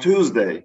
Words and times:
Tuesday. 0.00 0.64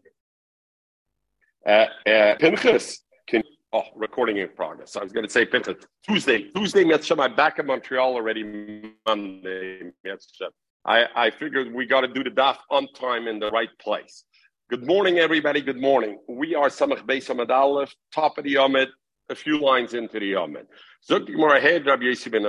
Uh, 1.66 1.86
uh, 2.08 2.36
Pinchas, 2.40 3.04
can 3.28 3.42
oh 3.72 3.84
recording 3.96 4.38
in 4.38 4.50
progress. 4.50 4.96
I 4.96 5.04
was 5.04 5.12
going 5.12 5.26
to 5.26 5.32
say 5.32 5.46
Pinchas 5.46 5.86
Tuesday. 6.06 6.50
Tuesday, 6.56 6.84
Mitzvah. 6.84 7.30
back 7.30 7.60
in 7.60 7.66
Montreal 7.66 8.14
already. 8.14 8.94
Monday, 9.08 9.92
Mitzvah. 10.04 10.50
I 10.86 11.06
I 11.16 11.32
figured 11.32 11.74
we 11.74 11.86
got 11.86 12.02
to 12.02 12.08
do 12.08 12.24
the 12.24 12.32
daf 12.32 12.58
on 12.70 12.88
time 12.94 13.28
in 13.28 13.40
the 13.40 13.50
right 13.52 13.70
place. 13.80 14.26
Good 14.70 14.86
morning, 14.86 15.20
everybody. 15.20 15.62
Good 15.62 15.80
morning. 15.80 16.20
We 16.28 16.56
are 16.56 16.68
Samach 16.68 17.06
Beis 17.06 17.30
Aleph, 17.30 17.94
top 18.14 18.38
of 18.38 18.44
the 18.44 18.56
Yomit, 18.56 18.88
a 19.30 19.36
few 19.36 19.60
lines 19.60 19.94
into 19.94 20.20
the 20.20 20.34
Yomit. 20.34 20.66
Zok 21.10 21.28
Gemara, 21.28 21.60
hey, 21.60 21.80
Rabbi 21.80 22.04
Yossi 22.04 22.32
ben. 22.32 22.44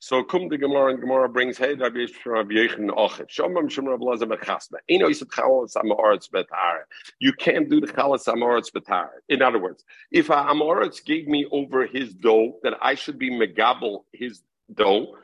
So 0.00 0.22
come 0.22 0.48
the 0.48 0.56
Gemara 0.56 0.92
and 0.92 1.00
Gemara 1.00 1.28
brings 1.28 1.58
hey 1.58 1.74
Rabbi 1.74 2.06
Yechon 2.06 2.88
Ochet. 2.90 3.28
Shomam 3.30 3.68
Shem 3.68 3.88
Rabbi 3.88 4.04
Lazar 4.04 4.26
Bechasma. 4.26 4.76
Eno 4.88 5.08
Yisat 5.08 5.26
Chalas 5.30 5.74
Amoritz 5.74 6.30
Betar. 6.30 6.82
You 7.18 7.32
can't 7.32 7.68
do 7.68 7.80
the 7.80 7.88
Chalas 7.88 8.26
Amoritz 8.26 8.70
Betar. 8.70 9.08
In 9.28 9.42
other 9.42 9.58
words, 9.58 9.84
if 10.12 10.28
Amoritz 10.28 11.04
gave 11.04 11.26
me 11.26 11.46
over 11.50 11.84
his 11.84 12.14
dough, 12.14 12.58
then 12.62 12.74
I 12.80 12.94
should 12.94 13.18
be 13.18 13.30
megabel 13.30 14.04
his 14.12 14.40
dough. 14.72 15.16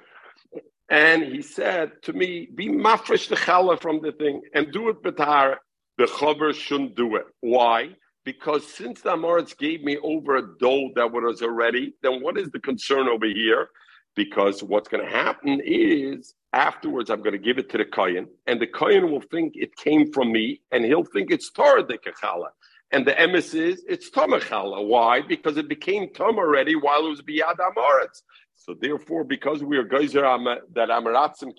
And 0.88 1.22
he 1.22 1.40
said 1.40 2.02
to 2.02 2.12
me, 2.12 2.48
be 2.52 2.68
mafresh 2.68 3.28
the 3.28 3.36
challah 3.36 3.80
from 3.80 4.02
the 4.02 4.12
thing 4.12 4.42
and 4.54 4.72
do 4.72 4.88
it 4.88 5.02
betar. 5.02 5.56
The 5.98 6.04
chaver 6.06 6.52
shouldn't 6.52 6.96
do 6.96 7.14
it. 7.14 7.26
Why? 7.40 7.90
Because 8.24 8.66
since 8.66 9.02
the 9.02 9.10
Amoritz 9.10 9.56
gave 9.56 9.84
me 9.84 9.98
over 9.98 10.36
a 10.36 10.58
dough 10.58 10.90
that 10.96 11.12
was 11.12 11.42
already, 11.42 11.94
then 12.02 12.20
what 12.20 12.36
is 12.36 12.50
the 12.50 12.58
concern 12.58 13.06
over 13.06 13.26
here? 13.26 13.68
Because 14.14 14.62
what's 14.62 14.88
going 14.88 15.04
to 15.04 15.10
happen 15.10 15.60
is 15.64 16.34
afterwards 16.52 17.10
I'm 17.10 17.20
going 17.20 17.32
to 17.32 17.38
give 17.38 17.58
it 17.58 17.68
to 17.70 17.78
the 17.78 17.84
kohen, 17.84 18.28
and 18.46 18.60
the 18.60 18.66
kohen 18.66 19.10
will 19.10 19.20
think 19.20 19.54
it 19.56 19.76
came 19.76 20.12
from 20.12 20.32
me, 20.32 20.60
and 20.70 20.84
he'll 20.84 21.04
think 21.04 21.30
it's 21.30 21.50
Torah 21.50 21.86
de 21.86 21.98
kachala. 21.98 22.48
And 22.90 23.06
the 23.06 23.12
emes 23.12 23.54
is 23.54 23.84
it's 23.88 24.08
Tomachala. 24.10 24.86
Why? 24.86 25.20
Because 25.20 25.56
it 25.56 25.68
became 25.68 26.12
Tom 26.12 26.38
already 26.38 26.76
while 26.76 27.06
it 27.06 27.10
was 27.10 27.22
Biyad 27.22 27.56
Amoritz. 27.56 28.22
So 28.54 28.74
therefore, 28.80 29.24
because 29.24 29.64
we 29.64 29.76
are 29.78 29.84
geyser 29.84 30.22
that 30.22 30.90
Amaratzim 30.90 31.52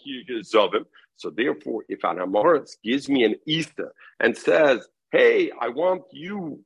Zovim, 0.44 0.86
so 1.18 1.30
therefore, 1.30 1.84
if 1.90 2.04
an 2.04 2.18
Amoritz 2.18 2.78
gives 2.84 3.10
me 3.10 3.24
an 3.26 3.36
Easter 3.46 3.94
and 4.20 4.38
says, 4.38 4.88
"Hey, 5.12 5.52
I 5.60 5.70
want 5.70 6.04
you 6.12 6.64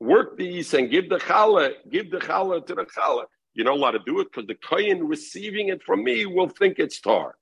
work 0.00 0.36
the 0.36 0.48
these 0.48 0.74
and 0.74 0.90
give 0.90 1.08
the 1.08 1.18
challah, 1.18 1.72
give 1.90 2.10
the 2.10 2.18
challah 2.18 2.66
to 2.66 2.74
the 2.74 2.84
challah," 2.84 3.24
You're 3.54 3.66
not 3.66 3.76
allowed 3.76 3.92
to 3.92 4.00
do 4.06 4.20
it 4.20 4.28
because 4.32 4.46
the 4.46 4.54
kohen 4.54 5.06
receiving 5.06 5.68
it 5.68 5.82
from 5.82 6.04
me 6.04 6.26
will 6.26 6.48
think 6.48 6.78
it's 6.78 7.00
tar. 7.00 7.36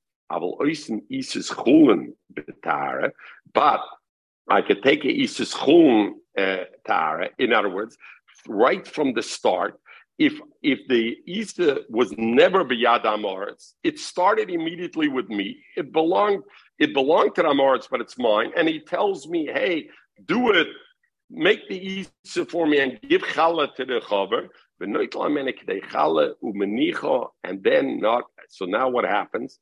But 3.54 3.80
I 4.50 4.62
could 4.62 4.82
take 4.82 5.04
a 5.04 5.22
isis 5.22 5.54
chulin 5.54 6.12
uh, 6.36 6.64
tara. 6.86 7.30
In 7.38 7.52
other 7.52 7.68
words, 7.68 7.96
right 8.46 8.86
from 8.86 9.12
the 9.14 9.22
start, 9.22 9.80
if 10.18 10.40
if 10.62 10.80
the 10.88 11.16
Easter 11.26 11.80
was 11.88 12.12
never 12.18 12.64
biyad 12.64 13.04
amoritz, 13.04 13.74
it 13.84 13.98
started 13.98 14.50
immediately 14.50 15.08
with 15.08 15.28
me. 15.28 15.58
It 15.76 15.92
belonged 15.92 16.42
it 16.78 16.92
belonged 16.92 17.34
to 17.36 17.42
Amoritz, 17.42 17.88
but 17.90 18.00
it's 18.00 18.18
mine. 18.18 18.52
And 18.56 18.68
he 18.68 18.80
tells 18.80 19.28
me, 19.28 19.46
"Hey, 19.46 19.88
do 20.26 20.50
it. 20.52 20.68
Make 21.30 21.68
the 21.68 21.78
Easter 21.78 22.44
for 22.44 22.66
me 22.66 22.78
and 22.80 23.00
give 23.02 23.22
challah 23.22 23.74
to 23.76 23.84
the 23.84 24.00
chaver." 24.00 24.48
And 27.44 27.62
then 27.62 28.00
not. 28.00 28.24
So 28.48 28.64
now 28.64 28.88
what 28.88 29.04
happens? 29.04 29.58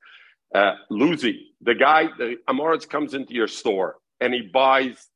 Uh, 0.55 0.75
Luzi, 0.91 1.39
the 1.61 1.75
guy, 1.75 2.09
the 2.19 2.37
Amoritz 2.49 2.89
comes 2.89 3.15
into 3.15 3.35
your 3.35 3.49
store 3.49 3.97
and 4.21 4.33
he 4.33 4.43
buys 4.43 5.09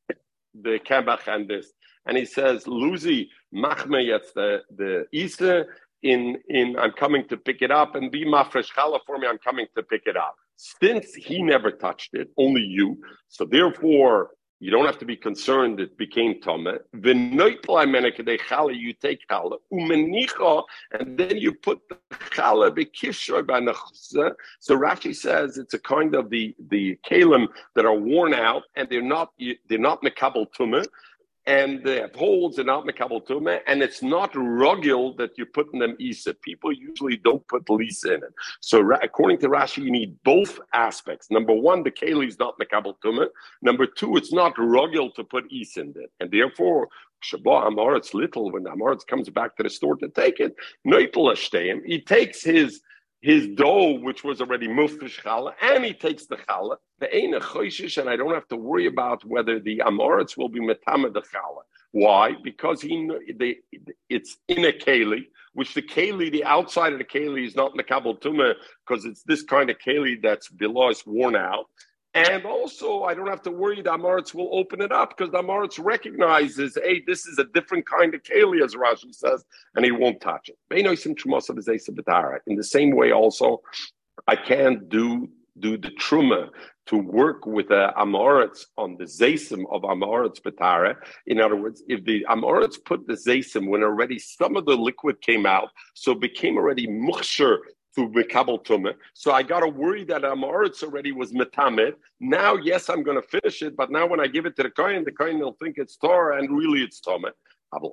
the 0.53 0.79
kebach 0.79 1.27
and 1.27 1.47
this, 1.47 1.71
and 2.05 2.17
he 2.17 2.25
says, 2.25 2.65
Luzi, 2.65 3.27
machme 3.53 4.05
jetzt 4.05 4.33
the 4.33 4.61
the 4.75 5.05
Isa 5.13 5.65
in 6.03 6.37
in 6.49 6.77
I'm 6.77 6.91
coming 6.91 7.27
to 7.29 7.37
pick 7.37 7.61
it 7.61 7.71
up 7.71 7.95
and 7.95 8.11
be 8.11 8.25
mafresh 8.25 8.73
challah 8.73 8.99
for 9.05 9.17
me. 9.17 9.27
I'm 9.27 9.37
coming 9.37 9.67
to 9.75 9.83
pick 9.83 10.03
it 10.05 10.17
up. 10.17 10.35
Since 10.57 11.15
he 11.15 11.41
never 11.41 11.71
touched 11.71 12.13
it, 12.13 12.29
only 12.37 12.61
you. 12.61 12.97
So 13.29 13.45
therefore, 13.45 14.31
you 14.61 14.69
don't 14.69 14.85
have 14.85 14.99
to 14.99 15.05
be 15.05 15.17
concerned 15.17 15.79
it 15.79 15.97
became 15.97 16.39
tome. 16.39 16.67
You 16.67 17.13
take 18.93 19.27
chala 19.27 19.57
umenicha, 19.73 20.63
and 20.91 21.17
then 21.17 21.37
you 21.37 21.51
put 21.53 21.79
the 21.89 21.97
chala 22.29 22.69
bekishoy 22.69 23.41
b'nachza. 23.41 24.35
So 24.59 24.77
Rashi 24.77 25.15
says 25.15 25.57
it's 25.57 25.73
a 25.73 25.79
kind 25.79 26.13
of 26.13 26.29
the 26.29 26.55
the 26.69 26.95
kalim 27.09 27.47
that 27.75 27.85
are 27.85 27.95
worn 27.95 28.35
out 28.35 28.63
and 28.75 28.87
they're 28.87 29.01
not 29.01 29.31
they're 29.67 29.79
not 29.79 30.03
mekabel 30.03 30.45
tumah 30.55 30.85
and 31.47 31.83
they 31.83 31.99
have 32.01 32.15
holes 32.15 32.57
and 32.57 32.67
not 32.67 32.85
mekabel 32.85 33.25
tumah, 33.25 33.59
and 33.67 33.81
it's 33.81 34.03
not 34.03 34.33
rugil 34.33 35.17
that 35.17 35.37
you 35.37 35.45
put 35.45 35.73
in 35.73 35.79
them 35.79 35.95
isa. 35.99 36.33
People 36.35 36.71
usually 36.71 37.17
don't 37.17 37.45
put 37.47 37.69
lisa 37.69 38.15
in 38.15 38.23
it. 38.23 38.33
So 38.59 38.93
according 39.01 39.39
to 39.39 39.49
Rashi, 39.49 39.83
you 39.83 39.91
need 39.91 40.17
both 40.23 40.59
aspects. 40.73 41.31
Number 41.31 41.53
one, 41.53 41.83
the 41.83 41.91
keli 41.91 42.27
is 42.27 42.37
not 42.37 42.59
mekabel 42.59 42.95
tumah. 43.03 43.27
Number 43.61 43.85
two, 43.85 44.17
it's 44.17 44.33
not 44.33 44.55
rugil 44.55 45.13
to 45.15 45.23
put 45.23 45.51
isa 45.51 45.81
in 45.81 45.93
it, 45.95 46.11
and 46.19 46.31
therefore. 46.31 46.89
Shabbat 47.23 47.67
Amoritz 47.67 48.15
little 48.15 48.49
when 48.49 48.63
Amoritz 48.63 49.05
comes 49.05 49.29
back 49.29 49.55
to 49.55 49.61
the 49.61 49.69
store 49.69 49.95
to 49.97 50.09
take 50.09 50.39
it, 50.39 50.55
he 51.85 52.01
takes 52.01 52.41
his 52.41 52.81
his 53.21 53.47
dough, 53.49 53.99
which 53.99 54.23
was 54.23 54.41
already 54.41 54.67
mufresh 54.67 55.21
challah, 55.21 55.53
and 55.61 55.85
he 55.85 55.93
takes 55.93 56.25
the 56.25 56.37
challah, 56.37 56.77
the 56.99 57.15
ena 57.15 57.39
choishish, 57.39 57.97
and 57.99 58.09
I 58.09 58.15
don't 58.15 58.33
have 58.33 58.47
to 58.47 58.57
worry 58.57 58.87
about 58.87 59.23
whether 59.23 59.59
the 59.59 59.81
amoritz 59.85 60.35
will 60.37 60.49
be 60.49 60.59
metama 60.59 61.13
the 61.13 61.21
challah. 61.21 61.63
Why? 61.91 62.33
Because 62.43 62.81
he 62.81 63.09
they, 63.37 63.57
it's 64.09 64.37
in 64.47 64.65
a 64.65 64.71
keli, 64.71 65.25
which 65.53 65.73
the 65.73 65.81
keli, 65.81 66.31
the 66.31 66.45
outside 66.45 66.93
of 66.93 66.99
the 66.99 67.05
keli 67.05 67.45
is 67.45 67.55
not 67.55 67.71
in 67.71 67.77
the 67.77 67.83
mekabel 67.83 68.19
tumah, 68.19 68.55
because 68.87 69.05
it's 69.05 69.23
this 69.23 69.43
kind 69.43 69.69
of 69.69 69.77
keli 69.77 70.21
that's 70.21 70.49
below 70.49 70.89
is 70.89 71.03
worn 71.05 71.35
out. 71.35 71.65
And 72.13 72.45
also, 72.45 73.03
I 73.03 73.13
don't 73.13 73.27
have 73.27 73.41
to 73.43 73.51
worry 73.51 73.81
that 73.81 73.93
Amaritz 73.93 74.33
will 74.33 74.49
open 74.51 74.81
it 74.81 74.91
up 74.91 75.15
because 75.15 75.31
the 75.31 75.41
Amaritz 75.41 75.81
recognizes, 75.81 76.77
hey, 76.83 77.01
this 77.07 77.25
is 77.25 77.39
a 77.39 77.45
different 77.45 77.85
kind 77.85 78.13
of 78.13 78.21
keli, 78.23 78.61
as 78.63 78.75
Rashi 78.75 79.15
says, 79.15 79.45
and 79.75 79.85
he 79.85 79.91
won't 79.91 80.19
touch 80.19 80.49
it. 80.49 80.57
In 82.47 82.55
the 82.57 82.63
same 82.63 82.95
way, 82.95 83.11
also, 83.13 83.61
I 84.27 84.35
can't 84.35 84.89
do 84.89 85.29
do 85.59 85.77
the 85.77 85.91
truma 85.91 86.47
to 86.87 86.97
work 86.97 87.45
with 87.45 87.67
the 87.67 87.93
Amoritz 87.97 88.65
on 88.77 88.97
the 88.97 89.03
Zaysim 89.03 89.63
of 89.69 89.83
Amoritz 89.83 90.41
Betara. 90.41 90.95
In 91.27 91.39
other 91.39 91.55
words, 91.55 91.83
if 91.87 92.03
the 92.05 92.25
Amoritz 92.29 92.75
put 92.83 93.05
the 93.05 93.13
Zaysim 93.13 93.67
when 93.69 93.83
already 93.83 94.17
some 94.17 94.55
of 94.55 94.65
the 94.65 94.75
liquid 94.75 95.21
came 95.21 95.45
out, 95.45 95.69
so 95.93 96.15
became 96.15 96.57
already 96.57 96.87
muksher 96.87 97.57
to 97.95 98.07
Mekabel 98.09 98.63
Tumah. 98.65 98.93
So 99.13 99.31
I 99.31 99.43
got 99.43 99.61
to 99.61 99.67
worry 99.67 100.03
that 100.05 100.21
Amoritz 100.21 100.83
already 100.83 101.11
was 101.11 101.33
Metamed. 101.33 101.93
Now, 102.19 102.55
yes, 102.55 102.89
I'm 102.89 103.03
going 103.03 103.21
to 103.21 103.27
finish 103.27 103.61
it, 103.61 103.75
but 103.75 103.91
now 103.91 104.07
when 104.07 104.19
I 104.19 104.27
give 104.27 104.45
it 104.45 104.55
to 104.57 104.63
the 104.63 104.69
Kohen, 104.69 105.03
the 105.03 105.11
Kohen 105.11 105.39
will 105.39 105.57
think 105.61 105.77
it's 105.77 105.97
Torah 105.97 106.39
and 106.39 106.55
really 106.55 106.83
it's 106.83 107.01
Tumah. 107.01 107.31
If 107.73 107.83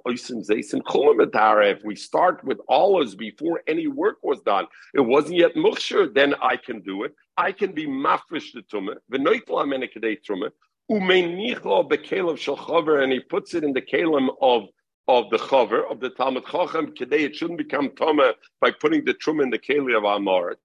we 1.85 1.95
start 1.95 2.43
with 2.43 2.59
olives 2.69 3.15
before 3.15 3.63
any 3.69 3.87
work 3.87 4.17
was 4.25 4.41
done, 4.41 4.67
it 4.93 5.01
wasn't 5.01 5.37
yet 5.37 5.55
muksher, 5.55 6.13
then 6.13 6.35
I 6.43 6.57
can 6.57 6.81
do 6.81 7.05
it. 7.05 7.15
I 7.37 7.53
can 7.53 7.71
be 7.73 7.87
mafresh 7.87 8.51
the 8.53 8.63
tumah, 8.63 8.97
and 13.03 13.13
he 13.13 13.21
puts 13.21 13.55
it 13.55 13.63
in 13.63 13.73
the 13.73 13.81
kalim 13.81 14.31
of 14.43 14.69
of 15.09 15.31
the 15.31 15.39
chaver 15.39 15.91
of 15.91 16.01
the 16.01 16.11
Talmud 16.11 16.45
Chacham 16.45 16.95
today 16.95 17.25
it 17.25 17.35
shouldn't 17.35 17.57
become 17.59 17.91
tama 17.97 18.35
by 18.61 18.71
putting 18.71 19.07
the 19.07 19.15
truma 19.15 19.43
in 19.43 19.51
the 19.51 19.59
keli 19.59 19.97
of 19.97 20.03
Amaret. 20.03 20.57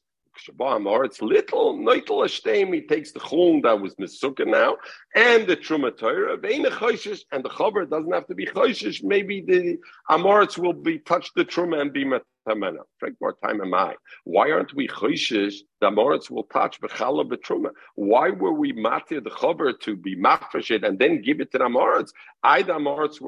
It's 1.06 1.22
little, 1.22 1.78
noitel 1.78 2.26
ashtem. 2.26 2.74
He 2.74 2.82
takes 2.82 3.12
the 3.12 3.20
chulun 3.20 3.62
that 3.64 3.80
was 3.80 3.96
nesukkah 3.96 4.48
now 4.48 4.78
and 5.16 5.48
the 5.48 5.56
truma 5.56 5.96
Torah. 5.96 6.34
and 6.34 6.66
the 6.66 7.50
chaver 7.50 7.90
doesn't 7.90 8.12
have 8.12 8.28
to 8.28 8.36
be 8.36 8.48
choishish. 8.48 9.04
Maybe 9.04 9.42
the 9.42 9.78
Amoritz 10.10 10.58
will 10.58 10.74
be 10.74 11.00
touch 11.00 11.32
the 11.36 11.46
truma 11.46 11.80
and 11.80 11.94
be 11.94 12.04
metamena. 12.04 12.80
Frank, 12.98 13.16
more 13.22 13.38
time 13.44 13.62
am 13.62 13.74
I? 13.74 13.96
Why 14.26 14.52
aren't 14.52 14.74
we 14.74 14.88
choishish? 14.88 15.58
The 15.80 15.92
Amoritz 15.92 16.30
will 16.32 16.44
touch 16.46 16.82
bechala 16.82 17.30
betruma. 17.30 17.70
Why 17.96 18.32
were 18.32 18.54
we 18.54 18.74
matir 18.74 19.24
the 19.24 19.30
chaver 19.30 19.80
to 19.82 19.96
be 19.96 20.18
mafresh 20.18 20.84
and 20.84 21.00
then 21.00 21.22
give 21.22 21.40
it 21.40 21.52
to 21.52 21.60
the 21.60 21.66
Amoritz? 21.66 22.12
I 22.44 22.64
the 22.64 22.74
Amoritz 22.74 23.22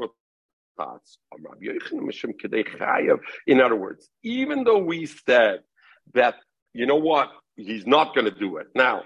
will 0.77 2.11
in 3.47 3.61
other 3.61 3.75
words, 3.75 4.09
even 4.23 4.63
though 4.63 4.77
we 4.77 5.05
said 5.05 5.59
that, 6.13 6.35
you 6.73 6.85
know 6.85 6.95
what, 6.95 7.31
he's 7.55 7.87
not 7.87 8.13
going 8.15 8.25
to 8.25 8.39
do 8.39 8.57
it 8.57 8.67
now, 8.75 9.03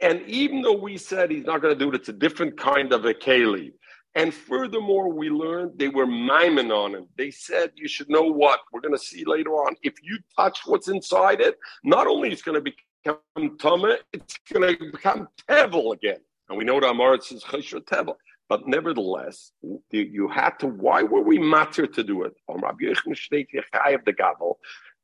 and 0.00 0.22
even 0.22 0.62
though 0.62 0.78
we 0.78 0.96
said 0.96 1.30
he's 1.30 1.44
not 1.44 1.60
going 1.60 1.76
to 1.76 1.78
do 1.78 1.90
it, 1.90 1.94
it's 1.96 2.08
a 2.08 2.12
different 2.12 2.56
kind 2.58 2.92
of 2.92 3.04
a 3.04 3.14
keli. 3.14 3.72
And 4.14 4.32
furthermore, 4.32 5.12
we 5.12 5.28
learned 5.30 5.78
they 5.78 5.88
were 5.88 6.06
miming 6.06 6.72
on 6.72 6.94
him. 6.94 7.06
They 7.16 7.30
said, 7.30 7.72
you 7.74 7.88
should 7.88 8.08
know 8.08 8.22
what 8.22 8.60
we're 8.72 8.80
going 8.80 8.94
to 8.94 8.98
see 8.98 9.24
later 9.24 9.50
on. 9.50 9.76
If 9.82 9.94
you 10.02 10.18
touch 10.36 10.60
what's 10.66 10.88
inside 10.88 11.40
it, 11.40 11.56
not 11.84 12.06
only 12.06 12.32
is 12.32 12.40
it 12.40 12.44
going 12.44 12.62
to 12.64 12.72
become 13.04 13.56
tumah, 13.58 13.98
it's 14.12 14.38
going 14.52 14.76
to 14.76 14.90
become 14.90 15.28
tevel 15.48 15.92
again. 15.94 16.18
And 16.48 16.56
we 16.56 16.64
know 16.64 16.80
the 16.80 16.86
Amoritz 16.86 17.32
is 17.32 17.44
Chosher 17.44 17.80
Teva. 17.80 18.14
But 18.48 18.66
nevertheless, 18.66 19.52
you 19.90 20.28
had 20.28 20.58
to, 20.60 20.66
why 20.66 21.02
were 21.02 21.20
we 21.20 21.38
matter 21.38 21.86
to 21.86 22.02
do 22.02 22.22
it? 22.22 22.34
Um 22.48 22.60
Rabbi 22.62 22.84
Mishtaik 23.06 23.48
Yekhay 23.54 23.94
of 23.94 24.04
the 24.04 24.12
Gabal. 24.12 24.54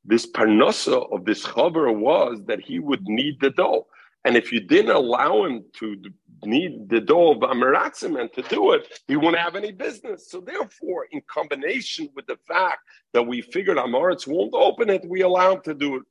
This 0.03 0.25
parnosa 0.25 1.11
of 1.13 1.25
this 1.25 1.45
chaver 1.45 1.95
was 1.95 2.41
that 2.45 2.61
he 2.61 2.79
would 2.79 3.03
need 3.03 3.39
the 3.39 3.51
dough. 3.51 3.87
And 4.25 4.35
if 4.35 4.51
you 4.51 4.59
didn't 4.59 4.95
allow 4.95 5.45
him 5.45 5.63
to 5.79 5.95
need 6.43 6.89
the 6.89 6.99
dough 6.99 7.31
of 7.33 7.39
Amaratzim 7.39 8.19
and 8.19 8.33
to 8.33 8.41
do 8.41 8.71
it, 8.73 8.99
he 9.07 9.15
wouldn't 9.15 9.37
have 9.37 9.55
any 9.55 9.71
business. 9.71 10.31
So 10.31 10.41
therefore, 10.41 11.05
in 11.11 11.21
combination 11.27 12.09
with 12.15 12.25
the 12.25 12.37
fact 12.47 12.79
that 13.13 13.21
we 13.21 13.41
figured 13.41 13.77
Amaretz 13.77 14.25
won't 14.27 14.53
open 14.55 14.89
it, 14.89 15.07
we 15.07 15.21
allow 15.21 15.53
him 15.53 15.61
to 15.65 15.75
do 15.75 15.97
it. 15.97 16.03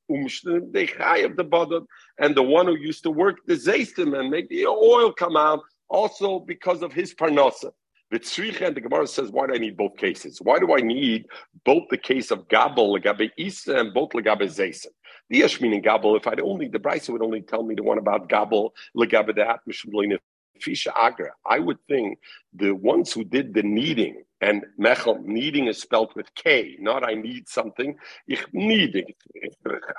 of 1.24 1.36
the 1.36 1.86
and 2.18 2.34
the 2.36 2.42
one 2.42 2.66
who 2.66 2.76
used 2.76 3.02
to 3.02 3.10
work 3.10 3.38
the 3.46 3.54
zaystim 3.54 4.18
and 4.18 4.30
make 4.30 4.48
the 4.48 4.66
oil 4.66 5.12
come 5.12 5.36
out, 5.36 5.60
also 5.88 6.40
because 6.40 6.82
of 6.82 6.92
his 6.92 7.14
parnasa. 7.14 7.70
The 8.10 8.20
Tzricha 8.20 8.66
and 8.66 8.76
the 8.76 8.80
Gemara 8.80 9.06
says, 9.06 9.30
why 9.30 9.46
do 9.46 9.54
I 9.54 9.58
need 9.58 9.76
both 9.76 9.96
cases? 9.96 10.38
Why 10.40 10.58
do 10.58 10.74
I 10.76 10.80
need 10.80 11.26
both 11.64 11.84
the 11.90 11.98
case 11.98 12.30
of 12.30 12.48
Gabel, 12.48 12.94
Legabe 12.94 13.30
Isa, 13.36 13.76
and 13.76 13.94
both 13.94 14.10
Legabe 14.10 14.42
Zaysim? 14.42 14.86
The 15.30 15.38
Yesh 15.38 15.60
meaning 15.60 15.80
Gabel, 15.80 16.16
if 16.16 16.26
I'd 16.26 16.40
only, 16.40 16.68
the 16.68 16.78
Brisa 16.78 17.10
would 17.10 17.22
only 17.22 17.40
tell 17.40 17.62
me 17.62 17.74
the 17.74 17.82
one 17.82 17.98
about 17.98 18.28
Gabel, 18.28 18.72
Legabe 18.96 19.34
the 19.34 20.18
Fisha 20.60 20.92
Agra. 20.96 21.32
I 21.46 21.58
would 21.58 21.78
think 21.88 22.18
the 22.52 22.72
ones 22.72 23.12
who 23.12 23.24
did 23.24 23.54
the 23.54 23.62
kneading, 23.62 24.22
and 24.40 24.64
Mechel, 24.78 25.24
kneading 25.24 25.66
is 25.66 25.80
spelled 25.80 26.12
with 26.14 26.32
K, 26.34 26.76
not 26.78 27.02
I 27.02 27.14
need 27.14 27.48
something. 27.48 27.96
Ich 28.28 28.44
needing. 28.52 29.06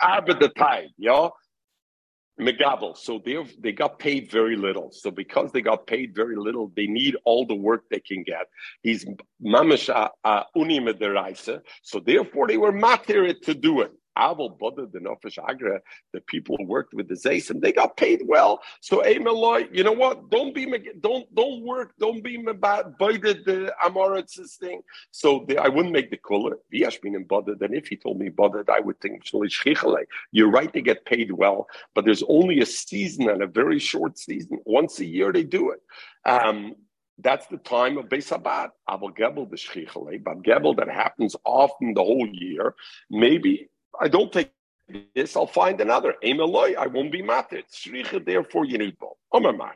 Arbeite 0.02 0.54
tide, 0.56 0.92
yeah? 0.98 1.30
Megabel. 2.40 2.98
So 2.98 3.22
they 3.24 3.38
they 3.60 3.72
got 3.72 3.98
paid 3.98 4.30
very 4.30 4.56
little. 4.56 4.92
So 4.92 5.10
because 5.10 5.52
they 5.52 5.62
got 5.62 5.88
paid 5.88 6.14
very 6.14 6.36
little, 6.36 6.72
they 6.76 6.88
need 6.88 7.16
all 7.24 7.46
the 7.46 7.56
work 7.56 7.84
they 7.90 8.00
can 8.00 8.24
get. 8.24 8.48
He's 8.82 9.06
mamash 9.44 9.90
uni 10.56 10.80
So 11.84 12.00
therefore, 12.00 12.48
they 12.48 12.58
were 12.58 12.74
matir 12.74 13.42
to 13.42 13.54
do 13.54 13.82
it. 13.82 13.92
Aval 14.18 14.58
Buddha, 14.58 14.88
the 14.92 15.00
Nefesh 15.00 15.38
Agra, 15.48 15.82
the 16.14 16.22
people 16.22 16.58
who 16.58 16.66
worked 16.66 16.94
with 16.94 17.08
the 17.08 17.16
Zaysim, 17.16 17.62
they 17.62 17.72
got 17.72 17.98
paid 17.98 18.22
well. 18.26 18.62
So 18.82 19.02
Emaloi, 19.02 19.68
you 19.76 19.84
know 19.84 19.92
what? 19.92 20.30
Don't 20.30 20.54
be 20.54 20.66
don't 21.00 21.34
don't 21.36 21.62
work, 21.64 21.94
don't 22.00 22.24
be 22.24 22.44
about 22.48 22.98
the 23.00 23.74
Amoritz's 23.84 24.56
thing. 24.56 24.82
So 25.12 25.46
the, 25.48 25.58
I 25.58 25.68
wouldn't 25.68 25.94
make 25.94 26.12
the 26.12 26.18
cooler. 26.18 26.58
Viyashmin 26.74 27.16
and 27.16 27.28
bothered, 27.28 27.62
and 27.62 27.74
if 27.74 27.88
he 27.88 27.98
told 27.98 28.20
me 28.20 28.30
bothered, 28.30 28.70
I 28.70 28.80
would 28.80 29.00
think 29.00 29.24
you're 30.32 30.52
right, 30.52 30.74
they 30.74 30.82
get 30.82 31.06
paid 31.06 31.32
well, 31.32 31.68
but 31.94 32.06
there's 32.06 32.24
only 32.28 32.60
a 32.60 32.66
season 32.66 33.30
and 33.30 33.42
a 33.42 33.48
very 33.48 33.80
short 33.80 34.18
season. 34.18 34.60
Once 34.66 35.00
a 35.00 35.06
year 35.06 35.32
they 35.32 35.44
do 35.44 35.72
it. 35.72 35.82
Um, 36.30 36.76
that's 37.20 37.48
the 37.48 37.58
time 37.58 37.98
of 37.98 38.06
Beis 38.06 38.32
Abad, 38.32 38.72
Abel 38.90 39.10
Gebel 39.10 39.46
the 39.46 39.56
Shchichale, 39.56 40.22
but 40.24 40.44
Gebel 40.44 40.76
that 40.76 40.90
happens 40.90 41.36
often 41.46 41.94
the 41.94 42.04
whole 42.04 42.28
year. 42.28 42.76
Maybe 43.10 43.70
I 44.00 44.07
don't 44.07 44.31
take 44.31 44.51
this, 45.15 45.36
I'll 45.36 45.47
find 45.47 45.81
another. 45.81 46.15
Emeloi, 46.24 46.75
I 46.75 46.88
won't 46.88 47.12
be 47.12 47.24
matir. 47.24 47.63
Shricha, 47.74 48.24
therefore 48.24 48.65
you 48.65 48.77
need 48.77 48.97
both. 49.00 49.18
Omar 49.31 49.75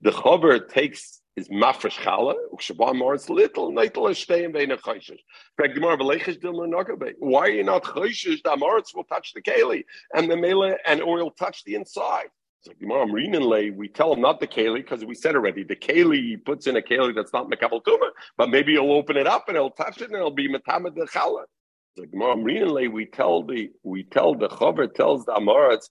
The 0.00 0.10
chaver 0.10 0.68
takes 0.68 1.22
is 1.36 1.48
mafresh 1.48 1.98
chala, 1.98 2.34
ukshabah 2.54 3.14
it's 3.14 3.30
little, 3.30 3.72
neitel 3.72 4.10
is 4.10 4.18
stay 4.18 4.44
in 4.44 4.52
vein 4.52 4.68
chayshish. 4.68 5.18
Frag 5.56 5.74
gemar 5.74 5.98
v'leichish 5.98 6.38
dilma 6.40 6.68
nagabe. 6.68 7.14
Why 7.18 7.40
are 7.40 7.50
you 7.50 7.64
not 7.64 7.84
chayshish? 7.84 8.42
The 8.42 8.50
amoritz 8.50 8.94
will 8.94 9.04
touch 9.04 9.32
the 9.34 9.42
keli, 9.42 9.84
and 10.14 10.30
the 10.30 10.36
mele 10.36 10.76
and 10.86 11.02
oil 11.02 11.30
touch 11.30 11.64
the 11.64 11.74
inside. 11.74 12.28
So 12.62 12.72
Gemara 12.78 13.06
Amrinanle, 13.06 13.74
we 13.74 13.88
tell 13.88 14.12
him 14.12 14.20
not 14.20 14.38
the 14.38 14.46
keli 14.46 14.76
because 14.76 15.04
we 15.04 15.16
said 15.16 15.34
already 15.34 15.64
the 15.64 15.74
keli 15.74 16.18
he 16.18 16.36
puts 16.36 16.68
in 16.68 16.76
a 16.76 16.80
keli 16.80 17.12
that's 17.12 17.32
not 17.32 17.50
mekabel 17.50 17.82
tuma, 17.82 18.10
but 18.38 18.50
maybe 18.50 18.74
he'll 18.74 18.92
open 18.92 19.16
it 19.16 19.26
up 19.26 19.48
and 19.48 19.56
he'll 19.56 19.70
touch 19.70 20.00
it 20.00 20.04
and 20.06 20.14
it'll 20.14 20.30
be 20.30 20.48
metamed 20.48 20.96
chala. 21.08 21.42
So 21.96 22.04
Gemara 22.04 22.36
Amrinanle, 22.36 22.92
we 22.92 23.06
tell 23.06 23.42
the 23.42 23.68
we 23.82 24.04
tell 24.04 24.36
the 24.36 24.48
chaver 24.48 24.94
tells 24.94 25.24
the 25.24 25.32
amaretz 25.32 25.88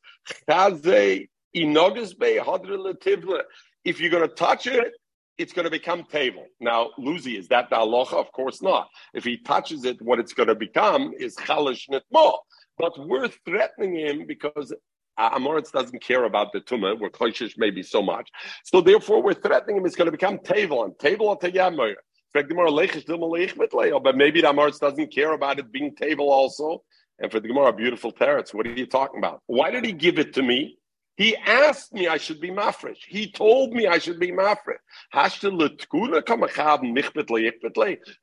chaze 0.50 1.28
inogas 1.54 2.18
be 2.18 2.40
hadra 2.42 3.42
If 3.84 4.00
you're 4.00 4.10
going 4.10 4.30
to 4.30 4.34
touch 4.34 4.66
it, 4.66 4.94
it's 5.38 5.52
going 5.52 5.66
to 5.66 5.72
become 5.72 6.06
table. 6.06 6.46
Now, 6.62 6.92
Luzi, 6.98 7.38
is 7.38 7.50
that 7.50 7.70
the 7.70 7.76
halacha? 7.76 8.14
Of 8.14 8.32
course 8.32 8.62
not. 8.62 8.88
If 9.14 9.26
he 9.26 9.38
touches 9.40 9.84
it, 9.84 10.02
what 10.02 10.20
it's 10.20 10.34
going 10.34 10.48
to 10.48 10.56
become 10.56 11.12
is 11.20 11.36
chalish 11.36 11.90
nitmo. 11.90 12.38
But 12.78 12.94
we're 12.98 13.28
threatening 13.46 13.96
him 13.96 14.26
because 14.26 14.74
Uh, 15.22 15.38
Amoritz 15.38 15.72
doesn't 15.72 16.02
care 16.02 16.24
about 16.24 16.52
the 16.52 16.62
tumah, 16.62 17.00
where 17.00 17.12
Kloshish 17.12 17.54
maybe 17.56 17.84
so 17.84 18.02
much. 18.02 18.28
So 18.64 18.82
therefore, 18.82 19.22
we're 19.22 19.36
threatening 19.36 19.78
him 19.78 19.86
it's 19.86 19.96
going 19.96 20.08
to 20.08 20.12
become 20.12 20.40
Tevel, 20.40 20.84
and 20.84 20.94
Tevel 20.96 21.40
Atayamoyer. 21.40 21.94
But 22.34 22.48
maybe 24.16 24.42
the 24.42 24.48
Amoritz 24.48 24.80
doesn't 24.80 25.14
care 25.14 25.34
about 25.34 25.60
it 25.60 25.72
being 25.72 25.94
Tevel 25.96 26.22
also. 26.22 26.82
And 27.20 27.32
for 27.32 27.40
the 27.40 27.48
Gemara, 27.48 27.72
beautiful 27.72 28.12
teretz. 28.12 28.52
What 28.52 28.66
are 28.66 28.74
you 28.74 28.88
talking 28.88 29.20
about? 29.20 29.44
Why 29.46 29.70
did 29.70 29.86
he 29.86 29.92
give 29.92 30.18
it 30.18 30.34
to 30.34 30.42
me? 30.42 30.80
He 31.22 31.38
asked 31.38 31.94
me 31.94 32.08
I 32.08 32.18
should 32.18 32.42
be 32.42 32.50
mafresh. 32.50 32.98
He 33.08 33.30
told 33.30 33.74
me 33.74 33.86
I 33.86 34.00
should 34.00 34.20
be 34.20 34.32
mafresh. 34.32 34.80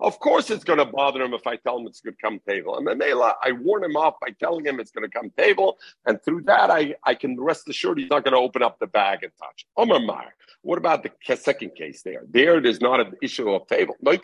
Of 0.00 0.18
course, 0.18 0.50
it's 0.50 0.64
going 0.64 0.80
to 0.80 0.84
bother 0.84 1.22
him 1.22 1.32
if 1.32 1.46
I 1.46 1.54
tell 1.54 1.78
him 1.78 1.86
it's 1.86 2.00
going 2.00 2.16
to 2.16 2.20
come 2.20 2.40
table. 2.48 2.76
And 2.76 2.88
then 2.88 3.00
I 3.00 3.52
warn 3.52 3.84
him 3.84 3.94
off 3.94 4.14
by 4.20 4.30
telling 4.40 4.66
him 4.66 4.80
it's 4.80 4.90
going 4.90 5.08
to 5.08 5.16
come 5.16 5.30
table, 5.38 5.78
and 6.06 6.20
through 6.24 6.42
that, 6.46 6.72
I, 6.72 6.96
I 7.04 7.14
can 7.14 7.40
rest 7.40 7.68
assured 7.68 7.98
he's 8.00 8.10
not 8.10 8.24
going 8.24 8.32
to 8.34 8.40
open 8.40 8.64
up 8.64 8.80
the 8.80 8.88
bag 8.88 9.22
and 9.22 9.30
touch. 9.38 9.64
Omar 9.76 10.00
Mar. 10.00 10.34
What 10.62 10.78
about 10.78 11.04
the 11.04 11.36
second 11.36 11.76
case 11.76 12.02
there? 12.02 12.24
There, 12.28 12.58
is 12.66 12.80
not 12.80 12.98
an 12.98 13.12
issue 13.22 13.48
of 13.50 13.68
table. 13.68 13.94
Why 14.00 14.16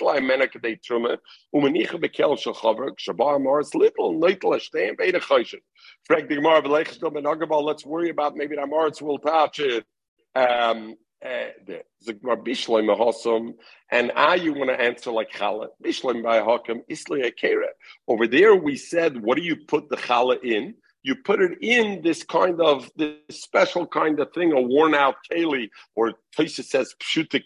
are 6.11 6.21
you 6.21 6.41
not 6.41 7.65
Let's 7.65 7.87
worry 7.87 8.11
about 8.11 8.37
maybe 8.37 8.57
the 8.57 8.63
Amaritz 8.63 9.03
will 9.03 9.19
touch 9.19 9.61
it. 9.61 9.85
Um, 10.35 10.97
uh, 11.25 11.47
and 13.91 14.13
ah, 14.15 14.35
you 14.35 14.53
want 14.53 14.71
to 14.71 14.81
answer 14.81 15.11
like 15.11 15.31
challah. 15.31 15.69
Bishlam 15.83 16.23
by 16.23 16.43
hakim 16.43 16.83
isli 16.91 17.33
Over 18.07 18.27
there, 18.27 18.55
we 18.55 18.77
said, 18.77 19.23
what 19.23 19.39
do 19.39 19.43
you 19.43 19.57
put 19.57 19.89
the 19.89 19.97
challah 19.97 20.43
in? 20.45 20.75
You 21.05 21.15
put 21.15 21.41
it 21.41 21.59
in 21.61 22.03
this 22.03 22.25
kind 22.25 22.61
of 22.61 22.91
this 22.97 23.19
special 23.31 23.87
kind 23.87 24.19
of 24.19 24.33
thing, 24.33 24.53
a 24.53 24.61
worn 24.61 24.95
out 24.95 25.17
keli, 25.31 25.69
or 25.95 26.15
Taisa 26.37 26.65
says 26.65 26.95
pshuta 27.01 27.45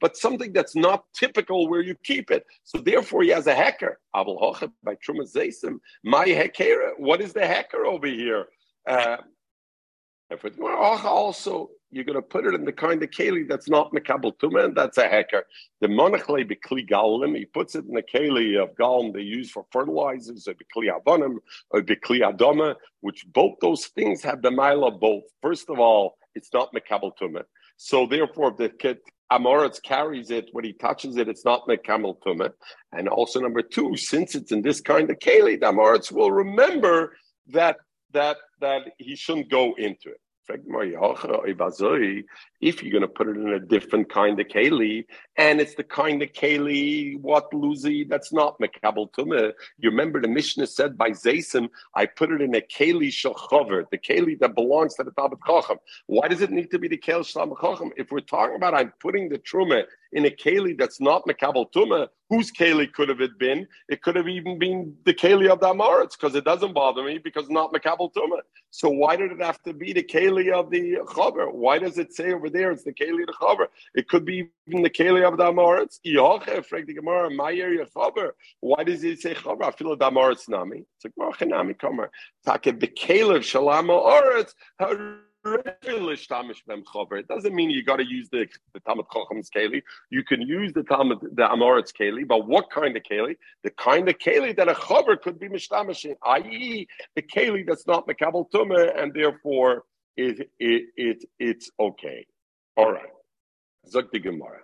but 0.00 0.16
something 0.16 0.52
that's 0.52 0.74
not 0.74 1.04
typical 1.14 1.68
where 1.68 1.82
you 1.82 1.94
keep 2.02 2.30
it. 2.30 2.44
So 2.64 2.78
therefore, 2.78 3.22
he 3.22 3.28
has 3.28 3.46
a 3.46 3.54
hacker. 3.54 4.00
Hochab 4.14 4.72
by 4.82 4.96
Truma 4.96 5.28
my 6.02 6.26
hacker. 6.26 6.94
What 6.96 7.20
is 7.20 7.34
the 7.34 7.46
hacker 7.46 7.84
over 7.84 8.06
here? 8.06 8.46
Uh, 8.88 9.18
also 11.04 11.70
you're 11.94 12.04
going 12.04 12.16
to 12.16 12.22
put 12.22 12.44
it 12.44 12.54
in 12.54 12.64
the 12.64 12.72
kind 12.72 13.02
of 13.02 13.10
keli 13.10 13.48
that's 13.48 13.68
not 13.68 13.92
mekabel 13.92 14.36
tuma, 14.38 14.64
and 14.64 14.76
that's 14.76 14.98
a 14.98 15.08
hacker. 15.08 15.44
The 15.80 15.86
monochle 15.86 16.44
bekli 16.44 16.88
galim, 16.88 17.36
he 17.36 17.44
puts 17.44 17.76
it 17.76 17.84
in 17.84 17.94
the 17.94 18.02
keli 18.02 18.60
of 18.60 18.74
galim 18.74 19.12
they 19.12 19.20
use 19.20 19.50
for 19.50 19.64
fertilizers, 19.70 20.48
or 20.48 20.54
bekli 20.54 20.90
avonim, 20.90 21.36
or 21.70 21.82
bekli 21.82 22.20
adoma, 22.20 22.74
which 23.00 23.24
both 23.32 23.54
those 23.60 23.86
things 23.86 24.22
have 24.24 24.42
the 24.42 24.50
mile 24.50 24.84
of 24.84 24.98
both. 24.98 25.22
First 25.40 25.70
of 25.70 25.78
all, 25.78 26.16
it's 26.34 26.52
not 26.52 26.74
mekabel 26.74 27.12
tuma. 27.16 27.44
So 27.76 28.06
therefore, 28.06 28.50
if 28.50 28.56
the 28.56 28.68
kit 28.70 29.00
Amoritz 29.32 29.80
carries 29.82 30.30
it 30.30 30.48
when 30.52 30.64
he 30.64 30.72
touches 30.72 31.16
it, 31.16 31.28
it's 31.28 31.44
not 31.44 31.66
mekabel 31.68 32.18
tuma. 32.26 32.50
And 32.92 33.08
also 33.08 33.40
number 33.40 33.62
two, 33.62 33.96
since 33.96 34.34
it's 34.34 34.50
in 34.50 34.62
this 34.62 34.80
kind 34.80 35.08
of 35.10 35.18
keli, 35.20 35.60
the 35.60 35.66
Amoritz 35.66 36.10
will 36.10 36.32
remember 36.32 37.16
that 37.48 37.76
that 38.12 38.38
that 38.60 38.82
he 38.98 39.14
shouldn't 39.14 39.48
go 39.50 39.74
into 39.74 40.08
it. 40.10 40.20
If 42.60 42.82
you're 42.82 42.92
going 42.92 43.02
to 43.02 43.08
put 43.08 43.28
it 43.28 43.36
in 43.36 43.48
a 43.48 43.60
different 43.60 44.08
kind 44.10 44.40
of 44.40 44.46
keli, 44.48 45.04
and 45.36 45.60
it's 45.60 45.74
the 45.74 45.84
kind 45.84 46.22
of 46.22 46.32
keli, 46.32 47.20
what 47.20 47.50
luzi, 47.52 48.08
that's 48.08 48.32
not 48.32 48.58
mekabel 48.58 49.10
tumah. 49.12 49.52
You 49.78 49.90
remember 49.90 50.20
the 50.20 50.28
Mishnah 50.28 50.66
said 50.66 50.96
by 50.96 51.10
Zaysim, 51.10 51.68
I 51.94 52.06
put 52.06 52.32
it 52.32 52.40
in 52.40 52.54
a 52.54 52.60
keli 52.60 53.08
shachover, 53.08 53.84
the 53.90 53.98
keli 53.98 54.38
that 54.40 54.54
belongs 54.54 54.94
to 54.94 55.04
the 55.04 55.10
Talmud 55.10 55.40
Chacham. 55.46 55.78
Why 56.06 56.28
does 56.28 56.40
it 56.40 56.50
need 56.50 56.70
to 56.70 56.78
be 56.78 56.88
the 56.88 56.98
keli 56.98 57.30
Talmud 57.30 57.58
Chacham? 57.60 57.92
If 57.96 58.10
we're 58.10 58.20
talking 58.20 58.56
about 58.56 58.74
I'm 58.74 58.92
putting 59.00 59.28
the 59.28 59.38
truma 59.38 59.84
in 60.12 60.24
a 60.26 60.30
keli 60.30 60.78
that's 60.78 61.00
not 61.00 61.26
Makabal 61.26 61.70
Tuma, 61.72 62.08
whose 62.34 62.50
keli 62.50 62.92
could 62.92 63.08
have 63.08 63.20
it 63.20 63.38
been? 63.38 63.66
It 63.88 64.02
could 64.02 64.16
have 64.16 64.28
even 64.28 64.58
been 64.58 64.96
the 65.04 65.14
keli 65.14 65.48
of 65.48 65.60
the 65.60 65.68
Amoritz 65.68 66.12
because 66.12 66.34
it 66.34 66.44
doesn't 66.44 66.72
bother 66.72 67.02
me 67.02 67.18
because 67.18 67.48
not 67.48 67.72
Makabal 67.72 68.12
Tuma. 68.12 68.38
So 68.70 68.88
why 68.88 69.16
did 69.16 69.30
it 69.32 69.40
have 69.40 69.62
to 69.62 69.72
be 69.72 69.92
the 69.92 70.02
keli 70.02 70.52
of 70.52 70.70
the 70.70 70.96
Chaver? 71.06 71.52
Why 71.52 71.78
does 71.78 71.98
it 71.98 72.12
say 72.12 72.32
over 72.32 72.50
there 72.50 72.72
it's 72.72 72.84
the 72.84 72.92
keli 72.92 73.20
of 73.22 73.28
the 73.28 73.34
Chaver? 73.40 73.66
It 73.94 74.08
could 74.08 74.24
be 74.24 74.50
even 74.66 74.82
the 74.82 74.90
keli 74.90 75.26
of 75.26 75.36
the 75.36 75.44
Amoritz. 75.44 76.00
Why 78.60 78.84
does 78.84 79.02
he 79.02 79.16
say 79.16 79.34
Chaver? 79.34 79.64
I 79.64 79.70
feel 79.70 79.96
the 79.96 80.10
Amoritz 80.10 80.48
nami. 80.48 80.84
It's 80.96 81.16
like 81.16 81.48
Nami 81.48 81.74
Kamer. 81.74 82.08
Take 82.46 82.80
the 82.80 82.88
keli 82.88 83.36
of 83.36 83.42
Shalama 83.42 83.96
Oretz. 84.02 84.54
It 85.44 87.28
doesn't 87.28 87.54
mean 87.54 87.70
you 87.70 87.84
got 87.84 87.96
to 87.96 88.06
use 88.06 88.28
the, 88.30 88.46
the 88.72 88.80
Talmud 88.80 89.06
Chocham's 89.12 89.50
Keli. 89.50 89.82
You 90.10 90.24
can 90.24 90.40
use 90.40 90.72
the 90.72 90.82
Talmud, 90.82 91.18
the 91.20 91.42
Amoritz 91.42 91.92
Keli, 91.92 92.26
but 92.26 92.46
what 92.46 92.70
kind 92.70 92.96
of 92.96 93.02
Keli? 93.02 93.36
The 93.62 93.70
kind 93.70 94.08
of 94.08 94.18
Keli 94.18 94.56
that 94.56 94.68
a 94.68 94.74
Chaver 94.74 95.20
could 95.20 95.38
be 95.38 95.48
Mishtamishin, 95.48 96.16
i.e., 96.22 96.86
the 97.14 97.22
Keli 97.22 97.66
that's 97.66 97.86
not 97.86 98.06
Mekabal 98.06 98.50
Tumah, 98.50 99.00
and 99.00 99.12
therefore 99.12 99.84
it, 100.16 100.50
it, 100.58 100.84
it, 100.96 101.24
it's 101.38 101.70
okay. 101.78 102.26
All 102.76 102.92
right. 102.92 103.10
Zog 103.88 104.10
the 104.12 104.18
Gemara. 104.18 104.60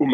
The 0.00 0.06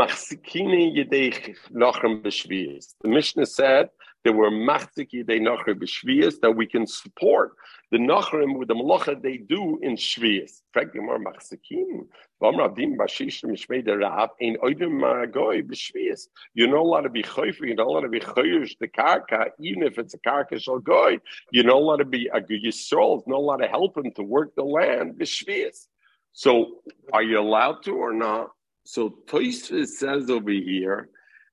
Mishnah 3.04 3.46
said 3.46 3.88
there 4.22 4.34
were 4.34 4.50
machzik 4.50 5.10
yidei 5.14 5.40
nachri 5.40 5.74
b'shvius 5.74 6.34
that 6.42 6.54
we 6.54 6.66
can 6.66 6.86
support 6.86 7.52
the 7.90 7.96
nachrim 7.96 8.58
with 8.58 8.68
the 8.68 8.74
malacha 8.74 9.20
they 9.22 9.38
do 9.38 9.78
in 9.80 9.96
shvius. 9.96 10.60
Frankly, 10.74 11.00
more 11.00 11.18
machzikim. 11.18 12.06
V'amradim 12.42 12.98
b'shish 12.98 13.42
mishmei 13.44 13.82
derav 13.82 14.28
ein 14.42 14.58
oidim 14.62 15.00
maragoy 15.00 15.62
b'shvius. 15.62 16.28
You're 16.52 16.68
not 16.68 16.80
allowed 16.80 17.00
to 17.02 17.08
be 17.08 17.22
chayfer. 17.22 17.60
You're 17.60 17.76
not 17.76 17.86
allowed 17.86 18.02
to 18.02 18.10
be 18.10 18.20
chayish 18.20 18.76
the 18.78 18.88
karka, 18.88 19.48
even 19.60 19.82
if 19.82 19.98
it's 19.98 20.12
a 20.12 20.18
karka 20.18 20.60
shal 20.60 20.80
goy. 20.80 21.18
You're 21.52 21.64
not 21.64 21.76
allowed 21.76 21.96
to 21.96 22.04
be 22.04 22.26
a 22.26 22.42
yisrael. 22.42 23.22
Not 23.26 23.38
allowed 23.38 23.56
to 23.58 23.68
help 23.68 23.96
him 23.96 24.12
to 24.16 24.22
work 24.22 24.54
the 24.54 24.62
land 24.62 25.14
b'shvius. 25.14 25.86
So, 26.32 26.82
are 27.14 27.22
you 27.22 27.40
allowed 27.40 27.82
to 27.84 27.92
or 27.92 28.12
not? 28.12 28.50
So 28.92 29.14
Toysfus 29.28 29.86
says 29.86 30.28
over 30.30 30.50
here 30.50 31.10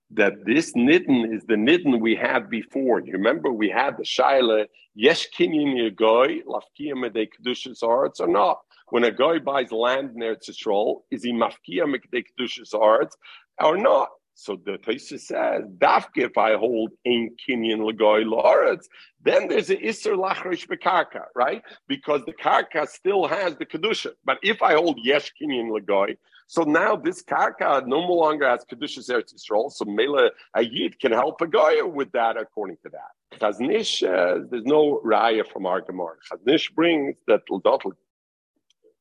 that 0.09 0.43
this 0.43 0.73
nidden 0.73 1.35
is 1.35 1.43
the 1.45 1.53
nidden 1.53 2.01
we 2.01 2.15
had 2.15 2.49
before. 2.49 2.99
You 2.99 3.13
remember 3.13 3.51
we 3.51 3.69
had 3.69 3.95
the 3.95 4.03
shaila 4.03 4.65
yesh 4.95 5.27
kinyan 5.37 5.75
yagoy 5.77 6.41
lafkiyam 6.45 7.05
medei 7.05 7.27
kedushas 7.29 7.83
arts 7.83 8.19
or 8.19 8.27
not. 8.27 8.61
When 8.89 9.03
a 9.03 9.11
guy 9.11 9.37
buys 9.37 9.71
land 9.71 10.15
near 10.15 10.35
Eretz 10.35 10.49
Yisrael, 10.49 11.01
is 11.11 11.21
he 11.25 11.31
mafkiyam 11.31 11.95
medei 11.95 12.23
kedushas 12.25 12.73
arts 12.73 13.15
or 13.61 13.77
not? 13.77 14.09
So 14.33 14.55
the 14.65 14.79
Taisa 14.79 15.19
says, 15.19 15.63
Dafke, 15.77 16.17
if 16.17 16.37
I 16.39 16.55
hold 16.55 16.91
in 17.05 17.35
Kinyan 17.47 17.79
Lagoy 17.79 18.23
Lawrence, 18.23 18.87
then 19.23 19.47
there's 19.47 19.71
an 19.71 19.77
Isser 19.77 20.15
Lachrish 20.15 20.67
Bekarka, 20.67 21.23
right? 21.35 21.63
Because 21.87 22.21
the 22.25 22.33
Karka 22.33 22.87
still 22.87 23.27
has 23.27 23.55
the 23.57 23.65
Kedusha. 23.65 24.11
But 24.25 24.37
if 24.43 24.61
I 24.61 24.73
hold 24.73 24.99
Yesh 25.03 25.33
Kinyan 25.41 25.71
Lagoy, 25.71 26.17
so 26.47 26.63
now 26.63 26.95
this 26.95 27.21
karka 27.21 27.85
no 27.85 27.99
longer 27.99 28.47
has 28.47 28.65
kedushas 28.65 29.09
eretz 29.09 29.33
yisrael. 29.35 29.71
So 29.71 29.83
mele 29.85 30.31
ayid 30.55 30.97
can 30.99 31.11
help 31.11 31.41
a 31.41 31.47
guy 31.47 31.81
with 31.81 32.11
that 32.13 32.37
according 32.37 32.77
to 32.83 32.89
that. 32.89 33.39
Chaznish, 33.39 34.01
uh, 34.03 34.45
there's 34.49 34.63
no 34.63 35.01
raya 35.05 35.45
from 35.45 35.65
our 35.65 35.81
Gemara. 35.81 36.15
Chaznish 36.31 36.73
brings 36.73 37.17
that 37.27 37.41
Ldotl 37.51 37.91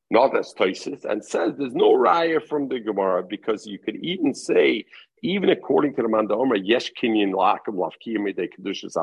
not 0.09 0.37
as 0.37 0.53
Toisis, 0.53 1.03
and 1.03 1.23
says 1.23 1.53
there's 1.57 1.75
no 1.75 1.93
raya 1.93 2.45
from 2.45 2.67
the 2.67 2.79
Gemara 2.79 3.23
because 3.23 3.65
you 3.65 3.77
could 3.77 3.97
even 3.97 4.33
say, 4.33 4.85
even 5.21 5.49
according 5.49 5.95
to 5.95 6.01
the 6.01 6.07
Mandaomer, 6.07 6.59
yesh 6.61 6.91
kinyan 7.01 7.33
lakim 7.33 7.75
lafkiyim 7.75 8.33
de 8.35 8.47
kedushas 8.47 8.95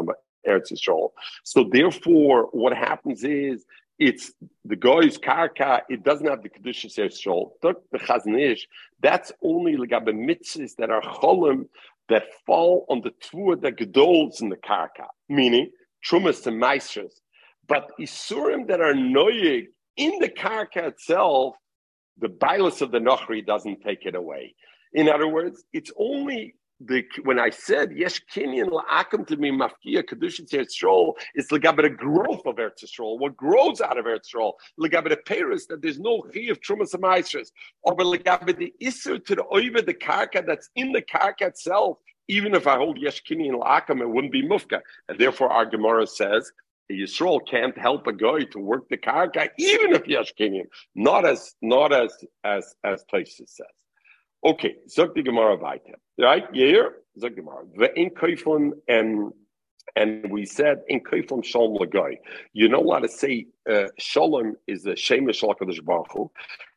Eretz 0.46 0.72
Yisrael. 0.72 1.10
So 1.42 1.64
therefore, 1.70 2.48
what 2.52 2.76
happens 2.76 3.24
is 3.24 3.64
it's 3.98 4.32
the 4.64 4.76
guy's 4.76 5.18
karka, 5.18 5.82
it 5.88 6.02
doesn't 6.02 6.26
have 6.26 6.42
the 6.42 6.48
Kedushas 6.48 6.98
Yisrael. 6.98 7.50
The 7.62 7.98
Chaznish, 7.98 8.62
that's 9.00 9.32
only 9.42 9.76
the 9.76 9.86
mitzvahs 9.86 10.72
that 10.78 10.90
are 10.90 11.02
cholim 11.02 11.68
that 12.08 12.24
fall 12.44 12.86
on 12.88 13.00
the 13.02 13.10
tvua 13.10 13.60
that 13.62 13.76
gedols 13.76 14.42
in 14.42 14.48
the 14.48 14.56
karka, 14.56 15.06
meaning 15.28 15.70
trumas 16.08 16.46
and 16.46 16.60
meisters. 16.60 17.12
But 17.66 17.90
isurim 18.00 18.66
that 18.68 18.80
are 18.80 18.92
noyig 18.92 19.66
in 19.96 20.18
the 20.18 20.28
karka 20.28 20.88
itself, 20.88 21.56
the 22.18 22.28
bilus 22.28 22.80
of 22.80 22.90
the 22.90 22.98
nochri 22.98 23.44
doesn't 23.44 23.80
take 23.82 24.04
it 24.06 24.14
away. 24.14 24.54
In 24.92 25.08
other 25.08 25.28
words, 25.28 25.64
it's 25.72 25.90
only 25.98 26.54
the 26.86 27.04
when 27.22 27.38
I 27.38 27.50
said 27.50 27.92
yes, 27.94 28.20
Kenyan 28.34 28.70
la'akim 28.70 29.26
to 29.28 29.36
me 29.36 29.50
mafkia 29.50 30.02
kedushin 30.02 30.48
Yisrael 30.48 31.14
is 31.34 31.48
legabe 31.48 31.82
the 31.82 31.90
growth 31.90 32.42
of 32.46 32.56
Eretz. 32.56 32.84
What 32.98 33.36
grows 33.36 33.80
out 33.80 33.98
of 33.98 34.04
Eretz 34.04 34.34
Yisrael, 34.34 34.52
legabe 34.80 35.08
the 35.08 35.16
paris 35.16 35.66
that 35.66 35.82
there's 35.82 35.98
no 35.98 36.22
chi 36.32 36.40
of 36.50 36.60
trumas 36.60 36.94
and 36.94 37.46
or 37.82 37.96
legabe 37.96 38.56
the 38.56 38.72
iser 38.84 39.18
to 39.18 39.34
the 39.34 39.44
oiva 39.44 39.84
the 39.84 39.94
karka 39.94 40.44
that's 40.46 40.70
in 40.76 40.92
the 40.92 41.02
karka 41.02 41.42
itself. 41.42 41.98
Even 42.28 42.54
if 42.54 42.66
I 42.66 42.76
hold 42.76 42.98
yesh 42.98 43.22
Kenyan 43.22 43.60
la'akim, 43.60 44.00
it 44.00 44.08
wouldn't 44.08 44.32
be 44.32 44.46
mufka, 44.46 44.80
and 45.08 45.18
therefore 45.18 45.50
our 45.50 45.66
Gemara 45.66 46.06
says. 46.06 46.50
Yisrael 46.92 47.40
can't 47.48 47.76
help 47.78 48.06
a 48.06 48.12
guy 48.12 48.40
to 48.52 48.58
work 48.58 48.86
the 48.90 48.98
karka, 48.98 49.48
even 49.58 49.94
if 49.94 50.06
yesh 50.06 50.34
Kenyan. 50.38 50.66
Not 50.94 51.24
as 51.26 51.54
not 51.62 51.94
as 51.94 52.12
as 52.44 52.74
as 52.84 53.06
Taisus 53.10 53.48
says. 53.48 53.83
Okay, 54.44 54.76
zog 54.86 55.14
die 55.14 55.22
Gemara 55.22 55.56
weiter. 55.56 55.96
Right? 56.18 56.44
Here, 56.52 56.96
zog 57.18 57.34
Gemara. 57.34 57.64
in 57.96 58.10
kaifon 58.10 58.72
and 58.88 59.32
and 59.96 60.30
we 60.30 60.44
said 60.44 60.82
in 60.88 61.00
kaifon 61.00 61.42
shalom 61.42 61.78
lagai. 61.78 62.18
You 62.52 62.68
know 62.68 62.90
how 62.90 62.98
to 62.98 63.08
say 63.08 63.46
uh, 63.70 63.86
shalom 63.98 64.56
is 64.66 64.84
a 64.86 64.96
shame 64.96 65.30
of 65.30 65.36
Kadosh 65.36 65.82
Baruch 65.82 66.30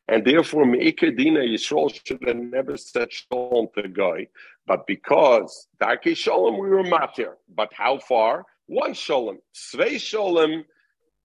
and 0.08 0.24
therefore 0.24 0.64
Meikar 0.64 1.14
Dina 1.14 1.40
Yisrael 1.40 1.92
should 2.06 2.22
have 2.26 2.36
never 2.36 2.78
said 2.78 3.12
shalom 3.12 3.68
to 3.76 3.88
guy, 3.88 4.28
but 4.66 4.86
because 4.86 5.68
darkei 5.78 6.16
shalom 6.16 6.58
we 6.58 6.70
were 6.70 6.84
matir. 6.84 7.34
But 7.54 7.70
how 7.74 7.98
far? 7.98 8.46
One 8.66 8.94
shalom, 8.94 9.40
zwei 9.52 9.98
shalom. 9.98 10.64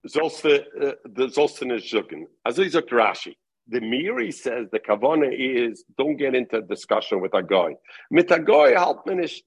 Zolste, 0.06 0.64
uh, 0.82 0.92
the 1.06 1.28
Zolsten 1.28 1.74
is 1.74 1.90
Zucken. 1.90 2.24
Also, 2.44 2.62
he's 2.62 2.74
Rashi. 2.74 3.36
The 3.68 3.80
Meiri 3.80 4.32
says 4.32 4.66
the 4.70 4.78
kavana 4.78 5.30
is 5.32 5.84
don't 5.96 6.16
get 6.16 6.34
into 6.34 6.58
a 6.58 6.62
discussion 6.62 7.22
with 7.22 7.32
a 7.34 7.42
guy. 7.42 7.74
Mit 8.10 8.30
a 8.30 8.38
guy 8.38 8.74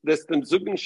this 0.03 0.25
them 0.25 0.41
zugen 0.41 0.77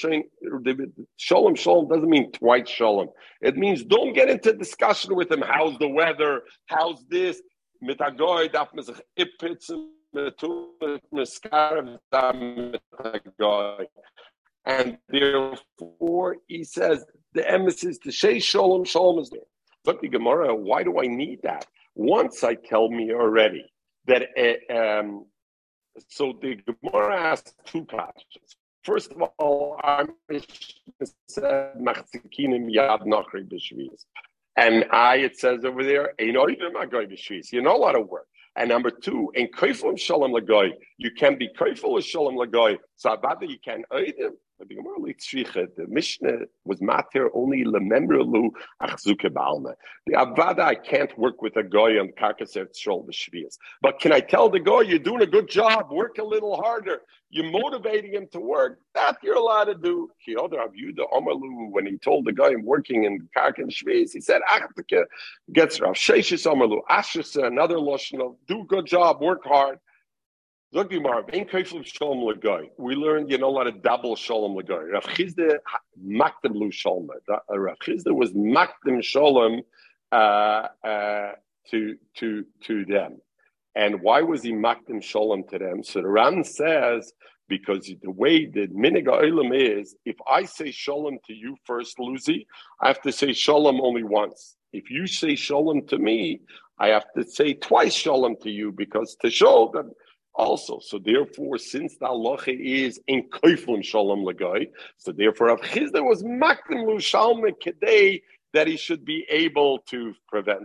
shalom 1.16 1.54
shalom 1.54 1.88
doesn't 1.88 2.10
mean 2.10 2.30
twice 2.32 2.68
shalom. 2.68 3.08
It 3.40 3.56
means 3.56 3.84
don't 3.84 4.12
get 4.12 4.28
into 4.28 4.52
discussion 4.52 5.16
with 5.16 5.30
him. 5.30 5.42
How's 5.42 5.78
the 5.78 5.88
weather? 5.88 6.42
How's 6.66 7.04
this? 7.08 7.40
Mit 7.80 8.00
a 8.00 8.12
guy 8.12 8.48
darf 8.48 8.74
man 8.74 8.84
sich 8.84 9.00
ipitzen 9.18 9.88
and 14.64 14.98
therefore 15.08 16.36
he 16.48 16.64
says 16.64 17.04
the 17.32 17.50
emissaries 17.50 17.98
to 17.98 18.12
say 18.12 18.38
shalom 18.38 18.84
shalom 18.84 19.18
is 19.20 19.30
there. 19.30 19.40
But 19.84 20.00
the 20.00 20.08
Gemara, 20.08 20.54
why 20.54 20.82
do 20.82 21.00
I 21.00 21.06
need 21.06 21.40
that? 21.42 21.66
Once 21.94 22.42
I 22.44 22.54
tell 22.54 22.88
me 22.90 23.12
already 23.12 23.64
that, 24.06 24.28
uh, 24.38 24.74
um, 24.74 25.26
so 26.08 26.32
the 26.40 26.56
Gemara 26.56 27.20
asks 27.20 27.54
two 27.66 27.84
questions. 27.84 28.56
First 28.84 29.12
of 29.12 29.22
all, 29.38 29.78
b'shvius. 33.44 34.04
And 34.56 34.84
I, 34.90 35.16
it 35.16 35.38
says 35.38 35.64
over 35.64 35.84
there, 35.84 36.12
you're 36.18 36.32
not 37.62 37.76
allowed 37.76 37.92
to 37.92 38.00
work. 38.00 38.26
And 38.56 38.68
number 38.68 38.90
two, 38.90 39.30
in 39.34 39.48
kaifum 39.48 39.98
shalom 39.98 40.32
lagoy, 40.32 40.72
you 40.98 41.10
can 41.12 41.38
be 41.38 41.48
kaiful 41.58 41.94
with 41.94 42.04
shalom 42.04 42.36
lagoy. 42.36 42.76
So 42.96 43.16
abada 43.16 43.48
you 43.48 43.58
can 43.64 43.84
either 43.92 44.32
the 44.68 45.86
Mishnah 45.88 46.38
was 46.64 46.80
matir 46.80 47.28
only 47.34 47.64
lememrelu 47.64 48.50
achzuke 48.82 49.28
balma. 49.30 49.74
The 50.06 50.14
avada 50.14 50.60
I 50.60 50.74
can't 50.74 51.16
work 51.18 51.42
with 51.42 51.56
a 51.56 51.62
guy 51.62 51.98
on 51.98 52.12
karkaser 52.18 52.66
tzrol 52.66 53.06
b'shvias. 53.06 53.58
But 53.80 54.00
can 54.00 54.12
I 54.12 54.20
tell 54.20 54.48
the 54.48 54.60
guy 54.60 54.82
you're 54.82 54.98
doing 54.98 55.22
a 55.22 55.26
good 55.26 55.48
job? 55.48 55.90
Work 55.90 56.18
a 56.18 56.24
little 56.24 56.56
harder. 56.56 57.02
You're 57.30 57.50
motivating 57.50 58.12
him 58.12 58.28
to 58.32 58.40
work. 58.40 58.78
That 58.94 59.16
you're 59.22 59.36
allowed 59.36 59.64
to 59.64 59.74
do. 59.74 60.10
Kyodra 60.26 60.70
view 60.72 60.92
the 60.94 61.06
Omaru. 61.12 61.70
When 61.70 61.86
he 61.86 61.96
told 61.98 62.26
the 62.26 62.32
guy 62.32 62.48
I'm 62.48 62.64
working 62.64 63.04
in 63.04 63.28
karkan 63.36 63.70
shvias, 63.70 64.12
he 64.12 64.20
said 64.20 64.42
achtike 64.50 65.04
gets 65.52 65.80
Rav 65.80 65.94
Sheshis 65.94 66.46
Amalu 66.46 66.80
Ashrisa 66.90 67.46
another 67.46 67.76
loshno. 67.76 68.36
Do 68.46 68.64
good 68.68 68.86
job. 68.86 69.22
Work 69.22 69.44
hard. 69.44 69.78
Look, 70.74 70.90
Gemara, 70.90 71.22
in 71.34 71.44
Kaiflim 71.44 71.84
Shalom 71.84 72.20
Lagoy, 72.20 72.70
we 72.78 72.94
learned 72.94 73.30
you 73.30 73.36
know 73.36 73.48
a 73.48 73.50
lot 73.50 73.66
of 73.66 73.82
double 73.82 74.16
Shalom 74.16 74.56
Lagoy. 74.56 74.92
Rav 74.92 75.04
Chisda 75.04 75.58
Makdim 76.02 76.54
Lu 76.54 76.70
Shalom. 76.70 77.10
Rav 77.50 77.76
Chisda 77.78 78.10
was 78.14 78.32
Makdim 78.32 79.02
Shalom 79.04 79.60
uh, 80.12 80.68
uh, 80.82 81.32
to 81.70 81.96
to 82.16 82.46
to 82.64 82.84
them. 82.86 83.18
And 83.74 84.00
why 84.02 84.22
was 84.22 84.42
he 84.42 84.52
makdim 84.52 85.02
shalom 85.02 85.44
to 85.48 85.58
them? 85.58 85.82
So 85.82 86.02
the 86.02 86.08
Ran 86.08 86.44
says 86.44 87.12
because 87.48 87.90
the 88.02 88.10
way 88.10 88.46
that 88.46 88.74
minig 88.74 89.06
olam 89.06 89.54
is, 89.54 89.94
if 90.04 90.16
I 90.30 90.44
say 90.44 90.70
shalom 90.70 91.18
to 91.26 91.34
you 91.34 91.56
first, 91.64 91.98
Lucy, 91.98 92.46
I 92.80 92.88
have 92.88 93.02
to 93.02 93.12
say 93.12 93.32
shalom 93.32 93.80
only 93.80 94.02
once. 94.02 94.56
If 94.72 94.90
you 94.90 95.06
say 95.06 95.34
shalom 95.36 95.86
to 95.88 95.98
me, 95.98 96.40
I 96.78 96.88
have 96.88 97.04
to 97.16 97.26
say 97.26 97.54
twice 97.54 97.94
shalom 97.94 98.36
to 98.42 98.50
you 98.50 98.72
because 98.72 99.16
to 99.22 99.30
show 99.30 99.70
that 99.74 99.90
also. 100.34 100.80
So 100.80 100.98
therefore, 100.98 101.58
since 101.58 101.96
the 101.96 102.06
halacha 102.06 102.58
is 102.58 103.00
in 103.06 103.28
koiflim 103.28 103.84
shalom 103.84 104.24
lagai, 104.24 104.68
so 104.96 105.12
therefore 105.12 105.48
Rav 105.48 105.60
Chisda 105.60 106.02
was 106.04 106.22
makdim 106.22 106.86
lu 106.86 107.00
shalom 107.00 107.42
kedei 107.64 108.22
that 108.54 108.66
he 108.66 108.76
should 108.76 109.04
be 109.04 109.26
able 109.30 109.80
to 109.90 110.14
prevent. 110.28 110.64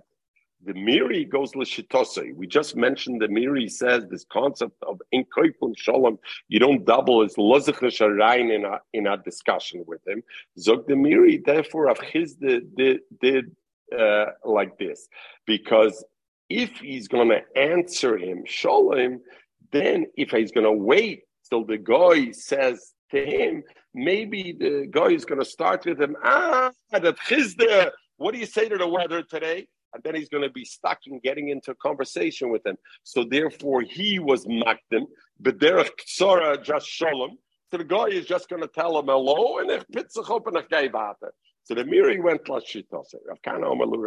The 0.65 0.73
Meiri 0.73 1.29
goes 1.29 1.55
l'shitose. 1.55 2.33
We 2.33 2.47
just 2.47 2.75
mentioned 2.75 3.21
the 3.21 3.27
Meiri 3.27 3.69
says 3.69 4.05
this 4.09 4.25
concept 4.31 4.75
of 4.81 4.99
in 5.11 5.25
koiflim 5.25 5.77
shalom. 5.77 6.17
You 6.47 6.59
don't 6.59 6.83
double 6.85 7.23
as 7.23 7.35
lozich 7.35 7.81
in 7.81 8.65
a 8.65 8.79
in 8.93 9.07
a 9.07 9.17
discussion 9.17 9.83
with 9.85 10.05
him. 10.07 10.23
Zog 10.57 10.87
the 10.87 10.93
Meiri. 10.93 11.43
Therefore, 11.45 11.85
Rav 11.85 11.99
Chisda 11.99 12.61
did 12.75 13.01
did 13.21 13.55
uh, 13.97 14.25
like 14.43 14.77
this 14.77 15.07
because 15.45 16.03
if 16.49 16.77
he's 16.77 17.07
going 17.07 17.29
to 17.29 17.41
answer 17.59 18.17
him 18.17 18.43
shalom, 18.45 19.19
then 19.71 20.07
if 20.15 20.31
he's 20.31 20.51
going 20.51 20.65
to 20.65 20.71
wait 20.71 21.23
till 21.49 21.65
the 21.65 21.77
guy 21.77 22.31
says 22.31 22.93
to 23.11 23.25
him, 23.25 23.63
maybe 23.93 24.55
the 24.57 24.87
guy 24.89 25.07
is 25.07 25.25
going 25.25 25.39
to 25.39 25.45
start 25.45 25.85
with 25.85 25.99
him, 26.01 26.15
ah, 26.23 26.71
the 26.91 27.13
chizda, 27.13 27.91
what 28.17 28.33
do 28.33 28.39
you 28.39 28.45
say 28.45 28.67
to 28.67 28.77
the 28.77 28.87
weather 28.87 29.23
today? 29.23 29.67
And 29.93 30.03
then 30.03 30.15
he's 30.15 30.29
going 30.29 30.43
to 30.43 30.49
be 30.49 30.65
stuck 30.65 30.99
in 31.07 31.19
getting 31.19 31.49
into 31.49 31.71
a 31.71 31.75
conversation 31.75 32.49
with 32.49 32.65
him. 32.65 32.77
So 33.03 33.23
therefore, 33.23 33.81
he 33.81 34.19
was 34.19 34.45
makdim, 34.45 35.05
but 35.39 35.59
derech 35.59 35.91
ksara 35.99 36.61
just 36.63 36.87
shalom. 36.87 37.37
So 37.71 37.77
the 37.77 37.83
guy 37.83 38.05
is 38.05 38.25
just 38.25 38.49
going 38.49 38.61
to 38.61 38.67
tell 38.67 38.97
him 38.97 39.05
hello 39.07 39.59
and 39.59 39.71
ich 39.71 39.83
pitzach 39.93 40.29
up 40.33 40.47
and 40.47 40.57
ich 40.57 40.69
so 41.67 41.75
the 41.75 41.83
Meiri 41.83 42.23
went 42.23 42.45
Lashitose. 42.45 43.15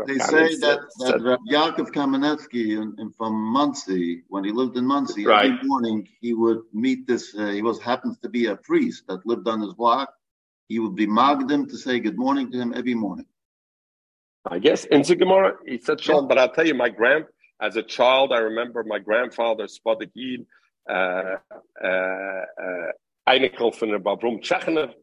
They 0.07 0.19
say 0.19 0.57
that, 0.61 0.81
that 1.01 1.21
Rav 1.23 1.41
Yaakov 1.53 1.91
Kamenetsky 1.93 2.81
in, 2.81 2.97
in, 2.99 3.13
from 3.13 3.35
Monsey, 3.35 4.23
when 4.29 4.45
he 4.45 4.51
lived 4.51 4.79
in 4.79 4.87
Monsey, 4.87 5.27
right. 5.27 5.45
every 5.45 5.69
morning 5.69 6.09
he 6.23 6.33
would 6.33 6.63
meet 6.73 7.07
this, 7.07 7.35
uh, 7.37 7.49
he 7.49 7.61
was 7.61 7.79
happens 7.79 8.17
to 8.21 8.31
be 8.31 8.47
a 8.47 8.57
priest 8.57 9.05
that 9.09 9.27
lived 9.27 9.47
on 9.47 9.61
his 9.61 9.75
block. 9.75 10.11
He 10.69 10.79
would 10.79 10.97
be 10.97 11.07
Magdim 11.07 11.69
to 11.69 11.77
say 11.77 12.01
good 12.01 12.17
morning 12.17 12.51
to 12.51 12.57
him 12.59 12.73
every 12.75 12.95
morning. 12.95 13.27
I 14.47 14.59
guess 14.59 14.87
in 14.87 15.03
Gemara, 15.03 15.57
he 15.67 15.77
said 15.81 16.01
Shalom, 16.01 16.29
but 16.29 16.39
I'll 16.39 16.55
tell 16.55 16.67
you, 16.67 16.73
my 16.73 16.89
grand, 16.89 17.27
as 17.61 17.77
a 17.77 17.83
child, 17.83 18.33
I 18.33 18.39
remember 18.39 18.85
my 18.85 19.01
grandfather, 19.01 19.67
Spadik 19.67 20.13
Yid, 20.15 20.47
uh, 20.89 21.37
uh, 21.85 21.87
uh, 21.87 22.93
Einikel 23.29 23.75
von 23.75 23.91
der 23.91 23.99
Babrum 23.99 24.41
Tschechenev. 24.41 24.95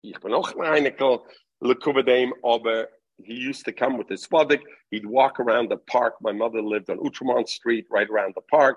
Ich 0.00 0.18
bin 0.20 0.32
auch 0.32 0.56
ein 0.56 0.62
Einikel. 0.62 1.20
Lekuvadim 1.62 2.30
aber 2.44 2.88
he 3.24 3.34
used 3.34 3.64
to 3.64 3.72
come 3.72 3.98
with 3.98 4.08
his 4.08 4.26
swadik. 4.26 4.60
He'd 4.90 5.06
walk 5.06 5.40
around 5.40 5.70
the 5.70 5.76
park. 5.76 6.14
My 6.20 6.32
mother 6.32 6.62
lived 6.62 6.88
on 6.90 6.98
Outremont 6.98 7.48
Street, 7.48 7.86
right 7.90 8.08
around 8.08 8.34
the 8.34 8.42
park. 8.42 8.76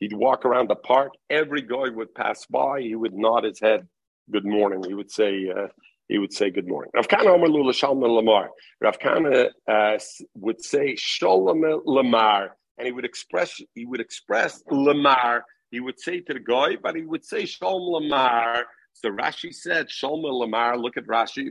He'd 0.00 0.14
walk 0.14 0.44
around 0.44 0.68
the 0.68 0.76
park. 0.76 1.12
Every 1.30 1.62
guy 1.62 1.88
would 1.88 2.14
pass 2.14 2.46
by. 2.46 2.80
He 2.80 2.94
would 2.94 3.14
nod 3.14 3.44
his 3.44 3.60
head, 3.60 3.86
"Good 4.30 4.44
morning." 4.44 4.82
He 4.84 4.94
would 4.94 5.10
say, 5.10 5.48
uh, 5.50 5.68
"He 6.08 6.18
would 6.18 6.32
say 6.32 6.50
good 6.50 6.66
morning." 6.66 6.90
Rav 6.94 7.08
Kana 7.08 7.30
Omer 7.30 7.48
Lula 7.48 7.74
Shalom 7.74 8.00
Lamar. 8.00 8.50
Rav 8.80 8.98
Kana 8.98 9.50
uh, 9.68 9.98
would 10.34 10.62
say 10.62 10.96
Shalom 10.96 11.62
Lamar, 11.84 12.56
and 12.78 12.86
he 12.86 12.92
would 12.92 13.04
express 13.04 13.60
he 13.74 13.86
would 13.86 14.00
express 14.00 14.62
Lamar. 14.70 15.44
He 15.70 15.80
would 15.80 16.00
say 16.00 16.20
to 16.20 16.32
the 16.32 16.40
guy, 16.40 16.76
but 16.76 16.96
he 16.96 17.02
would 17.02 17.24
say 17.24 17.44
Shalom 17.44 17.82
Lamar 17.82 18.66
so 18.94 19.10
Rashi 19.10 19.52
said, 19.52 19.88
Shalma 19.88 20.32
Lamar, 20.32 20.78
look 20.78 20.96
at 20.96 21.06
Rashi, 21.06 21.50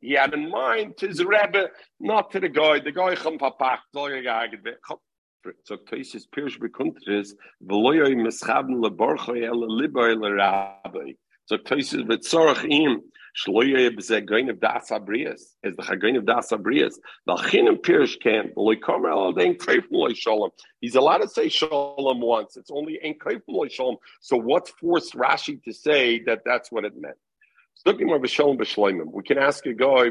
he 0.00 0.12
had 0.12 0.34
in 0.34 0.50
mind 0.50 0.96
to 0.98 1.08
his 1.08 1.24
Rebbe, 1.24 1.68
not 1.98 2.30
to 2.30 2.40
the 2.40 2.48
guy. 2.48 2.78
The 2.78 2.92
guy 2.92 3.16
come 3.16 3.38
papach, 3.38 3.78
so 5.64 5.76
Tosis 5.76 6.24
Pirsch 6.34 6.58
bekunter 6.58 7.20
is, 7.20 7.34
Veloy 7.64 8.14
leborchoy 8.14 9.42
ele 9.44 9.68
liboy 9.68 10.20
le 10.20 10.32
rabbi. 10.34 11.12
So 11.46 11.56
Tosis 11.56 12.06
vitzorach 12.06 12.64
im, 12.70 13.02
Shloye 13.36 13.90
b'zeh 13.90 14.24
goin 14.24 14.48
of 14.48 14.60
das 14.60 14.90
abrias, 14.90 15.56
is 15.62 15.76
the 15.76 15.82
chagoin 15.82 16.16
of 16.16 16.24
das 16.24 16.52
can, 18.22 18.52
loy. 18.56 18.76
He's 20.80 20.94
allowed 20.94 21.18
to 21.18 21.28
say 21.28 21.50
shalom 21.50 22.20
once. 22.20 22.56
It's 22.56 22.70
only 22.70 22.98
ein 23.04 23.18
kreifim 23.18 23.42
loy 23.48 23.68
shalom. 23.68 23.96
So 24.20 24.38
what 24.38 24.70
forced 24.80 25.14
Rashi 25.14 25.62
to 25.64 25.72
say 25.72 26.22
that 26.24 26.42
that's 26.46 26.72
what 26.72 26.86
it 26.86 26.94
meant? 26.98 27.16
We 27.84 29.22
can 29.22 29.38
ask 29.38 29.66
a 29.66 29.74
guy, 29.74 30.08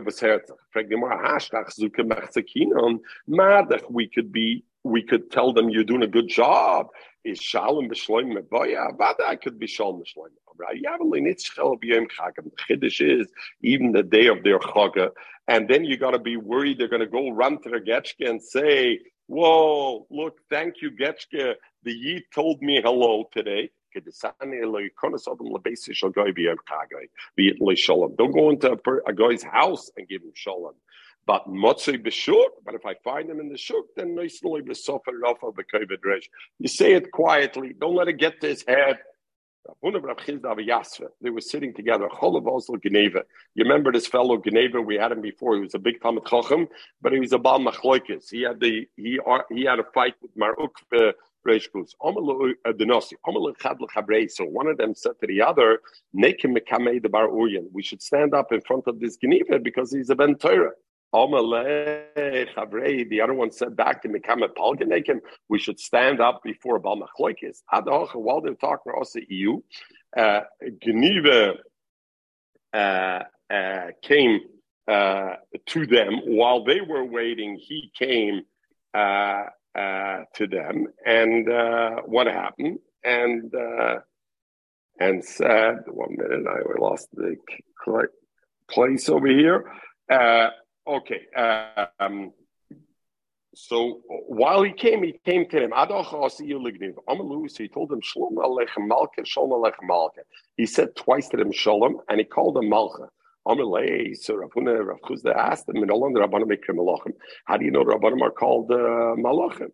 we 3.89 4.07
could 4.07 4.31
be, 4.31 4.63
we 4.83 5.01
could 5.01 5.31
tell 5.31 5.51
them 5.51 5.69
you're 5.69 5.83
doing 5.83 6.03
a 6.03 6.07
good 6.07 6.27
job. 6.27 6.87
Is 7.25 7.41
shalom 7.41 7.89
b'shloim 7.89 8.37
meboya? 8.37 8.97
Vada 8.97 9.25
I 9.27 9.37
could 9.37 9.59
be 9.59 9.67
shalom 9.67 10.01
b'shloim. 10.01 10.31
The 10.57 10.65
Chiddush 12.69 13.21
is 13.21 13.27
even 13.63 13.93
the 13.93 14.03
day 14.03 14.27
of 14.27 14.43
their 14.43 14.59
Chaga. 14.59 15.11
And 15.47 15.69
then 15.69 15.85
you 15.85 15.97
got 15.97 16.11
to 16.11 16.19
be 16.19 16.37
worried 16.37 16.77
they're 16.79 16.89
going 16.89 17.01
to 17.01 17.07
go 17.07 17.31
run 17.31 17.61
to 17.63 17.69
the 17.69 17.79
Getchke 17.79 18.29
and 18.29 18.41
say, 18.41 18.99
Whoa, 19.27 20.05
look, 20.11 20.37
thank 20.51 20.75
you, 20.81 20.91
Getchke. 20.91 21.55
The 21.83 21.91
Yid 21.91 22.23
told 22.33 22.61
me 22.61 22.79
hello 22.83 23.25
today. 23.33 23.71
Don't 23.95 24.05
go 28.33 28.49
into 28.51 28.77
a, 29.07 29.13
guy's 29.13 29.43
house 29.43 29.89
and 29.97 30.07
give 30.07 30.21
him 30.21 30.31
shalom. 30.35 30.73
But 31.27 31.47
motzei 31.47 31.97
b'shuk, 31.97 32.49
but 32.63 32.75
if 32.75 32.85
I 32.85 32.93
find 33.03 33.29
him 33.29 33.39
in 33.39 33.49
the 33.49 33.57
shuk, 33.57 33.85
then 33.95 34.15
you 36.59 36.67
say 36.67 36.93
it 36.93 37.11
quietly. 37.11 37.75
Don't 37.79 37.95
let 37.95 38.07
it 38.07 38.17
get 38.17 38.39
to 38.41 38.47
his 38.47 38.63
head. 38.67 38.99
They 41.21 41.29
were 41.31 41.41
sitting 41.41 41.73
together. 41.73 42.07
You 42.21 43.39
remember 43.57 43.91
this 43.91 44.05
fellow 44.05 44.37
Geniva? 44.37 44.85
We 44.85 44.95
had 44.95 45.11
him 45.11 45.21
before. 45.21 45.55
He 45.55 45.61
was 45.61 45.73
a 45.73 45.79
big 45.79 45.99
Talmud 46.01 46.27
Chacham, 46.27 46.67
but 47.01 47.11
he 47.11 47.19
was 47.19 47.33
a 47.33 47.39
Baal 47.39 47.59
Machloikis. 47.59 48.29
He 48.29 48.43
had 48.43 48.59
the 48.59 48.87
he 48.95 49.19
he 49.49 49.65
had 49.65 49.79
a 49.79 49.83
fight 49.95 50.13
with 50.21 50.37
Maruk 50.37 50.75
uh, 50.95 51.13
Reishkus. 51.47 51.95
Uh, 52.65 52.73
so 54.27 54.45
one 54.45 54.67
of 54.67 54.77
them 54.77 54.93
said 54.93 55.13
to 55.21 55.27
the 55.27 55.41
other, 55.41 55.79
the 56.13 57.09
Bar 57.11 57.29
We 57.29 57.81
should 57.81 58.03
stand 58.03 58.35
up 58.35 58.51
in 58.51 58.61
front 58.61 58.83
of 58.85 58.99
this 58.99 59.17
Geniva 59.17 59.57
because 59.63 59.91
he's 59.91 60.11
a 60.11 60.15
Ben 60.15 60.35
Torah. 60.35 60.73
The 63.09 63.21
other 63.23 63.33
one 63.33 63.51
said 63.51 63.75
back 63.75 64.01
to 64.01 64.09
Mekamet 64.09 64.55
Palganekim, 64.57 65.21
we 65.49 65.59
should 65.59 65.79
stand 65.79 66.19
up 66.19 66.41
before 66.43 66.79
Bal 66.79 66.97
Machloikis. 66.97 67.61
While 68.13 68.41
they're 68.41 68.55
talking 68.55 68.91
also 68.95 69.19
EU, 69.29 69.61
uh, 70.17 70.41
Geniva 70.83 71.53
uh, 72.73 73.19
uh, 73.49 73.87
came 74.01 74.41
uh, 74.87 75.35
to 75.67 75.85
them 75.87 76.21
while 76.25 76.63
they 76.63 76.81
were 76.81 77.05
waiting. 77.05 77.57
He 77.61 77.91
came 77.97 78.41
uh, 78.93 79.45
uh, 79.75 80.23
to 80.35 80.47
them, 80.47 80.87
and 81.05 81.49
uh, 81.49 82.01
what 82.05 82.27
happened? 82.27 82.79
And 83.03 83.53
and 84.97 85.23
said, 85.23 85.79
one 85.87 86.15
minute, 86.17 86.45
I 86.47 86.79
lost 86.79 87.09
the 87.13 87.35
place 88.69 89.09
over 89.09 89.27
here. 89.27 89.65
Okay. 90.87 91.21
Um, 91.99 92.31
so 93.55 94.01
while 94.07 94.63
he 94.63 94.71
came, 94.73 95.03
he 95.03 95.19
came 95.25 95.47
to 95.49 95.63
him. 95.63 95.71
He 95.71 97.67
told 97.67 97.91
him, 97.91 98.01
Shalom 98.01 98.35
Aleichem 98.35 98.87
Malka, 98.87 99.25
Shalom 99.25 99.51
Aleichem 99.51 99.87
Malka. 99.87 100.21
He 100.57 100.65
said 100.65 100.95
twice 100.95 101.29
to 101.29 101.37
him, 101.39 101.51
Shalom, 101.51 102.01
and 102.09 102.19
he 102.19 102.25
called 102.25 102.57
him 102.57 102.69
Malka. 102.69 103.09
Amalei, 103.47 104.15
so 104.17 104.35
Rav 104.35 104.49
Huna, 104.51 104.85
Rav 104.85 104.99
Chuzda 105.01 105.35
asked 105.35 105.69
him. 105.69 105.75
How 105.75 107.57
do 107.57 107.65
you 107.65 107.71
know 107.71 107.83
the 107.83 107.91
Rabbanim 107.91 108.21
are 108.21 108.31
called 108.31 108.71
uh, 108.71 109.15
Malachim? 109.15 109.69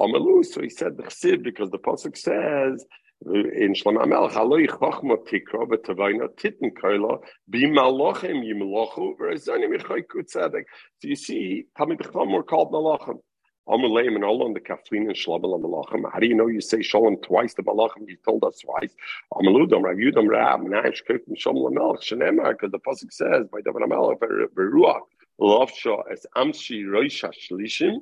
Amalu, 0.00 0.44
so 0.44 0.60
he 0.60 0.68
said 0.68 0.96
because 1.42 1.70
the 1.70 1.78
Pasuk 1.78 2.16
says, 2.16 2.84
in 3.26 3.74
Shlomo 3.74 4.04
Amelch, 4.04 4.32
haloi 4.32 4.66
chachma 4.68 5.16
tikra 5.26 5.66
v'tavayna 5.68 6.28
titin 6.36 6.72
koila 6.74 7.20
b'malachim 7.50 8.42
yimlochu 8.42 9.16
v'rezonim 9.18 9.76
yichayku 9.76 10.24
tzedek. 10.24 10.64
So 10.98 11.08
you 11.08 11.16
see, 11.16 11.66
Talmid 11.78 12.02
Chacham 12.02 12.32
were 12.32 12.42
called 12.42 12.72
malachim. 12.72 13.18
Amuleim 13.68 14.16
and 14.16 14.24
all 14.24 14.42
on 14.42 14.54
the 14.54 14.60
kaflin 14.60 15.06
and 15.06 15.14
shlabel 15.14 15.60
malachim. 15.62 16.02
How 16.12 16.18
do 16.18 16.26
you 16.26 16.34
know 16.34 16.48
you 16.48 16.60
say 16.60 16.82
shalom 16.82 17.16
twice 17.18 17.54
to 17.54 17.62
malachim? 17.62 18.08
You 18.08 18.16
told 18.24 18.42
us 18.44 18.58
twice. 18.58 18.92
Amaludam 19.34 19.82
Rav 19.84 19.96
Yudam 19.96 20.28
Rab 20.28 20.60
Naish 20.62 21.02
Kif 21.08 21.20
Shalom 21.36 21.72
Lamelch 21.72 22.02
Shenemar 22.02 22.52
because 22.52 22.72
the 22.72 22.80
pasuk 22.80 23.12
says 23.12 23.46
by 23.52 23.60
David 23.60 23.82
Amelch 23.82 24.18
Beruach 24.18 25.02
Lovsha 25.40 26.02
as 26.10 26.26
Amshi 26.36 26.84
Roisha 26.84 27.30
Shlishim, 27.32 27.98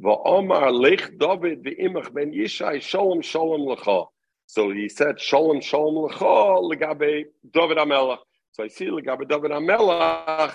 Va'omar 0.00 0.72
Lech 0.72 1.18
David 1.18 1.64
V'imach 1.64 2.14
Ben 2.14 2.32
Yishai 2.32 2.80
Shalom 2.80 3.20
Shalom 3.20 3.62
Lecha. 3.62 4.06
So 4.52 4.72
he 4.72 4.88
said 4.88 5.20
Shalom 5.20 5.60
Shalom 5.60 6.10
Lecha 6.10 6.60
Legabe 6.72 7.26
David 7.52 7.78
Amelach. 7.78 8.18
So 8.50 8.64
I 8.64 8.66
see 8.66 8.86
Legabe 8.86 9.28
David 9.28 9.52
Amelach, 9.52 10.54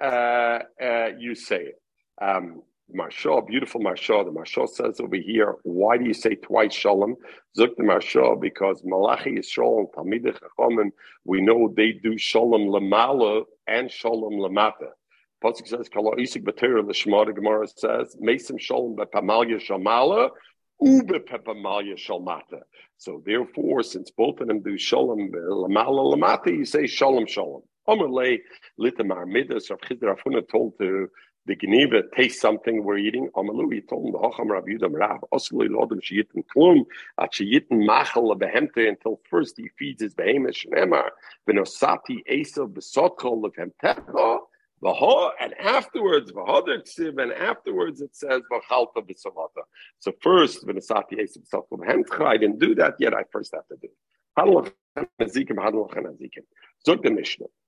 uh, 0.00 0.04
uh, 0.80 1.08
you 1.18 1.34
say 1.34 1.70
it. 1.70 1.82
Um, 2.22 2.62
Marsha, 2.96 3.44
beautiful 3.44 3.80
Marsha. 3.80 4.24
The 4.24 4.30
Marsha 4.30 4.68
says 4.68 5.00
over 5.00 5.16
here, 5.16 5.56
why 5.64 5.98
do 5.98 6.04
you 6.04 6.14
say 6.14 6.36
twice 6.36 6.74
Shalom? 6.74 7.16
Zuk 7.58 7.74
the 7.76 7.82
Marsha, 7.82 8.40
because 8.40 8.82
Malachi 8.84 9.30
is 9.30 9.48
Shalom, 9.48 9.88
Talmidei 9.96 10.38
Chachamim, 10.38 10.90
we 11.24 11.40
know 11.40 11.74
they 11.76 11.90
do 11.90 12.16
Shalom 12.16 12.68
Lamala 12.68 13.42
and 13.66 13.90
Shalom 13.90 14.34
Lamata. 14.34 14.90
Pasuk 15.42 15.66
says, 15.66 15.88
Kala 15.88 16.14
Isik 16.18 16.44
Batera 16.44 16.82
Lishma, 16.82 17.26
the 17.26 17.32
Gemara 17.32 17.66
says, 17.66 18.16
Mesim 18.22 18.60
Shalom 18.60 18.94
Bepamalya 18.94 19.60
Shamala, 19.60 20.30
So 22.98 23.22
therefore, 23.24 23.82
since 23.82 24.10
both 24.10 24.40
of 24.40 24.48
them 24.48 24.60
do 24.60 24.76
Shalom 24.76 25.30
Lamala 25.32 26.14
Lamata, 26.14 26.48
you 26.48 26.64
say 26.66 26.86
Shalom 26.86 27.26
Shalom. 27.26 27.62
Omerle 27.88 28.38
Litamar 28.78 29.26
Midas, 29.26 29.70
Rav 29.70 29.80
Chizra 29.80 30.14
Afuna 30.16 30.46
told 30.48 30.76
to 30.78 31.08
the 31.46 31.56
Geniva 31.56 32.02
taste 32.14 32.40
something 32.40 32.84
we're 32.84 32.98
eating. 32.98 33.28
Amalu, 33.34 33.72
he 33.74 33.80
told 33.82 34.06
him 34.06 34.12
the 34.12 34.18
Hacham 34.18 34.48
Rav 34.48 34.64
Yudam 34.64 34.92
Rav, 34.92 35.20
Osli 35.32 35.68
Lodem 35.68 36.00
Shiyitten 36.00 36.42
Klum, 36.54 36.84
at 37.20 37.32
Shiyitten 37.32 37.84
Machal 37.86 38.34
Behemte 38.36 38.88
until 38.88 39.20
first 39.28 39.56
he 39.56 39.68
feeds 39.78 40.02
his 40.02 40.14
behemoth 40.14 40.54
Shnemar, 40.54 41.10
Benosati 41.48 42.18
Esav 42.30 42.72
Besotchol 42.72 43.42
Lefem 43.42 43.72
Techa, 43.82 44.38
and 45.40 45.54
afterwards, 45.58 46.32
and 46.34 47.32
afterwards 47.32 48.00
it 48.00 48.14
says. 48.14 48.42
So 49.98 50.12
first, 50.20 50.64
I 50.66 52.36
didn't 52.36 52.58
do 52.58 52.74
that 52.74 52.94
yet, 52.98 53.14
I 53.14 53.22
first 53.32 53.54
have 53.54 53.66
to 53.68 53.76
do 53.80 53.88
it. 53.88 53.96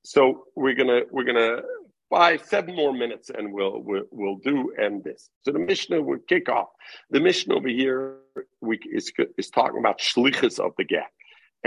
So 0.05 0.45
we're 0.57 0.75
gonna 0.75 1.01
we're 1.11 1.25
gonna 1.25 1.63
five, 2.11 2.45
seven 2.45 2.77
more 2.77 2.93
minutes, 2.93 3.31
and 3.31 3.53
we'll 3.53 3.81
we'll, 3.81 4.05
we'll 4.11 4.37
do 4.37 4.73
end 4.79 5.05
this. 5.05 5.31
So 5.43 5.53
the 5.53 5.59
Mishnah 5.59 6.03
will 6.03 6.19
kick 6.29 6.49
off. 6.49 6.69
The 7.11 7.21
Mishnah 7.21 7.55
over 7.55 7.69
here 7.69 8.17
we, 8.61 8.79
is 8.93 9.13
is 9.39 9.51
talking 9.51 9.79
about 9.79 10.01
shlichus 10.01 10.59
of 10.59 10.73
the 10.77 10.85
get 10.85 11.11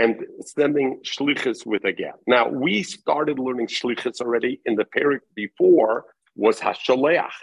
and 0.00 0.14
sending 0.56 0.88
shlichus 1.04 1.66
with 1.66 1.84
a 1.84 1.92
get. 1.92 2.16
Now 2.26 2.48
we 2.48 2.82
started 2.82 3.38
learning 3.38 3.68
shlichus 3.78 4.20
already 4.20 4.54
in 4.68 4.74
the 4.80 4.86
period 4.96 5.22
before 5.34 5.96
was 6.36 6.56
hashaleach, 6.66 7.38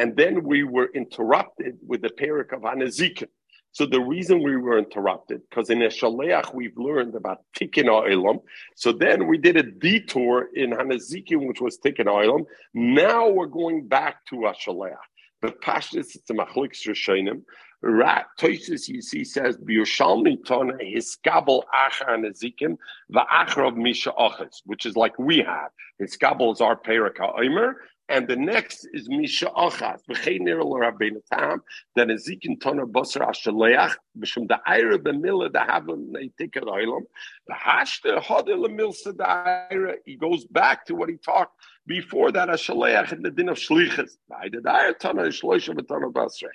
and 0.00 0.16
then 0.20 0.34
we 0.44 0.64
were 0.64 0.90
interrupted 0.94 1.74
with 1.90 2.00
the 2.02 2.10
period 2.10 2.48
of 2.52 2.60
hanazikin. 2.62 3.30
So 3.74 3.86
the 3.86 4.00
reason 4.00 4.40
we 4.40 4.56
were 4.56 4.78
interrupted, 4.78 5.40
because 5.50 5.68
in 5.68 5.80
Eshaleach 5.80 6.54
we've 6.54 6.78
learned 6.88 7.16
about 7.16 7.38
Tikkun 7.58 7.86
Olam. 7.86 8.38
So 8.76 8.92
then 8.92 9.26
we 9.26 9.36
did 9.36 9.56
a 9.56 9.64
detour 9.64 10.48
in 10.54 10.70
Hanazikim, 10.70 11.48
which 11.48 11.60
was 11.60 11.78
Tikkun 11.84 12.06
Olam. 12.06 12.42
Now 12.72 13.28
we're 13.28 13.54
going 13.60 13.88
back 13.88 14.24
to 14.28 14.36
Eshaleach. 14.52 14.94
But 15.42 15.60
Pashtus, 15.60 16.14
it's 16.14 16.30
a 16.30 16.34
Machlik 16.34 16.72
Rishonim. 16.86 17.42
Rat 17.86 18.28
Toisus, 18.40 18.88
you 18.88 19.02
see, 19.02 19.24
says 19.24 19.58
Biyushalmi 19.58 20.42
Tona 20.46 20.80
Hiskabel 20.80 21.64
Achar 21.86 22.16
Hanazikim 22.16 22.78
Va'achrav 23.12 23.76
Misha 23.76 24.10
Achas, 24.12 24.62
which 24.64 24.86
is 24.86 24.96
like 24.96 25.18
we 25.18 25.38
have. 25.38 25.70
Hiskabel 26.00 26.54
is 26.54 26.62
our 26.62 26.76
Perika 26.76 27.38
Omer, 27.38 27.76
and 28.08 28.26
the 28.26 28.36
next 28.36 28.88
is 28.94 29.06
Misha 29.10 29.50
Achas, 29.50 30.00
V'cheiner 30.08 30.64
l'Rabbeinu 30.64 31.20
Tam, 31.30 31.62
that 31.94 32.08
Ezekin 32.08 32.58
Toner 32.58 32.86
Basar 32.86 33.28
Ashaleach, 33.28 33.96
B'shem 34.18 34.48
Da'ira 34.48 34.96
B'mila 34.96 35.50
Da'havim 35.50 36.10
Neitikar 36.10 36.62
Oilam, 36.62 37.02
V'hashta 37.50 38.18
Hodel 38.22 38.64
Milsa 38.66 39.12
Da'ira, 39.12 39.96
he 40.06 40.16
goes 40.16 40.46
back 40.46 40.86
to 40.86 40.94
what 40.94 41.10
he 41.10 41.16
talked 41.16 41.52
before 41.86 42.32
that 42.32 42.48
Ashaleach 42.48 43.12
in 43.12 43.20
the 43.20 43.30
din 43.30 43.50
of 43.50 43.58
Shlichas. 43.58 44.12
Da'ira 44.32 44.98
Toner 44.98 45.28
Shloisha 45.28 45.74
B'toner 45.74 46.10
Basrei. 46.10 46.48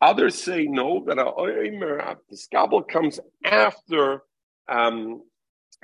Others 0.00 0.42
say 0.42 0.64
no, 0.66 1.04
that 1.06 1.18
a 1.18 1.24
Oimer, 1.24 2.16
the 2.30 2.36
Skabel 2.36 2.86
comes 2.86 3.18
after 3.44 4.22
um, 4.68 5.22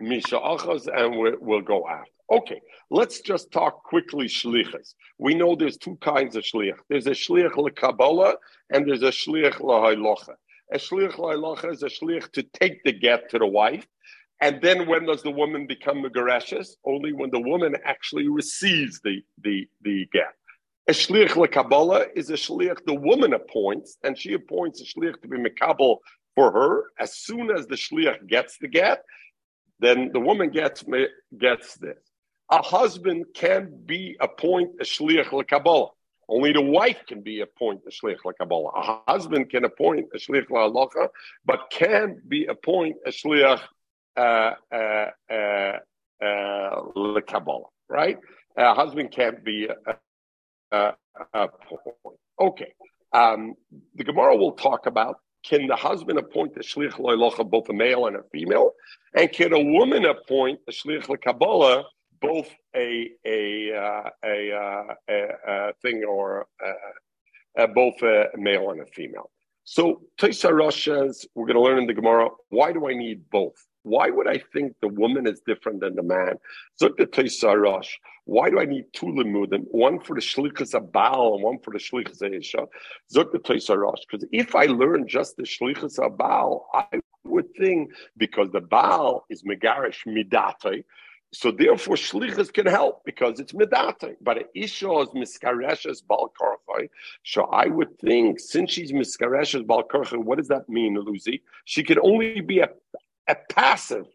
Misha 0.01 0.37
Achas, 0.37 0.87
and 0.87 1.19
we'll, 1.19 1.37
we'll 1.41 1.61
go 1.63 1.89
after. 1.89 2.11
Okay, 2.31 2.61
let's 2.91 3.21
just 3.21 3.53
talk 3.53 3.83
quickly 3.83 4.27
shlichas. 4.27 4.95
We 5.19 5.35
know 5.35 5.55
there's 5.55 5.77
two 5.77 5.97
kinds 5.97 6.37
of 6.37 6.45
shliach. 6.45 6.79
There's 6.89 7.07
a 7.07 7.11
shliach 7.11 7.53
lekabbalah 7.53 8.37
and 8.71 8.89
there's 8.89 9.03
a 9.03 9.11
shliach 9.11 9.57
lahaylocha. 9.61 10.35
A 10.73 10.79
shliach 10.79 11.17
lahaylocha 11.17 11.73
is 11.73 11.83
a 11.83 11.89
shliach 11.89 12.33
to 12.33 12.43
take 12.43 12.83
the 12.85 12.93
get 12.93 13.29
to 13.31 13.39
the 13.39 13.47
wife. 13.47 13.87
And 14.41 14.61
then 14.63 14.89
when 14.89 15.05
does 15.05 15.23
the 15.23 15.31
woman 15.31 15.67
become 15.67 16.03
megareshes? 16.03 16.77
Only 16.85 17.13
when 17.13 17.31
the 17.31 17.41
woman 17.41 17.77
actually 17.85 18.29
receives 18.29 19.01
the, 19.01 19.23
the, 19.43 19.69
the 19.83 20.09
get. 20.13 20.35
A 20.87 20.93
shliach 20.93 21.31
lekabbalah 21.31 22.09
is 22.15 22.31
a 22.31 22.35
shliach 22.35 22.85
the 22.85 22.95
woman 22.95 23.33
appoints, 23.35 23.97
and 24.05 24.19
she 24.19 24.35
appoints 24.35 24.81
a 24.81 24.85
shliach 24.85 25.21
to 25.23 25.29
be 25.29 25.39
mekabel 25.39 25.99
for 26.35 26.53
her. 26.53 26.85
As 26.99 27.17
soon 27.17 27.51
as 27.51 27.67
the 27.67 27.77
shliach 27.77 28.27
gets 28.27 28.59
the 28.59 28.69
get, 28.69 29.03
then 29.81 30.11
the 30.13 30.21
woman 30.21 30.51
gets 30.51 30.85
gets 31.39 31.75
this 31.77 31.99
a 32.51 32.63
husband 32.63 33.25
can 33.35 33.73
be 33.87 34.17
appoint 34.21 34.73
a 34.81 34.85
shliach 34.85 35.27
lekabbalah. 35.27 35.91
Only 36.29 36.53
the 36.53 36.63
wife 36.63 37.03
can 37.07 37.23
be 37.23 37.41
appoint 37.41 37.83
a 37.87 37.91
shliach 37.91 38.21
lekabbalah. 38.25 38.71
A 38.77 39.11
husband 39.11 39.51
can 39.51 39.65
appoint 39.65 40.09
a 40.15 40.19
shliach 40.19 40.49
la'alacha, 40.49 41.09
but 41.45 41.71
can 41.71 42.21
be 42.29 42.47
appoint 42.47 42.97
a 43.07 43.11
shliach 43.11 43.61
uh, 44.17 44.53
uh, 44.73 45.07
uh, 45.31 45.79
uh. 46.25 47.61
Right? 47.89 48.19
A 48.57 48.75
husband 48.75 49.11
can't 49.11 49.45
be 49.45 49.69
a, 50.75 50.95
a 51.35 51.49
point. 51.49 52.19
Okay. 52.41 52.73
Um, 53.13 53.55
the 53.95 54.05
Gemara 54.05 54.37
will 54.37 54.53
talk 54.53 54.87
about 54.87 55.17
can 55.45 55.67
the 55.67 55.77
husband 55.77 56.19
appoint 56.19 56.57
a 56.57 56.61
shliach 56.61 56.93
loilocha, 56.93 57.49
both 57.49 57.69
a 57.69 57.73
male 57.73 58.07
and 58.07 58.17
a 58.17 58.23
female, 58.33 58.73
and 59.15 59.31
can 59.31 59.53
a 59.53 59.63
woman 59.63 60.05
appoint 60.07 60.59
a 60.69 60.73
shliach 60.73 61.07
lekabbalah 61.07 61.85
both 62.21 62.49
a 62.75 63.11
a 63.27 63.75
uh, 63.75 64.11
a, 64.25 64.53
uh, 64.53 64.95
a, 65.11 65.27
a, 65.47 65.73
thing 65.83 66.05
or 66.05 66.47
uh, 66.65 67.63
uh, 67.63 67.67
both 67.69 68.01
a 68.03 68.29
male 68.37 68.71
and 68.71 68.81
a 68.81 68.87
female. 68.87 69.31
So 69.65 70.03
Rosh 70.23 70.85
says 70.85 71.27
we're 71.35 71.47
going 71.47 71.57
to 71.57 71.63
learn 71.63 71.79
in 71.79 71.87
the 71.87 71.95
Gemara. 71.95 72.29
Why 72.49 72.73
do 72.73 72.89
I 72.89 72.95
need 72.95 73.31
both? 73.31 73.57
Why 73.85 74.09
would 74.09 74.27
I 74.27 74.43
think 74.53 74.75
the 74.81 74.89
woman 74.89 75.27
is 75.27 75.41
different 75.47 75.81
than 75.81 75.95
the 75.95 76.03
man? 76.03 76.39
Why 78.27 78.49
do 78.49 78.59
I 78.59 78.65
need 78.65 78.87
two 78.95 79.07
limudim? 79.07 79.65
One 79.71 80.01
for 80.01 80.15
the 80.15 80.23
shlichus 80.23 80.75
of 80.75 80.91
Baal 80.91 81.35
and 81.35 81.45
one 81.45 81.59
for 81.59 81.71
the 81.71 81.79
shlichus 81.79 82.23
of 82.23 82.33
Isha. 82.33 82.67
Zok 83.15 83.33
the 83.33 83.77
Rosh. 83.77 84.01
Because 84.11 84.27
if 84.33 84.55
I 84.55 84.65
learn 84.65 85.07
just 85.07 85.37
the 85.37 85.43
shlichus 85.43 85.99
of 85.99 86.17
Baal, 86.17 86.67
I 86.73 87.01
would 87.25 87.55
think 87.59 87.91
because 88.17 88.51
the 88.51 88.63
Baal 88.63 89.27
is 89.29 89.43
megarish 89.43 90.07
midate, 90.07 90.85
so 91.35 91.51
therefore, 91.51 91.97
shlichus 91.97 92.53
can 92.53 92.67
help 92.67 93.05
because 93.05 93.41
it's 93.41 93.53
medate. 93.53 94.15
But 94.21 94.51
isha 94.55 94.89
is 95.01 95.09
miskareshes 95.09 96.07
bal 96.07 96.33
So 97.25 97.45
I 97.47 97.67
would 97.67 97.99
think 97.99 98.39
since 98.39 98.71
she's 98.71 98.93
miskareshes 98.93 99.67
bal 99.67 99.83
what 100.23 100.39
does 100.39 100.49
that 100.49 100.69
mean, 100.69 100.95
Lucy? 100.95 101.43
She 101.65 101.83
can 101.83 101.99
only 101.99 102.41
be 102.41 102.61
a, 102.61 102.69
a 103.29 103.37
passive 103.51 104.07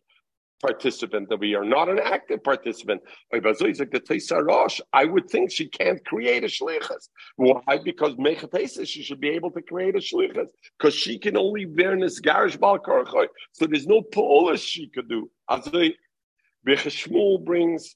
participant 0.61 1.29
that 1.29 1.39
we 1.39 1.55
are 1.55 1.63
not 1.63 1.87
an 1.89 1.99
active 1.99 2.43
participant. 2.43 3.01
I 3.33 5.05
would 5.05 5.29
think 5.29 5.51
she 5.51 5.67
can't 5.69 6.05
create 6.05 6.43
a 6.43 6.47
shlichus. 6.47 7.07
Why? 7.37 7.79
Because 7.83 8.15
mechatesa, 8.15 8.85
she 8.87 9.01
should 9.01 9.21
be 9.21 9.29
able 9.29 9.51
to 9.51 9.61
create 9.61 9.95
a 9.95 9.99
shlichus 9.99 10.49
because 10.77 10.93
she 10.93 11.17
can 11.17 11.37
only 11.37 11.65
bear 11.65 11.97
this 11.97 12.19
nisgarish 12.19 12.59
bal 12.59 12.77
So 13.53 13.65
there's 13.67 13.87
no 13.87 14.01
polish 14.01 14.61
she 14.61 14.89
could 14.89 15.07
do. 15.07 15.29
Shmuel 16.89 17.43
brings 17.43 17.95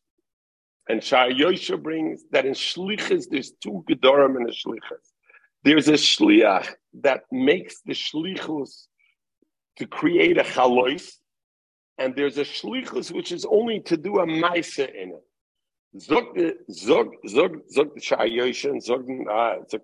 and 0.90 1.04
Shai 1.04 1.32
Yosha 1.32 1.82
brings 1.82 2.24
that 2.32 2.46
in 2.46 2.54
Shlichus 2.54 3.26
there's 3.30 3.54
two 3.62 3.84
Gedorim 3.90 4.36
in 4.38 4.44
the 4.44 4.52
Shlichus. 4.52 5.12
There's 5.64 5.88
a 5.88 5.94
Shliach 5.94 6.68
that 7.02 7.22
makes 7.32 7.82
the 7.86 7.94
Shlichus 7.94 8.88
to 9.78 9.88
create 9.88 10.38
a 10.38 10.44
Chalois, 10.44 11.12
and 11.98 12.16
there's 12.16 12.38
a 12.38 12.44
Shlichus 12.44 13.12
which 13.12 13.32
is 13.32 13.46
only 13.46 13.80
to 13.82 13.98
do 13.98 14.20
a 14.20 14.26
Maisa 14.26 14.94
in 14.94 15.10
it. 15.10 15.24
Zog 16.00 16.34
the 16.34 16.58
zog 16.72 17.14
zog 17.28 17.60
zog 17.70 17.94
the 17.94 18.02
Shayoshin, 18.02 18.82
zog 18.82 19.08
uh, 19.30 19.58
zog 19.70 19.82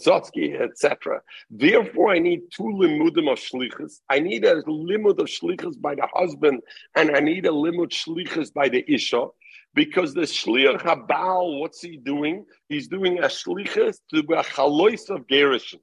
Zotsky, 0.00 0.58
etc. 0.58 1.20
Therefore, 1.50 2.14
I 2.14 2.20
need 2.20 2.40
two 2.50 2.62
limudim 2.62 3.30
of 3.30 3.38
shlichus. 3.38 4.00
I 4.08 4.18
need 4.18 4.46
a 4.46 4.62
limud 4.62 5.18
of 5.18 5.26
shlichus 5.26 5.78
by 5.78 5.94
the 5.94 6.08
husband, 6.10 6.62
and 6.96 7.14
I 7.14 7.20
need 7.20 7.44
a 7.44 7.50
limud 7.50 7.90
shlichus 7.90 8.50
by 8.54 8.70
the 8.70 8.82
isha. 8.90 9.26
Because 9.74 10.14
the 10.14 10.22
shliach 10.22 10.80
habal, 10.80 11.60
what's 11.60 11.82
he 11.82 11.98
doing? 11.98 12.46
He's 12.70 12.88
doing 12.88 13.18
a 13.18 13.26
shlichus 13.26 13.98
to 14.08 14.20
a 14.20 14.42
chalois 14.42 15.10
of 15.10 15.26
gerishon. 15.26 15.80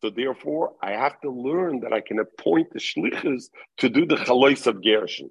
So 0.00 0.10
therefore, 0.10 0.74
I 0.80 0.92
have 0.92 1.20
to 1.22 1.30
learn 1.30 1.80
that 1.80 1.92
I 1.92 2.00
can 2.00 2.20
appoint 2.20 2.72
the 2.72 2.78
shlichus 2.78 3.50
to 3.78 3.88
do 3.88 4.06
the 4.06 4.16
chalois 4.16 4.66
of 4.66 4.76
gerishon. 4.76 5.30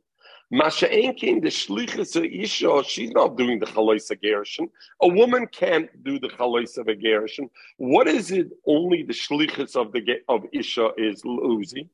Masha 0.49 0.87
Enkin, 0.87 1.41
the 1.41 1.49
shlichus 1.49 2.15
of 2.15 2.23
Isha, 2.23 2.83
she's 2.85 3.11
not 3.11 3.37
doing 3.37 3.59
the 3.59 3.65
chalois 3.65 4.09
of 4.11 4.21
gerishon. 4.21 4.69
A 5.01 5.07
woman 5.07 5.47
can't 5.47 5.89
do 6.03 6.19
the 6.19 6.29
chalois 6.29 6.77
of 6.77 6.87
a 6.87 6.95
gerishon. 6.95 7.49
What 7.77 8.07
is 8.07 8.31
it? 8.31 8.49
Only 8.65 9.03
the 9.03 9.13
shlichus 9.13 9.75
of 9.75 9.91
the 9.91 10.19
of 10.27 10.45
Isha 10.51 10.91
is 10.97 11.23
losing. 11.23 11.89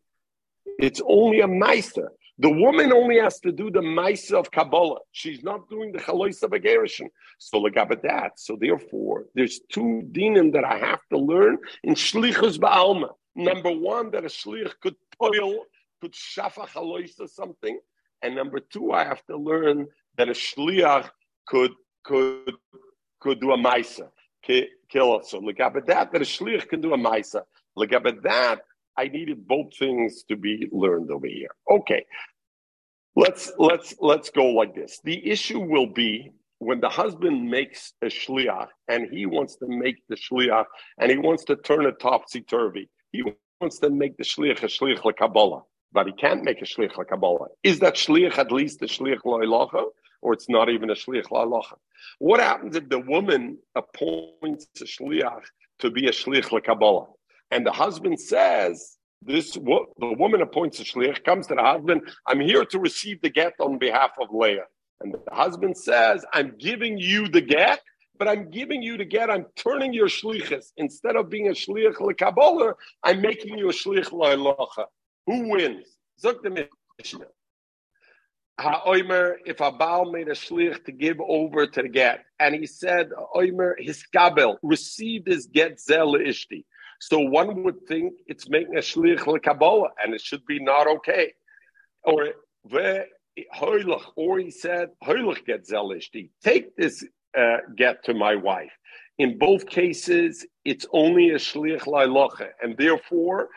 It's 0.79 1.01
only 1.05 1.41
a 1.41 1.47
meister. 1.47 2.11
The 2.39 2.49
woman 2.49 2.91
only 2.91 3.19
has 3.19 3.39
to 3.41 3.51
do 3.51 3.69
the 3.69 3.81
meister 3.81 4.37
of 4.37 4.49
Kabbalah. 4.49 4.99
She's 5.11 5.43
not 5.43 5.69
doing 5.69 5.91
the 5.91 5.99
chalois 5.99 6.41
of 6.41 6.51
a 6.53 6.59
gerishon. 6.59 7.09
So 7.37 7.63
that. 7.69 8.31
So 8.37 8.57
therefore, 8.59 9.25
there's 9.35 9.59
two 9.71 10.01
dinim 10.11 10.53
that 10.53 10.63
I 10.63 10.77
have 10.79 11.01
to 11.11 11.17
learn 11.19 11.59
in 11.83 11.93
shlichus 11.93 12.57
ba'alma. 12.57 13.09
Number 13.35 13.71
one, 13.71 14.11
that 14.11 14.23
a 14.23 14.27
shlich 14.27 14.71
could 14.81 14.95
toil, 15.19 15.65
could 16.01 16.13
shafa 16.13 16.67
chalois 16.67 17.19
or 17.19 17.27
something. 17.27 17.79
And 18.23 18.35
number 18.35 18.59
two, 18.59 18.91
I 18.91 19.03
have 19.03 19.23
to 19.27 19.37
learn 19.37 19.87
that 20.17 20.29
a 20.29 20.33
shliach 20.33 21.09
could 21.45 21.73
could 22.03 22.55
could 23.19 23.39
do 23.39 23.51
a 23.51 23.57
meiser, 23.57 24.09
kill 24.41 25.15
us. 25.15 25.31
So 25.31 25.39
that, 25.39 25.85
that 25.87 26.15
a 26.15 26.19
shliach 26.19 26.67
can 26.67 26.81
do 26.81 26.93
a 26.93 26.97
meiser. 26.97 27.43
that, 27.75 28.61
I 28.97 29.07
needed 29.07 29.47
both 29.47 29.75
things 29.77 30.23
to 30.29 30.35
be 30.35 30.67
learned 30.71 31.11
over 31.11 31.27
here. 31.27 31.49
Okay, 31.69 32.05
let's 33.15 33.51
let's 33.57 33.95
let's 33.99 34.29
go 34.29 34.47
like 34.47 34.75
this. 34.75 34.99
The 35.03 35.29
issue 35.29 35.59
will 35.59 35.87
be 35.87 36.31
when 36.59 36.79
the 36.79 36.89
husband 36.89 37.49
makes 37.49 37.93
a 38.01 38.07
shliach 38.07 38.67
and 38.87 39.07
he 39.11 39.25
wants 39.25 39.55
to 39.57 39.67
make 39.67 39.97
the 40.07 40.15
shliach 40.15 40.65
and 40.97 41.11
he 41.11 41.17
wants 41.17 41.43
to 41.45 41.55
turn 41.55 41.85
it 41.85 41.99
topsy 41.99 42.41
turvy. 42.41 42.89
He 43.11 43.23
wants 43.59 43.79
to 43.79 43.89
make 43.89 44.17
the 44.17 44.23
shliach 44.23 44.63
a 44.63 44.67
shliach 44.67 44.99
lekabbalah, 44.99 45.63
but 45.91 46.07
he 46.07 46.13
can't 46.13 46.43
make 46.43 46.61
a 46.61 46.65
shliach 46.65 46.93
lekabbalah. 46.93 47.47
Is 47.63 47.79
that 47.79 47.95
shliach 47.95 48.37
at 48.37 48.51
least 48.51 48.81
a 48.81 48.85
shliach 48.85 49.23
lo'ilacha, 49.25 49.83
or 50.21 50.33
it's 50.33 50.49
not 50.49 50.69
even 50.69 50.89
a 50.89 50.95
shliach 50.95 51.29
lo'ilacha? 51.31 51.77
What 52.19 52.39
happens 52.39 52.75
if 52.75 52.87
the 52.89 52.99
woman 52.99 53.57
appoints 53.75 54.67
a 54.81 54.85
shliach 54.85 55.41
to 55.79 55.91
be 55.91 56.07
a 56.07 56.11
shliach 56.11 56.49
lekabbalah? 56.49 57.07
And 57.53 57.65
the 57.65 57.71
husband 57.71 58.19
says, 58.19 58.97
this 59.21 59.51
the 59.53 60.15
woman 60.23 60.41
appoints 60.41 60.79
a 60.79 60.83
shliach, 60.83 61.23
comes 61.23 61.45
to 61.47 61.55
the 61.55 61.61
husband, 61.61 62.01
I'm 62.27 62.39
here 62.39 62.65
to 62.65 62.79
receive 62.79 63.21
the 63.21 63.29
get 63.29 63.53
on 63.59 63.77
behalf 63.77 64.11
of 64.19 64.29
Leah. 64.33 64.65
And 65.01 65.13
the 65.13 65.19
husband 65.31 65.77
says, 65.77 66.25
I'm 66.33 66.55
giving 66.57 66.97
you 66.97 67.27
the 67.27 67.41
get, 67.41 67.79
but 68.17 68.27
I'm 68.27 68.49
giving 68.49 68.81
you 68.81 68.97
the 68.97 69.05
get, 69.05 69.29
I'm 69.29 69.45
turning 69.55 69.93
your 69.93 70.07
shlichus. 70.07 70.71
Instead 70.77 71.15
of 71.15 71.29
being 71.29 71.47
a 71.47 71.51
shliach 71.51 71.97
lekabbalah, 71.97 72.73
I'm 73.03 73.21
making 73.21 73.57
you 73.59 73.69
a 73.69 73.73
shliach 73.73 74.11
lo'ilacha. 74.11 74.85
Who 75.27 75.49
wins? 75.49 75.87
Zok 76.23 76.41
the 76.41 76.67
Mishnah. 76.97 77.27
Ha'oimer, 78.59 79.35
if 79.45 79.61
a 79.61 79.71
Baal 79.71 80.11
made 80.11 80.27
a 80.27 80.31
shlich 80.31 80.85
to 80.85 80.91
give 80.91 81.19
over 81.21 81.65
to 81.67 81.81
the 81.81 81.89
get, 81.89 82.23
and 82.39 82.55
he 82.55 82.65
said, 82.65 83.09
Oimer, 83.35 83.73
his 83.77 84.03
kabel, 84.03 84.59
receive 84.61 85.25
this 85.25 85.45
get 85.45 85.79
zel 85.79 86.13
ishti. 86.13 86.65
So 87.09 87.19
one 87.19 87.63
would 87.63 87.85
think 87.85 88.13
it's 88.27 88.47
making 88.47 88.77
a 88.77 88.79
shlich 88.79 89.19
lekabbalah, 89.19 89.89
and 90.01 90.13
it 90.13 90.21
should 90.21 90.45
be 90.45 90.59
not 90.63 90.87
okay. 90.87 91.33
Or 92.03 92.29
or 94.15 94.39
he 94.39 94.49
said 94.49 94.89
hoylach 95.03 95.45
get 95.45 95.67
zelishti. 95.67 96.29
Take 96.41 96.73
this 96.77 97.05
uh, 97.37 97.57
get 97.75 98.05
to 98.05 98.13
my 98.13 98.35
wife. 98.35 98.71
In 99.17 99.37
both 99.37 99.67
cases, 99.67 100.45
it's 100.63 100.85
only 100.93 101.31
a 101.31 101.35
shlich 101.35 101.81
lailocha, 101.81 102.51
and 102.61 102.77
therefore, 102.77 103.49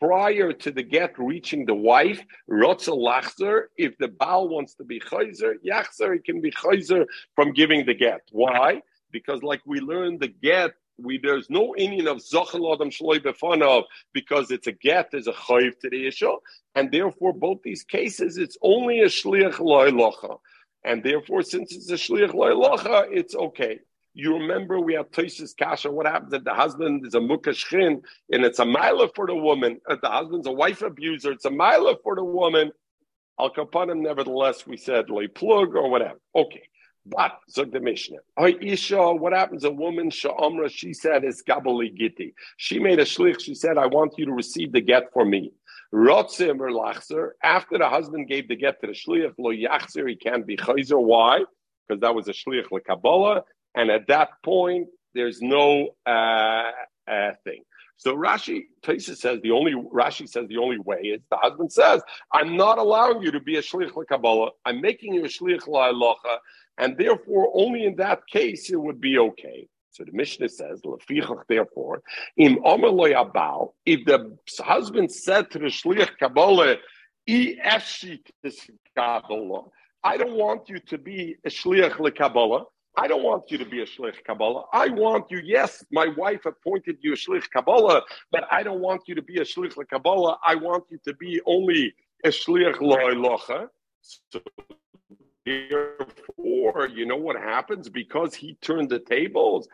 prior 0.00 0.54
to 0.54 0.70
the 0.70 0.82
get 0.82 1.18
reaching 1.18 1.66
the 1.66 1.74
wife, 1.74 2.22
lachzer. 2.48 3.64
If 3.76 3.98
the 3.98 4.08
baal 4.08 4.48
wants 4.48 4.72
to 4.76 4.84
be 4.84 4.98
chayzer, 4.98 5.56
yachzer, 5.62 6.14
he 6.14 6.20
can 6.20 6.40
be 6.40 6.50
chayzer 6.52 7.04
from 7.34 7.52
giving 7.52 7.84
the 7.84 7.94
get. 7.94 8.22
Why? 8.32 8.80
Because, 9.12 9.42
like 9.42 9.60
we 9.66 9.80
learned, 9.80 10.20
the 10.20 10.28
get 10.28 10.72
we 10.98 11.18
there's 11.18 11.48
no 11.48 11.74
Indian 11.76 12.08
of 12.08 12.18
Zochel 12.18 12.74
Adam 12.74 12.90
Shloi 12.90 13.20
Befanov 13.20 13.84
because 14.12 14.50
it's 14.50 14.66
a 14.66 14.72
get, 14.72 15.10
there's 15.10 15.28
a 15.28 15.32
chayiv 15.32 15.78
to 15.80 15.90
the 15.90 16.06
issue, 16.06 16.32
and 16.74 16.90
therefore 16.90 17.32
both 17.32 17.62
these 17.62 17.84
cases 17.84 18.36
it's 18.36 18.56
only 18.62 19.00
a 19.00 19.06
shliach 19.06 19.54
loilocha, 19.54 20.38
and 20.84 21.02
therefore 21.02 21.42
since 21.42 21.74
it's 21.74 21.90
a 21.90 21.94
shliach 21.94 22.32
loilocha, 22.32 23.06
it's 23.10 23.34
okay. 23.34 23.78
You 24.14 24.34
remember 24.34 24.80
we 24.80 24.94
have 24.94 25.10
Tosis 25.12 25.56
Kasha. 25.56 25.92
What 25.92 26.06
happens 26.06 26.32
if 26.32 26.42
the 26.42 26.52
husband 26.52 27.06
is 27.06 27.14
a 27.14 27.20
mukashchin 27.20 28.02
and 28.32 28.44
it's 28.44 28.58
a 28.58 28.64
mila 28.64 29.08
for 29.14 29.28
the 29.28 29.34
woman? 29.36 29.80
If 29.88 30.00
the 30.00 30.08
husband's 30.08 30.48
a 30.48 30.52
wife 30.52 30.82
abuser, 30.82 31.30
it's 31.30 31.44
a 31.44 31.50
mila 31.50 31.94
for 32.02 32.16
the 32.16 32.24
woman. 32.24 32.72
Al 33.38 33.50
kapanim, 33.50 34.00
nevertheless, 34.00 34.66
we 34.66 34.76
said 34.76 35.06
plug 35.36 35.76
or 35.76 35.88
whatever. 35.88 36.18
Okay. 36.34 36.64
But 37.10 37.38
zog 37.50 37.72
the 37.72 37.80
Mishnah. 37.80 38.18
Isha, 38.38 39.14
what 39.14 39.32
happens? 39.32 39.64
A 39.64 39.70
woman, 39.70 40.10
Sha'amra, 40.10 40.70
she 40.70 40.92
said, 40.92 41.24
is 41.24 41.42
Gabali 41.42 41.96
Giti. 41.96 42.34
She 42.56 42.78
made 42.78 42.98
a 42.98 43.04
shlich. 43.04 43.40
She 43.40 43.54
said, 43.54 43.78
I 43.78 43.86
want 43.86 44.14
you 44.18 44.26
to 44.26 44.32
receive 44.32 44.72
the 44.72 44.80
get 44.80 45.12
for 45.12 45.24
me. 45.24 45.52
Rotzim 45.94 46.60
or 46.60 46.70
Lachzer, 46.70 47.30
after 47.42 47.78
the 47.78 47.88
husband 47.88 48.28
gave 48.28 48.48
the 48.48 48.56
get 48.56 48.80
to 48.80 48.88
the 48.88 48.92
shlich, 48.92 49.32
lo 49.38 49.50
yachzer, 49.50 50.08
he 50.08 50.16
can't 50.16 50.46
be 50.46 50.56
chayzer. 50.56 51.00
Why? 51.00 51.44
Because 51.86 52.00
that 52.02 52.14
was 52.14 52.28
a 52.28 52.32
shlich 52.32 52.66
Kabbalah. 52.86 53.44
And 53.74 53.90
at 53.90 54.06
that 54.08 54.30
point, 54.44 54.88
there's 55.14 55.40
no 55.40 55.94
uh, 56.04 56.70
uh, 57.10 57.32
thing. 57.44 57.62
So 57.96 58.14
Rashi, 58.14 58.66
Taisa 58.82 59.16
says 59.16 59.40
the 59.42 59.50
only 59.50 59.72
Rashi 59.72 60.28
says 60.28 60.46
the 60.48 60.58
only 60.58 60.78
way 60.78 61.00
is 61.00 61.20
the 61.30 61.36
husband 61.36 61.72
says, 61.72 62.00
"I'm 62.32 62.56
not 62.56 62.78
allowing 62.78 63.22
you 63.22 63.32
to 63.32 63.40
be 63.40 63.56
a 63.56 63.62
shlich 63.62 63.90
Kabbalah. 64.08 64.50
I'm 64.64 64.80
making 64.80 65.14
you 65.14 65.24
a 65.24 65.28
shlich 65.28 65.62
la'alocha, 65.62 66.38
and 66.78 66.96
therefore 66.96 67.50
only 67.54 67.84
in 67.84 67.96
that 67.96 68.26
case 68.26 68.70
it 68.70 68.76
would 68.76 69.00
be 69.00 69.18
okay. 69.18 69.68
So 69.90 70.04
the 70.04 70.12
Mishnah 70.12 70.48
says, 70.48 70.80
therefore, 71.48 72.02
im 72.36 72.56
abal, 72.58 73.72
if 73.84 74.04
the 74.04 74.38
husband 74.62 75.10
said 75.10 75.50
to 75.50 75.58
the 75.58 75.66
shliach 75.66 76.16
kabbalah, 76.18 76.76
I 80.04 80.16
don't 80.16 80.36
want 80.36 80.68
you 80.68 80.78
to 80.78 80.98
be 80.98 81.36
a 81.44 81.48
shliach 81.50 82.16
kabbalah. 82.16 82.64
I 82.96 83.06
don't 83.06 83.22
want 83.22 83.50
you 83.50 83.58
to 83.58 83.64
be 83.64 83.80
a 83.80 83.86
shlich 83.86 84.24
kabbalah. 84.24 84.64
I 84.72 84.88
want 84.88 85.30
you. 85.30 85.40
Yes, 85.44 85.84
my 85.92 86.08
wife 86.16 86.44
appointed 86.46 86.96
you 87.00 87.12
a 87.12 87.16
shlich 87.16 87.48
kabbalah, 87.48 88.02
but 88.32 88.44
I 88.50 88.64
don't 88.64 88.80
want 88.80 89.02
you 89.06 89.14
to 89.14 89.22
be 89.22 89.36
a 89.38 89.44
shlich 89.44 89.74
kabbalah. 89.88 90.36
I 90.44 90.56
want 90.56 90.84
you 90.90 90.98
to 91.04 91.14
be 91.14 91.40
only 91.46 91.94
a 92.24 92.28
shlich 92.28 92.74
loilocha. 92.76 93.68
So 94.00 94.40
Therefore, 95.48 96.88
you 96.88 97.06
know 97.06 97.16
what 97.16 97.36
happens? 97.36 97.88
Because 97.88 98.34
he 98.34 98.56
turned 98.60 98.90
the 98.90 98.98
tables, 98.98 99.68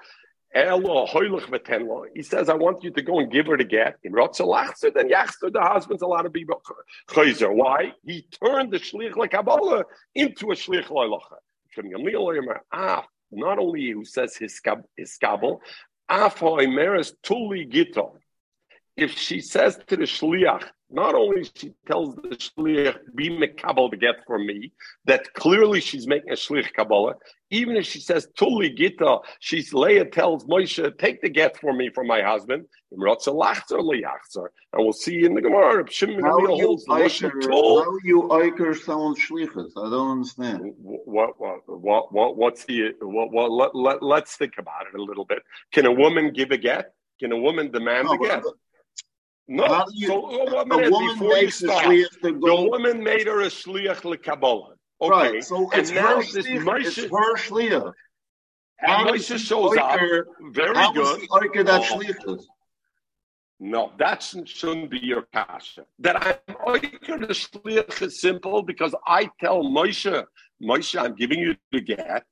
he 0.54 2.22
says, 2.22 2.48
I 2.48 2.54
want 2.54 2.84
you 2.84 2.90
to 2.92 3.02
go 3.02 3.18
and 3.18 3.32
give 3.32 3.46
her 3.46 3.56
the 3.56 3.64
get. 3.64 3.96
In 4.04 4.12
then 4.12 5.08
the 5.08 5.60
husband's 5.60 6.02
allowed 6.02 6.22
to 6.22 6.30
be 6.30 6.46
Chayzer. 7.08 7.52
Why? 7.52 7.92
He 8.06 8.24
turned 8.44 8.70
the 8.72 8.78
Shlich 8.78 9.30
Kabbalah 9.30 9.84
into 10.14 10.52
a 10.52 10.54
Shlich 10.54 10.86
Loilacha. 10.86 11.38
Ah, 12.72 13.04
not 13.32 13.58
only 13.58 13.90
who 13.90 14.04
says 14.04 14.36
his 14.36 14.60
skabel, 14.60 15.58
Tuli. 17.24 17.68
If 18.96 19.18
she 19.18 19.40
says 19.40 19.80
to 19.88 19.96
the 19.96 20.04
Shliach, 20.04 20.68
not 20.94 21.14
only 21.14 21.44
she 21.54 21.74
tells 21.86 22.14
the 22.16 22.28
shliach 22.28 22.98
be 23.14 23.28
mekabel 23.28 23.90
to 23.90 23.96
get 23.96 24.16
for 24.26 24.38
me, 24.38 24.72
that 25.04 25.34
clearly 25.34 25.80
she's 25.80 26.06
making 26.06 26.30
a 26.30 26.34
shliach 26.34 26.72
kabbalah. 26.72 27.14
Even 27.50 27.76
if 27.76 27.84
she 27.84 28.00
says 28.00 28.28
tuli 28.36 28.70
gita, 28.70 29.18
she's 29.40 29.74
Leah 29.74 30.06
tells 30.06 30.44
Moshe 30.44 30.98
take 30.98 31.20
the 31.20 31.28
get 31.28 31.58
for 31.60 31.72
me 31.72 31.90
from 31.90 32.06
my 32.06 32.22
husband. 32.22 32.64
And 32.90 33.00
we'll 33.00 34.92
see 34.92 35.24
in 35.24 35.34
the 35.34 35.42
Gemara. 35.42 35.84
How 36.22 36.38
you 36.38 36.46
holds 36.46 36.86
how 36.86 36.98
you 38.04 38.22
oiker 38.30 38.76
someone's 38.76 39.18
shlichus? 39.18 39.70
I 39.76 39.90
don't 39.90 40.12
understand. 40.12 40.72
What 40.78 41.40
what 41.40 41.58
what 41.66 42.12
what 42.12 42.36
what's 42.36 42.64
the 42.64 42.92
what 43.00 43.32
what 43.32 43.50
let, 43.50 43.74
let, 43.74 44.02
let's 44.02 44.36
think 44.36 44.54
about 44.58 44.86
it 44.86 44.98
a 44.98 45.02
little 45.02 45.24
bit. 45.24 45.42
Can 45.72 45.86
a 45.86 45.92
woman 45.92 46.32
give 46.32 46.52
a 46.52 46.56
get? 46.56 46.94
Can 47.18 47.32
a 47.32 47.38
woman 47.38 47.70
demand 47.70 48.06
no, 48.06 48.14
a 48.14 48.18
get? 48.18 48.42
But, 48.42 48.54
no, 49.46 49.84
you, 49.92 50.06
so 50.06 50.26
oh, 50.30 50.46
a 50.46 50.64
woman, 50.64 51.18
before 51.18 51.36
you 51.36 51.50
start, 51.50 51.96
the 52.22 52.32
woman 52.32 53.02
made 53.02 53.26
her 53.26 53.42
a 53.42 53.46
shliach 53.46 54.00
lekabbalah. 54.00 54.72
Okay, 55.02 55.10
right. 55.10 55.44
So 55.44 55.70
and 55.70 55.80
it's 55.80 55.90
now 55.90 56.16
her 56.16 56.22
this 56.22 56.46
Moshe, 56.46 56.86
it's 56.86 56.96
her 56.96 57.36
shliach. 57.36 57.92
And 58.80 59.08
Moshe 59.08 59.38
shows 59.38 59.76
up. 59.76 60.00
Very 60.52 60.74
how 60.74 60.92
good. 60.92 61.26
How 61.30 61.40
that 61.40 61.68
oh. 61.68 61.98
shliach 61.98 62.44
No, 63.60 63.92
that 63.98 64.22
shouldn't 64.46 64.90
be 64.90 65.00
your 65.00 65.22
kasha. 65.34 65.84
That 65.98 66.16
I'm 66.16 66.54
oiker 66.54 67.20
the 67.20 67.34
shliach 67.34 68.00
is 68.00 68.20
simple 68.20 68.62
because 68.62 68.94
I 69.06 69.30
tell 69.40 69.62
Moshe, 69.62 70.24
Moshe, 70.62 70.98
I'm 70.98 71.14
giving 71.14 71.38
you 71.38 71.54
the 71.70 71.82
get, 71.82 72.24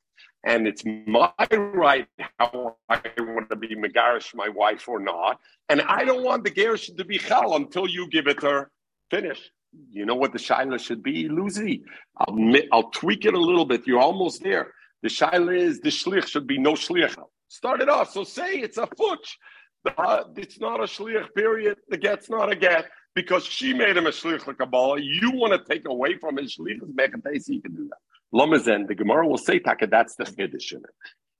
and 0.44 0.66
it's 0.66 0.84
my 0.84 1.32
right 1.50 2.06
how 2.38 2.76
I 2.88 3.00
want 3.18 3.50
to 3.50 3.56
be 3.56 3.74
megarish 3.76 4.34
my 4.34 4.48
wife 4.48 4.88
or 4.88 4.98
not, 4.98 5.40
and 5.68 5.82
I 5.82 6.04
don't 6.04 6.24
want 6.24 6.44
the 6.44 6.50
garish 6.50 6.90
to 6.90 7.04
be 7.04 7.18
chal 7.18 7.56
until 7.56 7.86
you 7.88 8.08
give 8.08 8.26
it 8.26 8.42
her. 8.42 8.70
Finish. 9.10 9.50
You 9.90 10.04
know 10.04 10.14
what 10.14 10.32
the 10.32 10.38
shaila 10.38 10.78
should 10.78 11.02
be, 11.02 11.28
Lucy? 11.28 11.82
I'll, 12.18 12.36
I'll 12.72 12.90
tweak 12.90 13.24
it 13.24 13.34
a 13.34 13.40
little 13.40 13.64
bit. 13.64 13.86
You're 13.86 14.00
almost 14.00 14.42
there. 14.42 14.72
The 15.02 15.08
shaila 15.08 15.56
is 15.58 15.80
the 15.80 15.88
shlich 15.88 16.26
should 16.28 16.46
be 16.46 16.58
no 16.58 16.72
shlich. 16.72 17.14
Start 17.48 17.80
it 17.80 17.88
off. 17.88 18.10
So 18.10 18.24
say 18.24 18.56
it's 18.56 18.78
a 18.78 18.86
futch. 18.86 19.36
Uh, 19.96 20.24
it's 20.36 20.60
not 20.60 20.80
a 20.80 20.84
shlich, 20.84 21.26
period. 21.34 21.78
The 21.88 21.96
get's 21.96 22.30
not 22.30 22.52
a 22.52 22.56
get 22.56 22.86
because 23.14 23.44
she 23.44 23.72
made 23.72 23.96
him 23.96 24.06
a 24.06 24.10
shlich 24.10 24.44
Kabbalah. 24.56 25.00
You 25.00 25.32
want 25.32 25.52
to 25.52 25.72
take 25.72 25.88
away 25.88 26.18
from 26.18 26.36
his 26.36 26.56
shlich, 26.56 26.80
you 27.48 27.60
can 27.60 27.74
do 27.74 27.88
that. 27.88 27.98
Lamazen, 28.34 28.86
the 28.86 28.94
Gemara 28.94 29.26
will 29.26 29.38
say, 29.38 29.58
Taka, 29.58 29.86
that's 29.86 30.16
the 30.16 30.24
chiddush 30.24 30.72
in 30.72 30.78
it. 30.78 30.94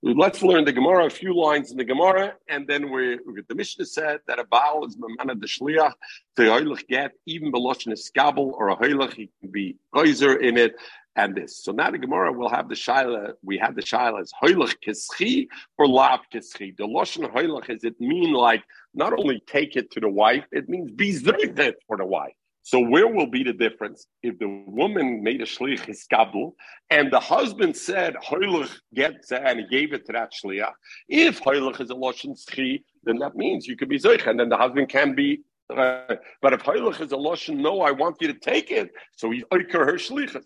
Let's 0.05 0.43
learn 0.43 0.65
the 0.65 0.73
Gemara, 0.73 1.05
a 1.05 1.09
few 1.09 1.33
lines 1.33 1.71
in 1.71 1.77
the 1.77 1.85
Gemara, 1.85 2.33
and 2.49 2.67
then 2.67 2.91
we 2.91 3.17
the 3.47 3.55
Mishnah 3.55 3.85
said 3.85 4.19
that 4.27 4.37
a 4.37 4.43
Baal 4.43 4.85
is 4.85 4.97
Mamana 4.97 5.39
the 5.39 5.47
Shliach 5.47 5.93
to 6.35 6.41
Hoylach 6.41 6.85
get, 6.87 7.13
even 7.25 7.53
Beloshin 7.53 7.93
is 7.93 8.11
Skabel 8.11 8.51
or 8.51 8.67
a 8.67 8.75
Hoylach, 8.75 9.13
he 9.13 9.29
can 9.39 9.49
be 9.49 9.77
Geyser 9.95 10.35
in 10.35 10.57
it, 10.57 10.75
and 11.15 11.33
this. 11.33 11.63
So 11.63 11.71
now 11.71 11.89
the 11.89 11.97
Gemara 11.97 12.33
will 12.33 12.49
have 12.49 12.67
the 12.67 12.75
Shaila, 12.75 13.33
we 13.43 13.57
have 13.59 13.75
the 13.75 13.81
Shaila 13.81 14.19
as 14.19 14.33
Hoylach 14.43 14.75
Kischi 14.85 15.47
or 15.77 15.87
Lav 15.87 16.19
Kischi. 16.33 16.75
The 16.75 16.83
Loshin 16.83 17.31
Hoylach, 17.33 17.69
is 17.69 17.85
it 17.85 17.99
mean 18.01 18.33
like 18.33 18.63
not 18.93 19.13
only 19.13 19.41
take 19.47 19.77
it 19.77 19.89
to 19.91 20.01
the 20.01 20.09
wife, 20.09 20.43
it 20.51 20.67
means 20.67 20.91
be 20.91 21.11
it 21.11 21.75
for 21.87 21.95
the 21.95 22.05
wife. 22.05 22.33
So 22.65 22.79
where 22.79 23.07
will 23.07 23.27
be 23.27 23.43
the 23.43 23.53
difference 23.53 24.07
if 24.23 24.39
the 24.39 24.47
woman 24.67 25.21
made 25.21 25.41
a 25.41 25.45
shliach 25.45 25.85
hiskabel 25.85 26.53
and 26.89 27.11
the 27.11 27.19
husband 27.19 27.75
said 27.75 28.15
hoylach 28.15 28.71
get 28.95 29.15
and 29.31 29.59
he 29.59 29.67
gave 29.67 29.91
it 29.91 30.05
to 30.05 30.13
that 30.13 30.31
shliach? 30.31 30.71
If 31.09 31.41
hoylach 31.41 31.81
is 31.81 31.89
a 31.89 31.93
loshen 31.93 32.35
schi, 32.35 32.83
then 33.03 33.17
that 33.17 33.35
means 33.35 33.67
you 33.67 33.75
could 33.75 33.89
be 33.89 33.99
zoich, 33.99 34.25
and 34.27 34.39
then 34.39 34.47
the 34.47 34.57
husband 34.57 34.87
can 34.87 35.13
be 35.13 35.41
uh, 35.77 36.15
but 36.41 36.53
if 36.53 36.63
Heilich 36.63 37.01
is 37.01 37.11
a 37.11 37.15
Lashon, 37.15 37.57
no, 37.57 37.81
I 37.81 37.91
want 37.91 38.17
you 38.21 38.27
to 38.27 38.33
take 38.33 38.71
it. 38.71 38.91
So 39.15 39.31
he's 39.31 39.43
Oiker 39.45 39.85
her 39.85 39.97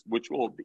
which 0.08 0.30
will 0.30 0.50
be. 0.50 0.63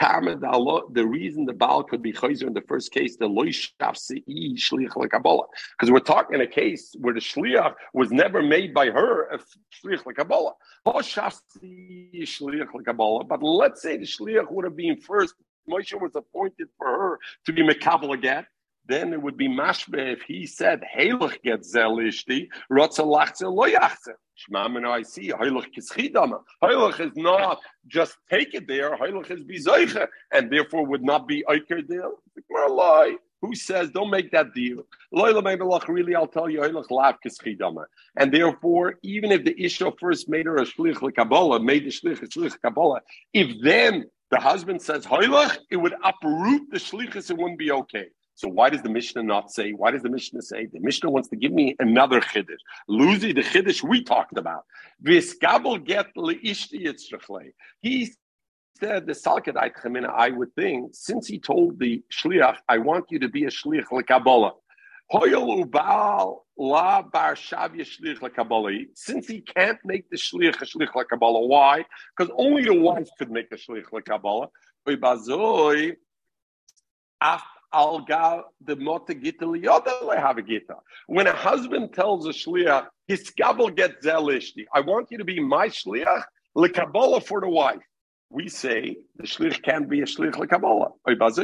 The 0.00 1.06
reason 1.06 1.44
the 1.44 1.52
Baal 1.52 1.82
could 1.84 2.02
be 2.02 2.12
Chayzer 2.12 2.46
in 2.46 2.52
the 2.52 2.62
first 2.62 2.92
case, 2.92 3.16
the 3.16 3.28
Loish 3.28 3.70
Shlich 3.80 5.10
Kabbalah. 5.10 5.46
Because 5.78 5.90
we're 5.90 6.00
talking 6.00 6.40
a 6.40 6.46
case 6.46 6.94
where 6.98 7.14
the 7.14 7.20
Shliach 7.20 7.74
was 7.92 8.10
never 8.10 8.42
made 8.42 8.74
by 8.74 8.86
her 8.86 9.28
a 9.30 9.38
Shlich 9.82 10.02
Kabbalah. 10.14 10.52
But 10.84 10.94
let's 13.42 13.82
say 13.82 13.96
the 13.96 14.04
Shliach 14.04 14.50
would 14.50 14.64
have 14.64 14.76
been 14.76 15.00
first. 15.00 15.34
Moshe 15.68 15.98
was 15.98 16.14
appointed 16.14 16.68
for 16.76 16.86
her 16.86 17.18
to 17.46 17.52
be 17.52 17.62
Mekabel 17.62 18.12
again 18.12 18.46
then 18.86 19.12
it 19.12 19.22
would 19.22 19.36
be 19.36 19.48
mashbe 19.48 20.12
if 20.12 20.22
he 20.22 20.46
said 20.46 20.82
heilig 20.96 21.42
get 21.42 21.62
zelishti 21.62 22.48
rotza 22.70 23.04
lachze 23.04 23.42
lo 23.42 23.66
yachze. 23.68 24.14
Shmamino, 24.36 24.90
I 24.90 25.02
see 25.02 25.30
heilig 25.30 25.66
kischidama. 25.74 26.40
Heilig 26.62 27.00
is 27.00 27.16
not 27.16 27.60
just 27.86 28.16
take 28.30 28.54
it 28.54 28.66
there. 28.66 28.96
Heilig 28.96 29.30
is 29.30 29.44
bizoiche, 29.44 30.06
and 30.32 30.50
therefore 30.50 30.84
would 30.86 31.04
not 31.04 31.28
be 31.28 31.44
oiker 31.48 31.86
deal. 31.86 32.18
lie. 32.70 33.16
Who 33.40 33.54
says 33.54 33.90
don't 33.90 34.10
make 34.10 34.30
that 34.32 34.54
deal? 34.54 34.84
Really, 35.12 36.14
I'll 36.14 36.26
tell 36.26 36.48
you. 36.48 36.62
And 38.16 38.34
therefore, 38.34 38.94
even 39.02 39.32
if 39.32 39.44
the 39.44 39.62
isha 39.62 39.92
first 40.00 40.30
made 40.30 40.46
her 40.46 40.56
a 40.56 40.62
shlich 40.62 41.14
kabbalah, 41.14 41.60
made 41.60 41.84
the 41.84 41.90
shlich 41.90 42.22
a 42.22 42.26
shlich 42.26 42.58
kabbalah, 42.62 43.02
if 43.34 43.54
then 43.62 44.06
the 44.30 44.40
husband 44.40 44.80
says 44.80 45.04
heilig, 45.04 45.58
it 45.70 45.76
would 45.76 45.94
uproot 46.02 46.70
the 46.70 46.78
shlichus. 46.78 47.30
It 47.30 47.36
wouldn't 47.36 47.58
be 47.58 47.70
okay. 47.70 48.06
So 48.36 48.48
why 48.48 48.68
does 48.70 48.82
the 48.82 48.88
Mishnah 48.88 49.22
not 49.22 49.52
say? 49.52 49.72
Why 49.72 49.92
does 49.92 50.02
the 50.02 50.10
Mishnah 50.10 50.42
say? 50.42 50.66
The 50.66 50.80
Mishnah 50.80 51.10
wants 51.10 51.28
to 51.28 51.36
give 51.36 51.52
me 51.52 51.76
another 51.78 52.20
chiddush. 52.20 52.58
Luzi, 52.90 53.32
the 53.34 53.42
chiddush 53.42 53.82
we 53.82 54.02
talked 54.02 54.36
about. 54.36 54.64
He 55.04 55.20
said 58.80 59.06
the 59.06 59.12
salkadite 59.12 59.74
chemina. 59.74 60.08
I 60.08 60.30
would 60.30 60.52
think 60.54 60.90
since 60.94 61.28
he 61.28 61.38
told 61.38 61.78
the 61.78 62.02
shliach, 62.12 62.56
I 62.68 62.78
want 62.78 63.06
you 63.10 63.20
to 63.20 63.28
be 63.28 63.44
a 63.44 63.50
shliach 63.50 63.86
lekabbalah. 63.92 64.52
Hoyel 65.12 65.64
ubal 65.64 66.40
la 66.58 67.02
bar 67.02 67.34
shavya 67.36 67.82
shliach 67.82 68.18
lekabbalah. 68.18 68.86
Since 68.94 69.28
he 69.28 69.42
can't 69.42 69.78
make 69.84 70.10
the 70.10 70.16
shliach 70.16 70.60
a 70.60 70.64
shliach 70.64 70.90
lekabbalah, 70.90 71.46
why? 71.46 71.84
Because 72.16 72.34
only 72.36 72.64
the 72.64 72.74
wife 72.74 73.08
could 73.16 73.30
make 73.30 73.52
a 73.52 73.56
shliach 73.56 73.90
lekabbalah. 73.92 74.48
Al 77.74 78.06
the 78.64 78.76
mota 78.76 79.14
gita 79.14 79.46
have 80.16 80.38
a 80.38 80.42
gita. 80.42 80.76
When 81.08 81.26
a 81.26 81.32
husband 81.32 81.92
tells 81.92 82.26
a 82.26 82.30
shliach, 82.30 82.86
his 83.08 83.30
gabel 83.30 83.68
get 83.70 84.00
zelishti. 84.00 84.64
I 84.72 84.80
want 84.80 85.10
you 85.10 85.18
to 85.18 85.24
be 85.24 85.40
my 85.40 85.68
shliach 85.68 86.22
lekabala 86.56 87.26
for 87.26 87.40
the 87.40 87.48
wife. 87.48 87.82
We 88.30 88.48
say 88.48 88.96
the 89.16 89.24
shliach 89.24 89.62
can't 89.62 89.88
be 89.88 90.02
a 90.02 90.04
shliach 90.04 90.34
lekabala. 90.34 90.92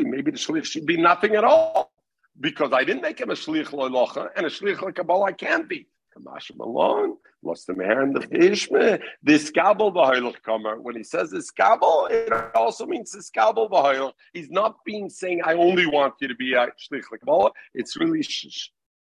Maybe 0.05 0.31
the 0.31 0.39
shliach 0.39 0.65
should 0.65 0.87
be 0.87 0.97
nothing 0.97 1.35
at 1.35 1.45
all 1.45 1.91
because 2.39 2.73
I 2.73 2.85
didn't 2.85 3.03
make 3.03 3.21
him 3.21 3.31
a 3.31 3.35
shliach 3.35 3.71
loilocha 3.71 4.29
and 4.37 4.47
a 4.47 4.51
shliach 4.51 4.79
lekabala 4.79 5.29
I 5.29 5.33
can't 5.33 5.69
be. 5.69 5.89
Kamash 6.17 6.57
Malone, 6.57 7.17
lost 7.43 7.67
the 7.67 7.75
mayor 7.75 8.03
and 8.03 8.15
the 8.15 8.21
ishme. 8.21 9.01
This 9.23 9.51
kabel 9.51 9.93
b'hoylach 9.93 10.43
comer. 10.43 10.81
When 10.81 10.97
he 10.97 11.03
says 11.03 11.31
this 11.31 11.51
kabel, 11.51 12.09
it 12.11 12.33
also 12.55 12.87
means 12.87 13.13
this 13.13 13.31
kabel 13.31 13.69
b'hoylach. 13.69 14.13
He's 14.33 14.51
not 14.51 14.77
being 14.85 15.09
saying, 15.09 15.43
I 15.45 15.55
only 15.55 15.87
want 15.87 16.15
you 16.21 16.29
to 16.29 16.35
be 16.35 16.55
a 16.55 16.67
shlich 16.67 17.05
l'kabbalah. 17.11 17.51
It's 17.75 17.97
really 17.97 18.25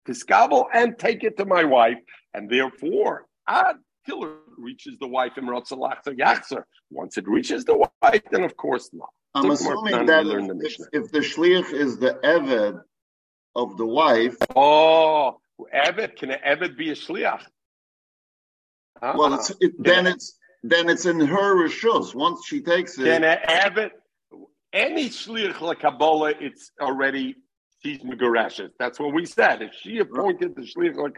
this 0.07 0.23
kabel 0.23 0.69
and 0.73 0.99
take 0.99 1.25
it 1.25 1.37
to 1.39 1.45
my 1.45 1.65
wife. 1.65 1.99
And 2.33 2.51
therefore, 2.51 3.27
ad 3.47 3.77
till 4.07 4.25
it 4.25 4.31
reaches 4.59 4.99
the 4.99 5.07
wife 5.07 5.39
in 5.39 5.45
Rotzalachzer 5.45 6.19
Yachzer. 6.19 6.65
Once 6.91 7.17
it 7.17 7.27
reaches 7.29 7.65
the 7.65 7.77
wife, 8.03 8.23
then 8.31 8.45
of 8.45 8.57
course 8.57 8.91
not. 8.93 9.09
I'm 9.35 9.51
assuming 9.51 10.07
that 10.07 10.27
if, 10.27 11.05
if, 11.05 11.11
the 11.11 11.19
shlich 11.19 11.73
is 11.73 11.99
the 11.99 12.21
eved 12.23 12.81
of 13.57 13.77
the 13.77 13.87
wife. 13.87 14.37
Oh, 14.55 15.41
Eved, 15.75 16.17
can 16.17 16.31
an 16.31 16.39
Eved 16.47 16.77
be 16.77 16.91
a 16.91 16.95
shliach? 16.95 17.43
Uh-huh. 19.03 19.15
Well, 19.17 19.35
it's, 19.35 19.51
it, 19.61 19.73
then 19.79 20.07
it's 20.07 20.39
then 20.63 20.89
it's 20.89 21.05
in 21.07 21.21
her 21.21 21.55
rishus. 21.57 22.15
Once 22.15 22.47
she 22.47 22.61
takes 22.61 22.99
it, 22.99 23.05
can 23.05 23.25
an 23.25 23.39
Eved, 23.49 23.91
any 24.73 25.09
shliach 25.09 25.61
like 25.61 25.81
Kabbalah, 25.81 26.33
it's 26.41 26.71
already 26.81 27.37
she's 27.83 27.99
megareshes. 27.99 28.71
That's 28.79 28.99
what 28.99 29.13
we 29.13 29.27
said. 29.27 29.63
If 29.63 29.75
she 29.75 29.99
appointed 29.99 30.55
the 30.57 30.63
shliach 30.63 30.97
like 30.97 31.15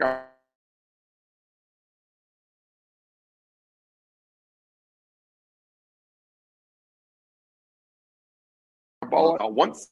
Kabbalah, 9.03 9.49
once 9.49 9.89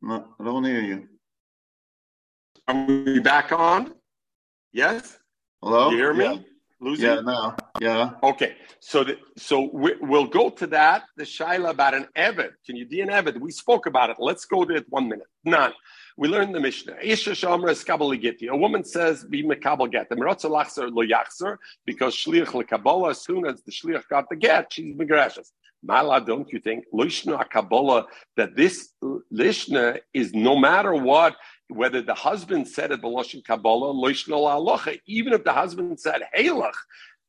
No, 0.00 0.24
I 0.38 0.44
don't 0.44 0.64
hear 0.64 0.80
you. 0.80 1.08
Are 2.68 2.84
we 2.84 3.18
back 3.18 3.50
on? 3.50 3.94
Yes. 4.74 5.18
Hello. 5.62 5.88
You 5.90 5.96
hear 5.96 6.12
me? 6.12 6.24
Yeah. 6.24 6.36
Losing? 6.80 7.06
Yeah, 7.06 7.20
now. 7.20 7.56
Yeah. 7.80 8.10
Okay. 8.22 8.56
So, 8.80 9.04
the, 9.04 9.16
so 9.38 9.70
we, 9.72 9.94
will 10.02 10.26
go 10.26 10.50
to 10.50 10.66
that. 10.66 11.04
The 11.16 11.24
shaila 11.24 11.70
about 11.70 11.94
an 11.94 12.08
evid. 12.14 12.50
Can 12.66 12.76
you 12.76 12.86
be 12.86 13.00
an 13.00 13.08
evid? 13.08 13.40
We 13.40 13.52
spoke 13.52 13.86
about 13.86 14.10
it. 14.10 14.16
Let's 14.18 14.44
go 14.44 14.66
to 14.66 14.74
it 14.74 14.84
one 14.90 15.08
minute. 15.08 15.26
None. 15.46 15.72
We 16.18 16.28
learned 16.28 16.54
the 16.54 16.60
Mishnah. 16.60 16.96
Isha 17.02 17.30
shamra 17.30 17.70
skabaligiti. 17.70 18.48
A 18.50 18.56
woman 18.56 18.84
says, 18.84 19.24
"Be 19.24 19.42
mekabel 19.42 19.90
get." 19.90 20.10
Lachzer 20.10 20.90
lo 20.92 21.02
yachzer 21.06 21.56
because 21.86 22.14
shliach 22.14 22.48
lekabala. 22.48 23.12
As 23.12 23.22
soon 23.22 23.46
as 23.46 23.62
the 23.62 23.72
shliach 23.72 24.06
got 24.10 24.28
the 24.28 24.36
get, 24.36 24.70
she's 24.74 24.94
megrashes. 24.94 25.52
Mala, 25.82 26.20
don't 26.20 26.52
you 26.52 26.58
think 26.58 26.84
Lishna 26.92 27.48
Kabbalah 27.48 28.06
that 28.36 28.56
this 28.56 28.92
Lishna 29.32 30.00
is 30.12 30.34
no 30.34 30.58
matter 30.58 30.94
what, 30.94 31.36
whether 31.68 32.02
the 32.02 32.14
husband 32.14 32.66
said 32.68 32.92
it 32.92 33.02
Beloshin 33.02 33.44
Kabbalah, 33.44 33.92
Alocha, 33.94 35.00
even 35.06 35.32
if 35.32 35.44
the 35.44 35.52
husband 35.52 36.00
said 36.00 36.22
Halach, 36.36 36.72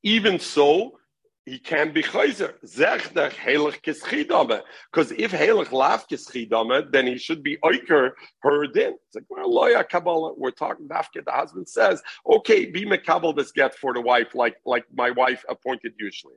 even 0.03 0.39
so, 0.39 0.99
he 1.45 1.57
can 1.57 1.91
be 1.91 2.03
chayzer. 2.03 2.53
Helach. 2.63 4.61
Because 4.91 5.11
if 5.11 5.31
helach 5.31 5.71
laf 5.71 6.07
kischidame, 6.07 6.91
then 6.91 7.07
he 7.07 7.17
should 7.17 7.41
be 7.41 7.57
oiker 7.57 8.11
her 8.41 8.67
din. 8.67 8.95
It's 9.07 9.15
like, 9.15 9.25
well, 9.29 9.83
kabbalah. 9.83 10.33
We're 10.37 10.51
talking 10.51 10.87
dafke. 10.87 11.25
The 11.25 11.31
husband 11.31 11.67
says, 11.67 12.03
okay, 12.29 12.65
be 12.65 12.85
mekabel 12.85 13.35
this 13.35 13.51
get 13.51 13.73
for 13.75 13.93
the 13.93 14.01
wife, 14.01 14.35
like 14.35 14.57
like 14.65 14.85
my 14.93 15.09
wife 15.11 15.43
appointed 15.49 15.93
usually. 15.97 16.35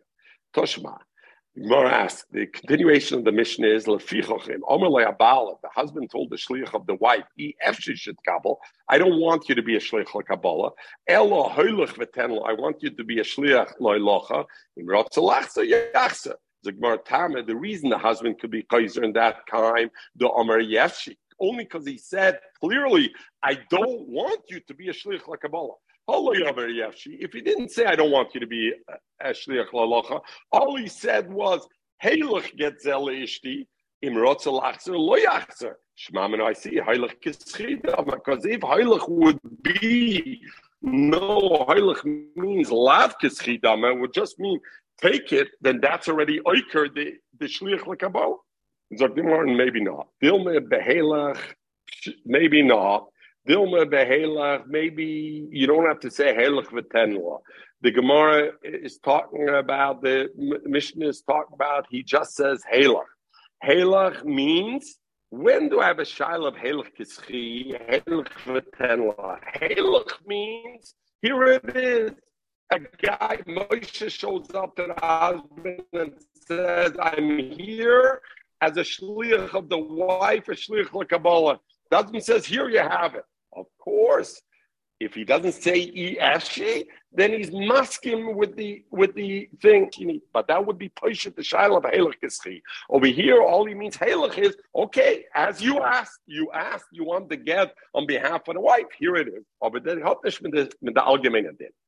Toshma. 0.55 0.99
Gemara 1.55 1.91
asks, 1.91 2.25
the 2.33 2.47
continuation 2.47 3.19
of 3.19 3.25
the 3.27 3.33
mission 3.33 3.63
is 3.63 3.85
Lefichochim. 3.85 4.61
Omer 4.67 4.87
Le'abala, 4.87 5.61
the 5.63 5.69
husband 5.75 6.11
told 6.11 6.31
the 6.31 6.37
shliach 6.37 6.73
of 6.73 6.87
the 6.87 6.95
wife, 6.95 7.25
should 7.75 8.17
kabel. 8.27 8.59
I 8.89 8.97
don't 8.97 9.21
want 9.21 9.51
you 9.51 9.55
to 9.57 9.63
be 9.63 9.77
a 9.77 9.79
shliach 9.79 10.25
Kabbalah. 10.27 10.71
Elo 11.07 11.51
hoilich. 11.51 11.99
I 12.19 12.53
want 12.55 12.83
you 12.83 12.89
to 12.89 13.05
be 13.05 13.21
a 13.21 13.23
shliach 13.23 13.79
loilocha. 13.79 14.47
Im 14.79 14.87
rotzelachsa 14.87 15.93
yachsa. 15.95 16.37
The 16.65 17.55
reason 17.55 17.91
the 17.91 17.99
husband 17.99 18.39
could 18.41 18.51
be 18.51 18.63
kaiser 18.63 19.03
in 19.05 19.13
that 19.13 19.47
time, 19.51 19.91
the 20.17 20.31
Omer 20.31 20.63
Yefshi, 20.63 21.17
only 21.39 21.65
because 21.65 21.85
he 21.85 21.99
said 21.99 22.39
clearly, 22.61 23.13
I 23.43 23.59
don't 23.69 24.09
want 24.09 24.41
you 24.49 24.61
to 24.61 24.73
be 24.73 24.89
a 24.89 24.93
shliach 24.93 25.27
Kabbalah. 25.43 25.75
If 26.09 27.33
he 27.33 27.41
didn't 27.41 27.71
say, 27.71 27.85
I 27.85 27.95
don't 27.95 28.11
want 28.11 28.35
you 28.35 28.41
to 28.41 28.47
be 28.47 28.73
a 29.21 29.29
shliach 29.31 29.71
lalacha, 29.71 30.21
all 30.51 30.77
he 30.77 30.89
said 30.89 31.31
was, 31.33 31.67
Heilig 32.03 32.59
getzel 32.59 33.09
ishti, 33.23 33.67
im 34.03 34.15
rotzel 34.15 34.61
achzer 34.63 34.99
lo 34.99 35.17
yachzer. 35.17 35.75
Shmamen 35.97 36.43
I 36.43 36.53
see, 36.53 36.81
heilig 36.81 37.15
kischida, 37.25 38.05
because 38.05 38.45
if 38.45 38.61
heilig 38.61 39.09
would 39.09 39.39
be, 39.63 40.41
no, 40.81 41.65
heilig 41.69 42.03
means 42.35 42.73
lav 42.73 43.15
kischida, 43.23 43.93
it 43.93 44.01
would 44.01 44.13
just 44.13 44.41
mean 44.41 44.59
take 45.01 45.33
it, 45.33 45.49
then 45.61 45.81
that's 45.81 46.09
already 46.09 46.41
oiker, 46.41 46.93
the, 46.93 47.13
the 47.39 47.47
shliach 47.47 47.83
lekabo. 47.83 48.39
Maybe 48.91 49.81
not. 49.81 50.09
Dilme 50.23 50.59
behelach, 50.69 51.39
maybe 52.27 52.63
not. 52.63 53.07
Dilma 53.49 53.85
behelach, 53.87 54.67
maybe 54.69 55.49
you 55.51 55.67
don't 55.67 55.87
have 55.87 55.99
to 56.01 56.11
say 56.11 56.35
helach 56.35 56.67
v'tenla. 56.67 57.41
The 57.81 57.91
Gemara 57.91 58.53
is 58.63 58.99
talking 58.99 59.49
about, 59.49 60.01
the 60.03 60.29
Mishnah 60.65 61.09
is 61.09 61.23
talking 61.23 61.55
about, 61.55 61.87
he 61.91 62.05
just 62.05 62.37
says 62.37 62.63
helach. 62.73 63.03
Helach 63.65 64.25
means, 64.25 64.99
when 65.31 65.69
do 65.69 65.81
I 65.81 65.87
have 65.89 65.99
a 65.99 66.03
shail 66.03 66.47
of 66.47 66.55
helach 66.55 66.91
kischi, 66.97 67.75
helach 67.91 68.29
v'tenla? 68.47 69.39
Helach 69.57 70.13
means, 70.27 70.95
here 71.21 71.45
it 71.45 71.77
is. 71.77 72.13
A 72.71 72.79
guy, 72.79 73.39
Moshe 73.47 74.11
shows 74.11 74.49
up 74.55 74.77
to 74.77 74.87
the 74.87 75.05
husband 75.05 75.83
and 75.93 76.13
says, 76.47 76.93
I'm 77.03 77.39
here 77.39 78.23
as 78.61 78.77
a 78.77 78.83
shliach 78.83 79.53
of 79.55 79.69
the 79.69 79.79
wife, 79.79 80.49
a 80.49 80.53
shliach 80.53 80.95
of 80.99 81.09
Kabbalah. 81.09 81.59
Husband 81.93 82.23
says, 82.25 82.47
here 82.47 82.71
you 82.71 82.79
have 82.79 83.17
it. 83.17 83.25
Of 83.55 83.67
course, 83.79 84.41
if 85.03 85.15
he 85.15 85.25
doesn't 85.25 85.53
say 85.53 85.91
ESG, 85.91 86.87
then 87.13 87.33
he's 87.33 87.51
masking 87.53 88.37
with 88.37 88.57
the 88.57 88.85
with 88.91 89.15
the 89.15 89.49
thing. 89.61 89.91
But 90.33 90.47
that 90.47 90.65
would 90.65 90.79
be 90.79 90.91
Peshat 90.91 91.35
the 91.35 91.43
Shaila 91.43 91.79
of 91.79 91.83
Halach 91.83 92.61
Over 92.89 93.07
here, 93.07 93.43
all 93.43 93.67
he 93.67 93.75
means 93.75 93.97
Halach 93.97 94.39
is 94.39 94.57
okay, 94.75 95.25
as 95.35 95.61
you 95.61 95.81
asked, 95.81 96.21
you 96.27 96.51
asked, 96.53 96.87
you 96.93 97.05
want 97.05 97.29
the 97.29 97.37
get 97.37 97.75
on 97.95 98.07
behalf 98.07 98.47
of 98.49 98.55
the 98.55 98.61
wife. 98.61 98.87
Here 98.99 99.17
it 99.17 99.29
is. 99.29 99.45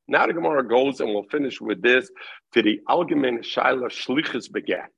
Now 0.07 0.27
the 0.27 0.33
Gemara 0.33 0.67
goes, 0.67 0.99
and 0.99 1.09
we'll 1.09 1.23
finish 1.31 1.61
with 1.61 1.81
this 1.81 2.11
to 2.53 2.61
the 2.61 2.81
Algemein 2.89 3.39
Shaila 3.39 3.89
Shlichus 3.89 4.51
beget. 4.51 4.89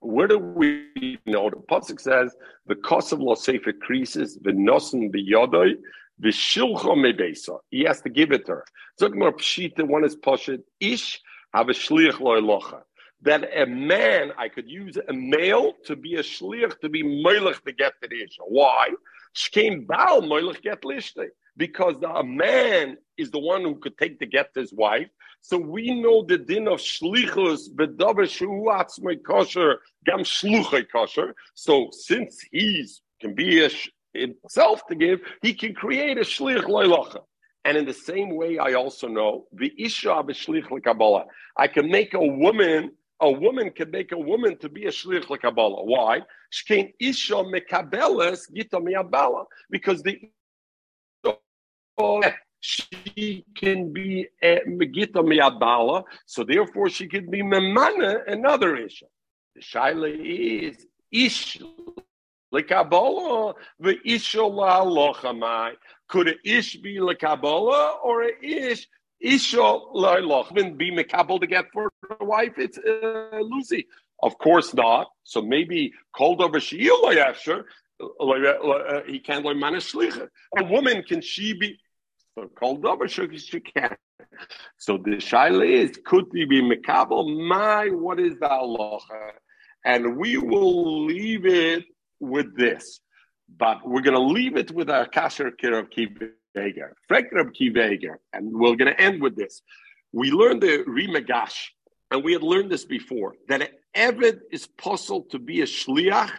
Where 0.00 0.26
do 0.26 0.38
we 0.38 1.18
know? 1.26 1.50
The 1.50 1.56
Pasuk 1.56 2.00
says 2.00 2.34
the 2.66 2.74
cost 2.74 3.12
of 3.12 3.20
loss 3.20 3.44
safe 3.44 3.66
increases, 3.66 4.38
the 4.42 4.50
nosen 4.50 5.14
biyodoi, 5.14 5.76
V'shilcha 6.22 6.94
mebesa. 6.96 7.58
He 7.70 7.84
has 7.84 8.00
to 8.02 8.10
give 8.10 8.32
it 8.32 8.46
to 8.46 8.52
her. 8.52 8.64
Zog 8.98 9.16
more 9.16 9.32
pshita. 9.32 9.86
One 9.86 10.04
is 10.04 10.16
poshet. 10.16 10.62
Ish 10.80 11.20
have 11.54 11.68
a 11.68 11.72
shliach 11.72 12.14
loylocha. 12.14 12.82
That 13.22 13.48
a 13.54 13.66
man, 13.66 14.32
I 14.38 14.48
could 14.48 14.68
use 14.68 14.96
a 14.96 15.12
male 15.12 15.74
to 15.84 15.96
be 15.96 16.14
a 16.16 16.22
shliach 16.22 16.80
to 16.80 16.88
be 16.88 17.02
moilach 17.02 17.62
to 17.64 17.72
get 17.72 17.94
the 18.00 18.08
isha. 18.08 18.42
Why? 18.46 18.88
Shkein 19.34 19.86
bal 19.86 20.22
moilach 20.22 20.62
get 20.62 20.82
lishte. 20.82 21.28
Because 21.56 21.96
a 22.02 22.22
man 22.24 22.96
is 23.18 23.30
the 23.30 23.38
one 23.38 23.62
who 23.62 23.76
could 23.76 23.98
take 23.98 24.18
the 24.18 24.26
get 24.26 24.54
to 24.54 24.60
his 24.60 24.72
wife. 24.72 25.08
So 25.42 25.58
we 25.58 26.00
know 26.00 26.22
the 26.22 26.38
din 26.38 26.68
of 26.68 26.80
shlichus 26.80 27.70
bedavar 27.74 28.28
shu 28.28 28.46
atzmei 28.46 29.22
kosher 29.22 29.78
gam 30.04 30.20
shluchay 30.20 30.84
kosher. 30.90 31.34
So 31.54 31.88
since 31.92 32.44
he's 32.52 33.02
can 33.20 33.34
be 33.34 33.64
a 33.64 33.70
himself 34.14 34.86
to 34.88 34.94
give, 34.94 35.20
he 35.42 35.54
can 35.54 35.74
create 35.74 36.18
a 36.18 36.22
shlich 36.22 36.64
loylacha. 36.64 37.22
And 37.64 37.76
in 37.76 37.84
the 37.84 37.94
same 37.94 38.34
way, 38.36 38.58
I 38.58 38.72
also 38.72 39.06
know 39.06 39.46
the 39.52 39.72
isha 39.78 40.08
b'shlich 40.08 40.66
lekabbalah. 40.68 41.26
I 41.56 41.68
can 41.68 41.90
make 41.90 42.14
a 42.14 42.24
woman. 42.24 42.92
A 43.22 43.30
woman 43.30 43.70
can 43.70 43.90
make 43.90 44.12
a 44.12 44.18
woman 44.18 44.56
to 44.58 44.68
be 44.70 44.86
a 44.86 44.90
shlich 44.90 45.24
lekabbalah. 45.24 45.84
Why? 45.84 46.22
Shkein 46.52 46.94
isha 46.98 47.34
mekabeles 47.34 48.50
gita 48.52 48.78
miyabala. 48.78 49.44
Because 49.70 50.02
the 50.02 50.18
she 52.60 53.44
can 53.54 53.92
be 53.92 54.26
a 54.42 54.60
miyabala. 54.66 56.04
So 56.26 56.44
therefore, 56.44 56.88
she 56.88 57.08
can 57.08 57.30
be 57.30 57.42
memana 57.42 58.20
another 58.26 58.76
isha. 58.76 59.06
The 59.54 59.60
shaila 59.60 60.18
is 60.18 60.86
ish 61.12 61.60
Lekabola 62.52 63.54
v'isha 63.82 64.38
la'alochamai. 64.38 65.74
Could 66.08 66.28
a 66.28 66.34
ish 66.44 66.76
be 66.76 66.96
lekabola 66.96 67.96
or 68.02 68.24
a 68.24 68.32
ish 68.42 68.88
isha 69.20 69.56
la'alochman 69.56 70.76
be 70.76 70.90
mekabel 70.90 71.40
to 71.40 71.46
get 71.46 71.66
for 71.72 71.92
a 72.20 72.24
wife? 72.24 72.54
It's 72.58 72.78
uh, 72.78 73.38
Lucy. 73.40 73.86
Of 74.22 74.36
course 74.38 74.74
not. 74.74 75.08
So 75.24 75.40
maybe 75.40 75.92
called 76.14 76.42
over 76.42 76.58
shi'il 76.58 77.16
after 77.16 77.66
uh, 78.00 79.00
he 79.06 79.18
can't 79.18 79.44
learn 79.44 79.58
manashlicha. 79.58 80.28
A 80.58 80.64
woman 80.64 81.02
can 81.02 81.20
she 81.20 81.52
be 81.52 81.78
called 82.58 82.84
over 82.84 83.08
she 83.08 83.26
can. 83.60 83.96
So 84.78 84.96
the 84.96 85.16
shaila 85.16 85.68
is 85.68 85.98
could 86.04 86.26
he 86.32 86.44
be 86.44 86.62
mekabel? 86.62 87.46
My 87.46 87.88
what 87.88 88.18
is 88.18 88.38
the 88.38 88.48
halacha? 88.48 89.32
And 89.84 90.16
we 90.16 90.36
will 90.36 91.04
leave 91.04 91.46
it 91.46 91.84
with 92.20 92.56
this, 92.56 93.00
but 93.58 93.86
we're 93.86 94.02
going 94.02 94.16
to 94.16 94.22
leave 94.22 94.56
it 94.56 94.70
with 94.70 94.90
our 94.90 95.06
kasher 95.06 95.50
kir 95.58 95.78
of 95.78 95.90
kiveger, 95.90 96.92
frekr 97.10 97.40
of 97.40 97.52
kiveger, 97.52 98.16
and 98.32 98.52
we're 98.52 98.76
going 98.76 98.92
to 98.94 99.00
end 99.00 99.20
with 99.20 99.36
this. 99.36 99.62
We 100.12 100.30
learned 100.30 100.62
the 100.62 100.84
rimagash, 100.86 101.70
and 102.10 102.22
we 102.22 102.32
had 102.32 102.42
learned 102.42 102.70
this 102.70 102.84
before 102.84 103.34
that 103.48 103.62
an 103.62 103.68
eved 103.96 104.40
is 104.52 104.66
possible 104.66 105.22
to 105.30 105.38
be 105.38 105.62
a 105.62 105.66
shliach, 105.66 106.32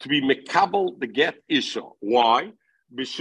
to 0.00 0.08
be 0.08 0.20
mekabel 0.20 0.98
the 1.00 1.06
get 1.06 1.36
isha. 1.48 1.82
Why? 2.00 2.52
Because 2.94 3.16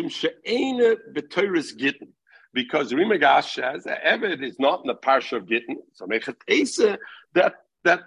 Rimagash 2.93 3.53
says 3.55 3.83
that 3.85 4.03
Eved 4.03 4.43
is 4.43 4.59
not 4.59 4.81
in 4.81 4.87
the 4.87 4.95
parsha 4.95 5.37
of 5.37 5.47
Gittin, 5.47 5.77
so 5.93 6.05
that 7.33 7.53
that 7.83 8.03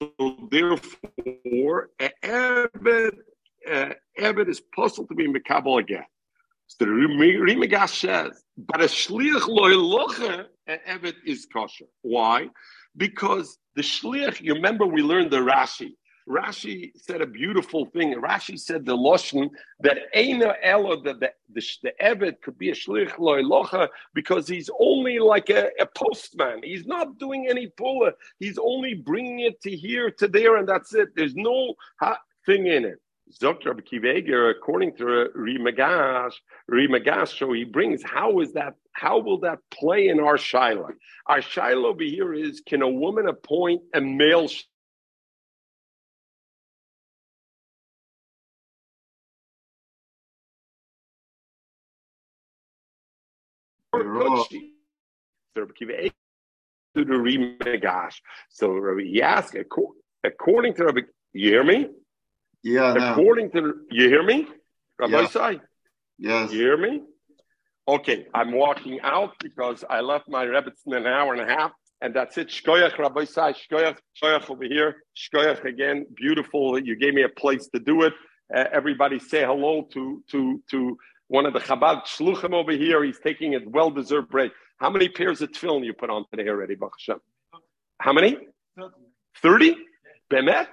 so 0.00 0.48
therefore 0.50 1.90
Eved 1.98 3.16
Eved 4.28 4.48
is 4.48 4.60
possible 4.60 5.06
to 5.08 5.14
be 5.14 5.28
Mekabel 5.28 5.80
again. 5.80 6.04
So 6.66 6.84
the 6.84 6.90
Rimagash 6.90 8.00
says, 8.00 8.42
but 8.56 8.80
a 8.82 8.84
Shliach 8.84 9.42
loiloche, 9.42 10.46
Eved 10.68 11.14
is 11.24 11.46
kosher. 11.52 11.86
Why? 12.02 12.48
Because 12.96 13.58
the 13.74 13.82
Shliach, 13.82 14.40
you 14.40 14.54
remember 14.54 14.86
we 14.86 15.02
learned 15.02 15.30
the 15.30 15.38
Rashi. 15.38 15.92
Rashi 16.28 16.90
said 16.94 17.22
a 17.22 17.26
beautiful 17.26 17.86
thing. 17.86 18.14
Rashi 18.20 18.58
said 18.60 18.84
the 18.84 18.94
Loshen 18.96 19.48
that 19.80 19.96
Eina 20.14 20.56
Elo, 20.62 21.02
that 21.02 21.20
the, 21.20 21.32
the, 21.54 21.62
the 21.82 22.36
could 22.42 22.58
be 22.58 22.70
a 22.70 22.74
Shlich 22.74 23.12
Loilocha 23.12 23.88
because 24.14 24.46
he's 24.46 24.68
only 24.78 25.18
like 25.18 25.48
a, 25.48 25.70
a, 25.80 25.86
postman. 25.86 26.60
He's 26.62 26.86
not 26.86 27.18
doing 27.18 27.46
any 27.48 27.68
pulla. 27.68 28.12
He's 28.38 28.58
only 28.58 28.94
bringing 28.94 29.40
it 29.40 29.60
to 29.62 29.70
here, 29.70 30.10
to 30.10 30.28
there, 30.28 30.56
and 30.56 30.68
that's 30.68 30.92
it. 30.94 31.08
There's 31.16 31.34
no 31.34 31.74
ha- 31.98 32.20
thing 32.44 32.66
in 32.66 32.84
it. 32.84 33.00
Dr. 33.36 33.74
Kiveger, 33.74 34.50
according 34.50 34.96
to 34.96 35.28
Rimagash, 35.36 36.32
Rimagash, 36.70 37.38
so 37.38 37.52
he 37.52 37.64
brings 37.64 38.02
how 38.02 38.40
is 38.40 38.54
that? 38.54 38.74
How 38.92 39.18
will 39.18 39.38
that 39.40 39.58
play 39.70 40.08
in 40.08 40.18
our 40.18 40.38
Shiloh? 40.38 40.94
Our 41.26 41.42
Shiloh 41.42 41.90
over 41.90 42.02
here 42.02 42.32
is: 42.32 42.62
Can 42.66 42.80
a 42.82 42.88
woman 42.88 43.28
appoint 43.28 43.82
a 43.92 44.00
male? 44.00 44.48
To 56.94 57.04
the 57.04 57.12
Rimagash. 57.12 58.20
So 58.48 58.96
he 58.96 59.20
asked, 59.22 59.54
according 60.24 60.74
to 60.74 60.84
Rabbi, 60.84 61.02
you 61.32 61.50
hear 61.50 61.64
me? 61.64 61.88
Yeah. 62.62 63.12
According 63.12 63.50
no. 63.54 63.60
to 63.60 63.74
you 63.90 64.08
hear 64.08 64.22
me, 64.22 64.46
Rabbi 64.98 65.20
yeah. 65.20 65.28
Sai? 65.28 65.60
Yes. 66.18 66.52
You 66.52 66.58
hear 66.60 66.76
me? 66.76 67.02
Okay, 67.86 68.26
I'm 68.34 68.52
walking 68.52 69.00
out 69.00 69.32
because 69.40 69.82
I 69.88 70.00
left 70.00 70.28
my 70.28 70.44
rabbits 70.44 70.82
in 70.86 70.92
an 70.92 71.06
hour 71.06 71.32
and 71.32 71.40
a 71.40 71.46
half 71.46 71.72
And 72.00 72.14
that's 72.14 72.36
it. 72.36 72.48
Shkoyach, 72.48 72.98
Rabbi 72.98 73.24
Sai, 73.24 73.54
Shkoyach, 73.54 73.96
Shkoyach 74.22 74.50
over 74.50 74.64
here. 74.64 74.96
Shkoyach 75.16 75.64
again. 75.64 76.06
Beautiful. 76.14 76.78
You 76.78 76.96
gave 76.96 77.14
me 77.14 77.22
a 77.22 77.28
place 77.28 77.66
to 77.68 77.80
do 77.80 78.02
it. 78.02 78.12
Uh, 78.54 78.64
everybody 78.72 79.18
say 79.18 79.44
hello 79.44 79.88
to, 79.92 80.22
to, 80.30 80.62
to 80.70 80.98
one 81.28 81.46
of 81.46 81.54
the 81.54 81.60
Chabad 81.60 82.04
Shluchim 82.04 82.52
over 82.52 82.72
here. 82.72 83.02
He's 83.04 83.18
taking 83.18 83.54
a 83.54 83.60
well-deserved 83.66 84.28
break. 84.28 84.52
How 84.78 84.90
many 84.90 85.08
pairs 85.08 85.42
of 85.42 85.50
tefillin 85.50 85.84
you 85.84 85.92
put 85.92 86.10
on 86.10 86.24
today 86.30 86.48
already, 86.48 86.76
Baruch 86.76 87.20
How 87.98 88.12
many? 88.12 88.38
30? 89.42 89.76
Bemet? 90.30 90.68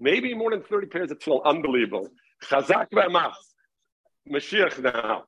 Maybe 0.00 0.34
more 0.34 0.50
than 0.50 0.62
30 0.62 0.86
pairs 0.86 1.10
of 1.10 1.18
tefillin. 1.18 1.44
Unbelievable. 1.44 2.08
Chazak 2.44 2.88
ve'emas. 2.90 3.34
Mashiach 4.28 4.82
now. 4.82 5.24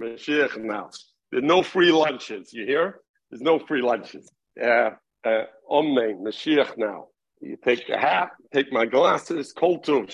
Mashiach 0.00 0.58
now. 0.58 0.90
There's 1.30 1.42
no 1.42 1.62
free 1.62 1.90
lunches. 1.90 2.52
You 2.52 2.66
hear? 2.66 3.00
There's 3.30 3.40
no 3.40 3.58
free 3.58 3.80
lunches. 3.80 4.30
Uh, 4.62 4.90
uh, 5.24 5.44
Omen, 5.68 6.22
Mashiach 6.22 6.76
now. 6.76 7.06
You 7.40 7.56
take 7.56 7.88
the 7.88 7.96
hat, 7.96 8.30
take 8.52 8.72
my 8.72 8.86
glasses, 8.86 9.52
cold 9.52 9.84
to 9.84 10.06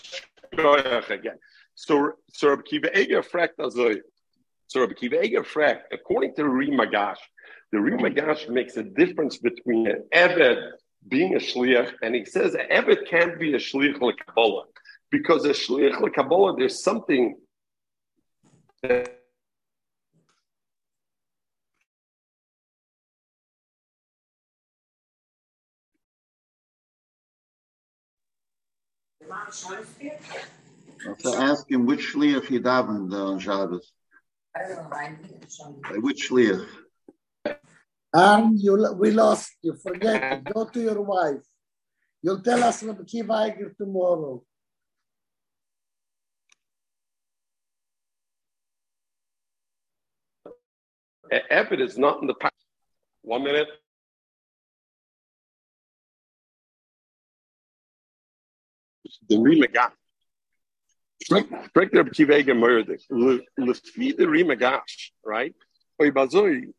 again. 0.52 1.38
So, 1.74 2.12
Rabbi 2.42 2.62
Kiva 2.62 2.98
Eger 2.98 3.22
fragt, 3.22 3.54
according 5.92 6.34
to 6.36 6.42
Rimagash, 6.42 7.16
the 7.70 7.78
Rimagash 7.78 8.48
makes 8.48 8.76
a 8.76 8.82
difference 8.82 9.38
between 9.38 9.88
an 9.88 10.04
Eved 10.14 10.72
being 11.06 11.34
a 11.34 11.38
Shliach, 11.38 11.94
and 12.02 12.14
he 12.14 12.24
says 12.24 12.54
an 12.54 12.66
Eved 12.70 13.08
can't 13.08 13.38
be 13.38 13.54
a 13.54 13.58
Shliach 13.58 14.00
like 14.00 14.16
Kabbalah, 14.26 14.64
because 15.10 15.44
a 15.44 15.50
Shliach 15.50 16.00
like 16.00 16.14
Kabbalah, 16.14 16.56
there's 16.56 16.82
something 16.82 17.36
that 18.82 19.18
So 31.18 31.34
ask 31.34 31.70
him 31.70 31.86
which 31.86 32.12
shliach 32.12 32.46
he 32.46 32.58
davened 32.58 33.12
uh, 33.12 33.28
on 33.32 33.38
Shabbos. 33.38 33.92
By 34.54 35.98
which 35.98 36.28
shliach? 36.30 36.66
And 38.12 38.58
you, 38.58 38.94
we 38.98 39.10
lost 39.10 39.52
you. 39.62 39.74
Forget 39.74 40.46
it. 40.46 40.54
Go 40.54 40.64
to 40.64 40.80
your 40.80 41.02
wife. 41.02 41.42
You'll 42.22 42.40
tell 42.40 42.62
us 42.64 42.82
Rabbi 42.82 43.04
Kiva 43.04 43.32
Eiger 43.32 43.74
tomorrow. 43.76 44.42
Evid 51.30 51.80
is 51.80 51.98
not 51.98 52.22
in 52.22 52.26
the 52.26 52.34
past. 52.34 52.54
One 53.22 53.44
minute. 53.44 53.68
the 59.28 59.36
Rimagash. 59.36 59.92
Spricht 61.22 61.92
der 61.94 62.04
Kivega 62.04 62.54
murder. 62.54 62.96
Lefi 63.10 64.16
the 64.16 64.24
Rimagash, 64.24 65.10
right? 65.24 65.54
That 65.98 66.14
the 66.14 66.72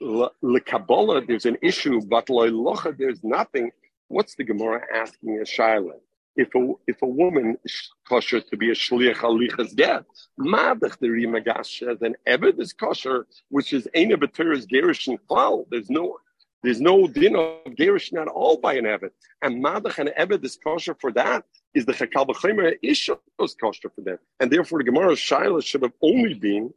Kabbalah, 0.00 1.22
there's 1.26 1.46
an 1.46 1.58
issue, 1.62 2.00
but 2.02 2.26
Loilocha, 2.26 2.96
there's 2.96 3.22
nothing. 3.24 3.70
What's 4.08 4.34
the 4.34 4.44
Gemara 4.44 4.82
asking 4.94 5.40
a 5.40 5.46
Shiloh? 5.46 6.00
If 6.36 6.54
a 6.54 6.72
if 6.86 7.00
a 7.00 7.06
woman 7.06 7.56
is 7.64 7.90
kosher 8.06 8.40
to 8.40 8.56
be 8.58 8.70
a 8.70 8.74
shliach 8.74 9.16
alichas 9.16 9.74
get, 9.74 10.04
madach 10.38 10.98
the 10.98 11.08
rimagash 11.08 11.78
says 11.78 12.02
an 12.02 12.14
eved 12.28 12.60
is 12.60 12.74
kosher, 12.74 13.26
which 13.48 13.72
is 13.72 13.88
ena 13.94 14.18
b'teres 14.18 14.66
gerish 14.66 15.08
and 15.08 15.18
klal. 15.26 15.64
There's 15.70 15.88
no 15.88 16.18
there's 16.62 16.78
no 16.78 17.06
din 17.06 17.36
of 17.36 17.64
gerish 17.74 18.12
at 18.20 18.28
all 18.28 18.58
by 18.58 18.74
an 18.74 18.84
eved, 18.84 19.12
and 19.40 19.64
madach 19.64 19.98
and 19.98 20.10
eved 20.10 20.44
is 20.44 20.58
kosher 20.62 20.94
for 21.00 21.10
that 21.12 21.46
is 21.76 21.84
the 21.84 21.92
Chakal 21.92 22.26
B'chaymer 22.26 22.74
Isha 22.82 23.18
was 23.38 23.54
kosher 23.54 23.90
for 23.94 24.00
that, 24.00 24.18
And 24.40 24.50
therefore, 24.50 24.78
the 24.78 24.84
Gemara's 24.84 25.18
Shaila 25.18 25.62
should 25.62 25.82
have 25.82 25.92
only 26.02 26.34
been, 26.34 26.72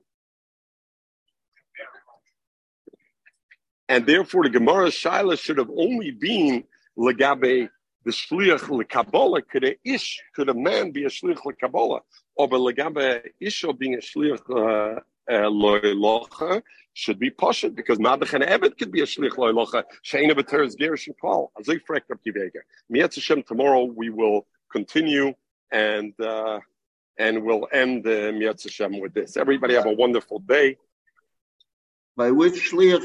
and 3.90 4.06
therefore, 4.06 4.44
the 4.44 4.52
Gemara's 4.52 4.94
Shaila 4.94 5.38
should 5.38 5.58
have 5.58 5.70
only 5.70 6.12
been 6.12 6.64
Legabe, 6.98 7.70
the 8.06 8.12
Shliach 8.12 8.70
Lekabbalah, 8.70 9.42
could 9.50 9.66
a 9.66 9.76
Ish, 9.84 10.22
could 10.34 10.48
a 10.48 10.54
man 10.54 10.92
be 10.92 11.04
a 11.04 11.10
Shliach 11.10 11.40
Lekabbalah, 11.40 12.00
or 12.36 12.48
Legabe 12.48 13.24
Isha 13.42 13.74
being 13.74 13.96
a 13.96 13.98
Shliach 13.98 14.50
uh, 14.50 15.02
uh, 15.30 16.60
should 16.94 17.20
be 17.20 17.30
poshut 17.30 17.76
because 17.76 17.98
madach 17.98 18.34
and 18.34 18.44
evet 18.44 18.78
could 18.78 18.92
be 18.92 19.02
a 19.02 19.06
shlich 19.06 19.32
loylocha. 19.32 19.84
Sheina 20.04 20.32
b'ter 20.32 20.66
is 20.66 20.76
gerish 20.76 21.08
and 21.08 21.16
kol. 21.20 21.52
Azay 21.60 21.80
frek 21.88 22.02
Rabbi 22.10 22.32
Vega. 22.32 22.60
Mietz 22.92 23.16
Hashem. 23.16 23.44
Tomorrow 23.44 23.86
we 23.86 24.10
will 24.10 24.46
continue 24.72 25.34
and 25.72 26.14
uh, 26.20 26.60
and 27.18 27.44
we'll 27.44 27.68
end 27.72 28.08
uh, 28.08 28.32
Mitzvah 28.34 28.90
with 29.00 29.14
this. 29.14 29.38
Everybody 29.38 29.76
have 29.76 29.86
a 29.86 29.94
wonderful 29.94 30.40
day. 30.40 30.78
By 32.18 32.32
which 32.32 32.72
shliach 32.72 32.98